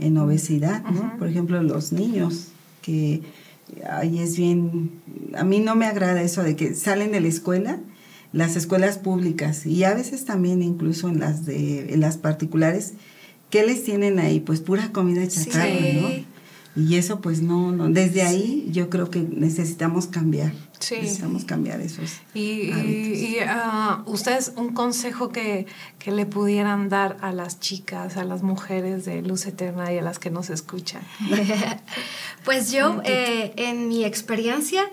en 0.00 0.18
obesidad, 0.18 0.82
¿no? 0.84 1.16
Por 1.18 1.28
ejemplo, 1.28 1.62
los 1.62 1.92
niños 1.92 2.48
que 2.82 3.22
ahí 3.90 4.18
es 4.18 4.36
bien, 4.36 4.90
a 5.36 5.44
mí 5.44 5.60
no 5.60 5.74
me 5.74 5.86
agrada 5.86 6.22
eso 6.22 6.42
de 6.42 6.56
que 6.56 6.74
salen 6.74 7.12
de 7.12 7.20
la 7.20 7.28
escuela, 7.28 7.78
las 8.32 8.56
escuelas 8.56 8.98
públicas 8.98 9.66
y 9.66 9.84
a 9.84 9.94
veces 9.94 10.24
también 10.24 10.62
incluso 10.62 11.08
en 11.08 11.20
las 11.20 11.44
de 11.46 11.92
en 11.92 12.00
las 12.00 12.16
particulares, 12.16 12.94
¿qué 13.50 13.66
les 13.66 13.84
tienen 13.84 14.18
ahí? 14.18 14.40
Pues 14.40 14.60
pura 14.60 14.92
comida 14.92 15.26
chatarra, 15.26 15.68
¿no? 15.94 16.38
Y 16.78 16.94
eso 16.94 17.20
pues 17.20 17.42
no, 17.42 17.72
no. 17.72 17.88
desde 17.88 18.22
ahí 18.22 18.68
yo 18.70 18.88
creo 18.88 19.10
que 19.10 19.20
necesitamos 19.20 20.06
cambiar. 20.06 20.52
Sí. 20.78 20.94
Necesitamos 21.00 21.44
cambiar 21.44 21.80
esos. 21.80 22.20
Y, 22.34 22.70
y, 22.70 23.38
ah, 23.44 24.04
ustedes, 24.06 24.52
un 24.54 24.72
consejo 24.72 25.30
que, 25.30 25.66
que, 25.98 26.12
le 26.12 26.24
pudieran 26.24 26.88
dar 26.88 27.16
a 27.20 27.32
las 27.32 27.58
chicas, 27.58 28.16
a 28.16 28.22
las 28.22 28.44
mujeres 28.44 29.04
de 29.04 29.22
Luz 29.22 29.46
Eterna 29.46 29.92
y 29.92 29.98
a 29.98 30.02
las 30.02 30.20
que 30.20 30.30
nos 30.30 30.50
escuchan. 30.50 31.02
pues 32.44 32.70
yo, 32.70 33.00
eh, 33.04 33.54
en 33.56 33.88
mi 33.88 34.04
experiencia, 34.04 34.84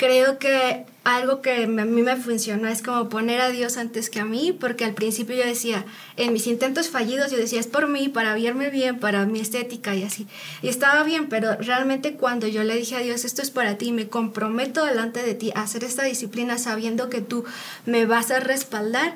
creo 0.00 0.38
que 0.38 0.86
algo 1.04 1.42
que 1.42 1.64
a 1.64 1.66
mí 1.66 2.02
me 2.02 2.16
funcionó 2.16 2.68
es 2.68 2.80
como 2.80 3.10
poner 3.10 3.42
a 3.42 3.50
Dios 3.50 3.76
antes 3.76 4.08
que 4.08 4.18
a 4.18 4.24
mí, 4.24 4.56
porque 4.58 4.86
al 4.86 4.94
principio 4.94 5.36
yo 5.36 5.44
decía, 5.44 5.84
en 6.16 6.32
mis 6.32 6.46
intentos 6.46 6.88
fallidos, 6.88 7.30
yo 7.30 7.36
decía, 7.36 7.60
es 7.60 7.66
por 7.66 7.86
mí, 7.86 8.08
para 8.08 8.34
verme 8.34 8.70
bien, 8.70 8.98
para 8.98 9.26
mi 9.26 9.40
estética 9.40 9.94
y 9.94 10.02
así. 10.02 10.26
Y 10.62 10.68
estaba 10.68 11.02
bien, 11.02 11.28
pero 11.28 11.54
realmente 11.56 12.14
cuando 12.14 12.46
yo 12.46 12.64
le 12.64 12.76
dije 12.76 12.96
a 12.96 13.00
Dios, 13.00 13.26
esto 13.26 13.42
es 13.42 13.50
para 13.50 13.76
ti, 13.76 13.92
me 13.92 14.08
comprometo 14.08 14.86
delante 14.86 15.22
de 15.22 15.34
ti 15.34 15.52
a 15.54 15.64
hacer 15.64 15.84
esta 15.84 16.04
disciplina 16.04 16.56
sabiendo 16.56 17.10
que 17.10 17.20
tú 17.20 17.44
me 17.84 18.06
vas 18.06 18.30
a 18.30 18.40
respaldar, 18.40 19.12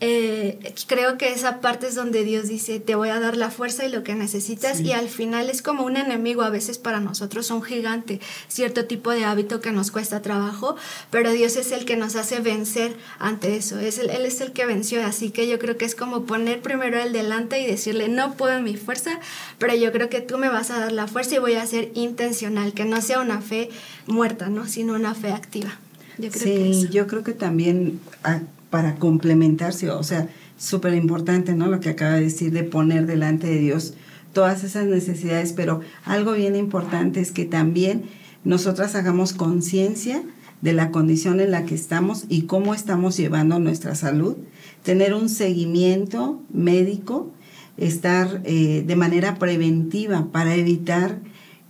eh, 0.00 0.74
creo 0.86 1.16
que 1.16 1.32
esa 1.32 1.60
parte 1.60 1.86
es 1.86 1.94
donde 1.94 2.22
Dios 2.22 2.48
dice, 2.48 2.80
te 2.80 2.94
voy 2.94 3.08
a 3.08 3.18
dar 3.18 3.34
la 3.34 3.50
fuerza 3.50 3.86
y 3.86 3.88
lo 3.88 4.02
que 4.02 4.14
necesitas 4.14 4.80
y 4.80 4.92
al 4.92 5.08
final 5.08 5.48
es 5.48 5.62
como 5.62 5.84
un 5.84 5.96
enemigo 5.96 6.42
a 6.42 6.50
veces 6.50 6.76
para 6.76 7.00
nosotros, 7.00 7.50
un 7.50 7.62
gigante, 7.62 8.20
cierto 8.48 8.84
tipo 8.84 9.10
de 9.10 9.24
hábito 9.24 9.62
que 9.62 9.72
nos 9.72 9.90
cuesta 9.90 10.20
trabajo, 10.20 10.76
pero 11.10 11.32
Dios 11.32 11.56
es 11.56 11.72
el 11.72 11.86
que 11.86 11.96
nos 11.96 12.14
hace 12.14 12.40
vencer 12.40 12.94
ante 13.18 13.56
eso, 13.56 13.80
es 13.80 13.98
Él 13.98 14.10
es 14.10 14.42
el 14.42 14.52
que 14.52 14.66
venció, 14.66 15.02
así 15.04 15.30
que 15.30 15.48
yo 15.48 15.58
creo 15.58 15.78
que 15.78 15.86
es 15.86 15.94
como 15.94 16.24
poner 16.24 16.60
primero 16.60 17.00
el 17.00 17.14
delante 17.14 17.60
y 17.62 17.66
decirle, 17.66 18.08
no 18.08 18.34
puedo 18.34 18.60
mi 18.60 18.76
fuerza, 18.76 19.18
pero 19.56 19.74
yo 19.74 19.92
creo 19.92 20.10
que 20.10 20.20
tú 20.20 20.36
me 20.36 20.50
vas 20.50 20.70
a 20.70 20.78
dar 20.78 20.92
la 20.92 21.06
fuerza 21.06 21.36
y 21.36 21.38
voy 21.38 21.54
a 21.54 21.66
ser 21.66 21.90
intencional, 21.94 22.74
que 22.74 22.84
no 22.84 23.00
sea 23.00 23.20
una 23.20 23.40
fe 23.40 23.70
muerta, 24.06 24.50
¿no? 24.50 24.66
sino 24.66 24.92
una 24.92 25.14
fe 25.14 25.32
activa. 25.32 25.78
Yo 26.18 26.30
creo 26.30 26.42
sí, 26.42 26.88
yo 26.90 27.06
creo 27.06 27.22
que 27.22 27.32
también 27.32 28.00
ah, 28.24 28.40
para 28.70 28.96
complementarse, 28.96 29.90
o 29.90 30.02
sea, 30.02 30.28
súper 30.56 30.94
importante, 30.94 31.54
¿no? 31.54 31.66
Lo 31.68 31.80
que 31.80 31.90
acaba 31.90 32.14
de 32.14 32.22
decir 32.22 32.52
de 32.52 32.64
poner 32.64 33.06
delante 33.06 33.46
de 33.46 33.58
Dios 33.58 33.94
todas 34.32 34.64
esas 34.64 34.86
necesidades, 34.86 35.52
pero 35.52 35.80
algo 36.04 36.32
bien 36.32 36.56
importante 36.56 37.20
es 37.20 37.32
que 37.32 37.44
también 37.44 38.04
nosotras 38.44 38.94
hagamos 38.94 39.32
conciencia 39.32 40.22
de 40.62 40.72
la 40.72 40.90
condición 40.90 41.40
en 41.40 41.50
la 41.50 41.64
que 41.64 41.74
estamos 41.74 42.24
y 42.28 42.42
cómo 42.42 42.74
estamos 42.74 43.16
llevando 43.16 43.58
nuestra 43.58 43.94
salud, 43.94 44.36
tener 44.82 45.14
un 45.14 45.28
seguimiento 45.28 46.42
médico, 46.52 47.32
estar 47.76 48.40
eh, 48.44 48.84
de 48.86 48.96
manera 48.96 49.36
preventiva 49.38 50.28
para 50.32 50.54
evitar 50.54 51.18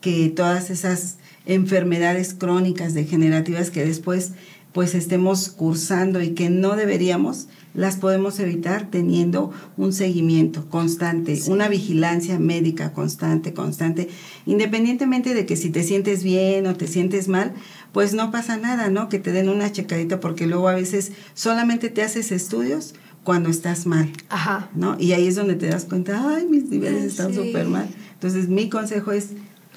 que 0.00 0.28
todas 0.28 0.70
esas 0.70 1.18
enfermedades 1.46 2.34
crónicas 2.34 2.94
degenerativas 2.94 3.70
que 3.70 3.84
después 3.84 4.32
pues 4.76 4.94
estemos 4.94 5.48
cursando 5.48 6.22
y 6.22 6.32
que 6.34 6.50
no 6.50 6.76
deberíamos, 6.76 7.48
las 7.72 7.96
podemos 7.96 8.38
evitar 8.40 8.90
teniendo 8.90 9.50
un 9.78 9.94
seguimiento 9.94 10.68
constante, 10.68 11.40
una 11.48 11.68
vigilancia 11.68 12.38
médica 12.38 12.92
constante, 12.92 13.54
constante, 13.54 14.10
independientemente 14.44 15.32
de 15.32 15.46
que 15.46 15.56
si 15.56 15.70
te 15.70 15.82
sientes 15.82 16.22
bien 16.22 16.66
o 16.66 16.74
te 16.74 16.88
sientes 16.88 17.26
mal, 17.26 17.54
pues 17.92 18.12
no 18.12 18.30
pasa 18.30 18.58
nada, 18.58 18.90
¿no? 18.90 19.08
Que 19.08 19.18
te 19.18 19.32
den 19.32 19.48
una 19.48 19.72
checadita 19.72 20.20
porque 20.20 20.46
luego 20.46 20.68
a 20.68 20.74
veces 20.74 21.12
solamente 21.32 21.88
te 21.88 22.02
haces 22.02 22.30
estudios 22.30 22.94
cuando 23.24 23.48
estás 23.48 23.86
mal, 23.86 24.12
Ajá. 24.28 24.68
¿no? 24.74 24.98
Y 25.00 25.12
ahí 25.12 25.26
es 25.26 25.36
donde 25.36 25.54
te 25.54 25.68
das 25.68 25.86
cuenta, 25.86 26.36
ay, 26.36 26.44
mis 26.50 26.64
niveles 26.64 27.02
están 27.02 27.30
Sí. 27.32 27.36
súper 27.46 27.64
mal. 27.66 27.88
Entonces, 28.12 28.50
mi 28.50 28.68
consejo 28.68 29.12
es 29.12 29.28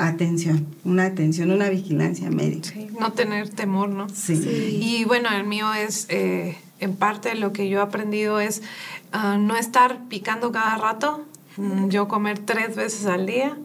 atención, 0.07 0.67
una 0.83 1.05
atención, 1.05 1.51
una 1.51 1.69
vigilancia 1.69 2.29
médica. 2.29 2.69
Sí, 2.69 2.87
no 2.99 3.13
tener 3.13 3.49
temor, 3.49 3.89
¿no? 3.89 4.09
Sí. 4.09 4.35
Sí. 4.35 4.79
Y 4.81 5.05
bueno, 5.05 5.29
el 5.35 5.45
mío 5.45 5.73
es, 5.73 6.07
eh, 6.09 6.57
en 6.79 6.95
parte 6.95 7.35
lo 7.35 7.53
que 7.53 7.69
yo 7.69 7.79
he 7.79 7.81
aprendido 7.81 8.39
es 8.39 8.61
ah, 9.11 9.37
no 9.37 9.55
estar 9.55 10.07
picando 10.07 10.51
cada 10.51 10.77
rato, 10.77 11.25
Mm, 11.59 11.89
yo 11.89 12.07
comer 12.07 12.39
tres 12.39 12.75
veces 12.75 13.05
al 13.05 13.25
día, 13.25 13.57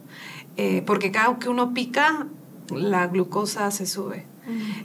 eh, 0.57 0.83
porque 0.85 1.11
cada 1.11 1.39
que 1.39 1.47
uno 1.47 1.73
pica, 1.73 2.27
la 2.69 3.07
glucosa 3.07 3.71
se 3.71 3.85
sube. 3.85 4.25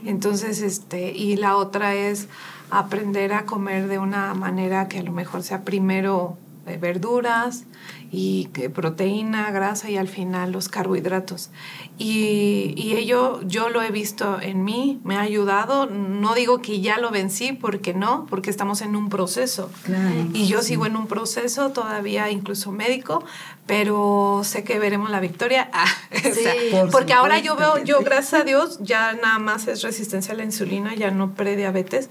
Entonces, 0.05 0.61
este, 0.61 1.11
y 1.11 1.35
la 1.35 1.55
otra 1.55 1.93
es 1.93 2.27
aprender 2.71 3.33
a 3.33 3.45
comer 3.45 3.87
de 3.87 3.99
una 3.99 4.33
manera 4.33 4.87
que 4.87 4.99
a 4.99 5.03
lo 5.03 5.11
mejor 5.11 5.43
sea 5.43 5.63
primero 5.63 6.35
verduras 6.65 7.65
y 8.11 8.45
que 8.53 8.69
proteína, 8.69 9.51
grasa 9.51 9.89
y 9.89 9.97
al 9.97 10.07
final 10.07 10.51
los 10.51 10.67
carbohidratos. 10.67 11.49
Y, 11.97 12.73
y 12.75 12.93
ello 12.97 13.39
yo 13.43 13.69
lo 13.69 13.81
he 13.81 13.91
visto 13.91 14.39
en 14.41 14.63
mí, 14.63 14.99
me 15.03 15.15
ha 15.15 15.21
ayudado. 15.21 15.85
No 15.85 16.35
digo 16.35 16.61
que 16.61 16.81
ya 16.81 16.97
lo 16.97 17.09
vencí, 17.11 17.53
porque 17.53 17.93
no, 17.93 18.25
porque 18.29 18.49
estamos 18.49 18.81
en 18.81 18.95
un 18.95 19.09
proceso. 19.09 19.71
Claro. 19.83 20.27
Y 20.33 20.47
yo 20.47 20.61
sigo 20.61 20.85
en 20.85 20.95
un 20.95 21.07
proceso 21.07 21.71
todavía 21.71 22.29
incluso 22.31 22.71
médico, 22.71 23.23
pero 23.65 24.41
sé 24.43 24.63
que 24.63 24.79
veremos 24.79 25.09
la 25.09 25.19
victoria. 25.19 25.69
Ah, 25.83 25.85
o 26.13 26.33
sea, 26.33 26.53
Por 26.71 26.91
porque 26.91 27.13
ahora 27.13 27.39
yo 27.39 27.55
veo, 27.55 27.83
yo 27.83 27.99
sí. 27.99 28.03
gracias 28.03 28.41
a 28.41 28.43
Dios, 28.43 28.79
ya 28.81 29.13
nada 29.13 29.39
más 29.39 29.67
es 29.67 29.81
resistencia 29.81 30.33
a 30.33 30.37
la 30.37 30.43
insulina, 30.43 30.93
ya 30.95 31.09
no 31.09 31.33
prediabetes. 31.33 32.09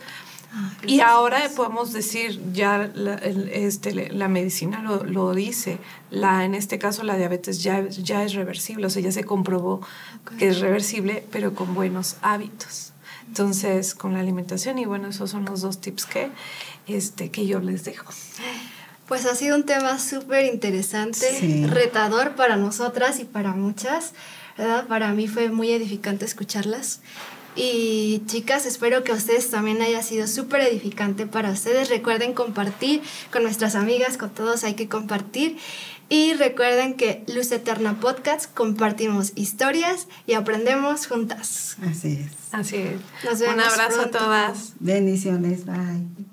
Y 0.87 1.01
ahora 1.01 1.49
podemos 1.55 1.93
decir, 1.93 2.41
ya 2.53 2.91
la, 2.95 3.15
el- 3.15 3.49
este, 3.51 4.11
la 4.13 4.29
medicina 4.29 4.83
lo, 4.83 5.05
lo 5.05 5.33
dice, 5.35 5.79
la, 6.11 6.45
en 6.45 6.55
este 6.55 6.79
caso 6.79 7.03
la 7.05 7.17
diabetes 7.17 7.63
ya, 7.63 7.87
ya 7.89 8.25
es 8.25 8.35
reversible, 8.35 8.87
o 8.87 8.91
sea, 8.91 9.01
ya 9.03 9.13
se 9.13 9.23
comprobó 9.25 9.81
que 10.39 10.49
es 10.49 10.61
reversible, 10.61 11.25
pero 11.31 11.55
con 11.55 11.75
buenos 11.75 12.17
hábitos. 12.23 12.93
Entonces, 13.29 13.95
con 13.95 14.15
la 14.15 14.21
alimentación, 14.21 14.79
y 14.79 14.87
bueno, 14.87 15.07
esos 15.09 15.31
son 15.31 15.45
los 15.45 15.61
dos 15.61 15.81
tips 15.81 16.05
que, 16.07 16.31
este, 16.89 17.31
que 17.31 17.47
yo 17.47 17.61
les 17.61 17.85
dejo. 17.85 18.13
Pues 19.07 19.27
ha 19.27 19.35
sido 19.37 19.57
un 19.57 19.65
tema 19.65 19.99
súper 20.01 20.47
interesante, 20.47 21.27
Sí. 21.39 21.65
retador 21.67 22.35
para 22.35 22.57
nosotras 22.57 23.21
y 23.21 23.25
para 23.25 23.53
muchas, 23.53 24.15
¿verdad? 24.59 24.87
Para 24.89 25.13
mí 25.13 25.29
fue 25.29 25.51
muy 25.51 25.71
edificante 25.71 26.25
escucharlas. 26.25 27.01
Y 27.63 28.23
chicas, 28.25 28.65
espero 28.65 29.05
que 29.05 29.13
a 29.13 29.15
ustedes 29.15 29.51
también 29.51 29.83
haya 29.83 30.03
sido 30.03 30.27
súper 30.27 30.63
edificante 30.63 31.27
para 31.27 31.51
ustedes. 31.51 31.91
Recuerden 31.91 32.33
compartir 32.33 33.03
con 33.31 33.43
nuestras 33.43 33.75
amigas, 33.75 34.17
con 34.17 34.31
todos 34.31 34.65
hay 34.65 34.73
que 34.75 34.89
compartir. 34.89 35.59
Y 36.09 36.33
recuerden 36.35 36.95
que 36.95 37.23
Luz 37.29 37.53
Eterna 37.53 38.01
Podcast 38.01 38.53
compartimos 38.55 39.33
historias 39.35 40.09
y 40.27 40.33
aprendemos 40.33 41.07
juntas. 41.07 41.77
Así 41.89 42.19
es. 42.25 42.33
Así 42.51 42.77
es. 42.77 43.01
Nos 43.25 43.35
Un 43.43 43.57
vemos 43.57 43.67
abrazo 43.75 44.01
pronto. 44.01 44.19
a 44.19 44.23
todas. 44.23 44.73
Bendiciones, 44.81 45.67
bye. 45.67 46.30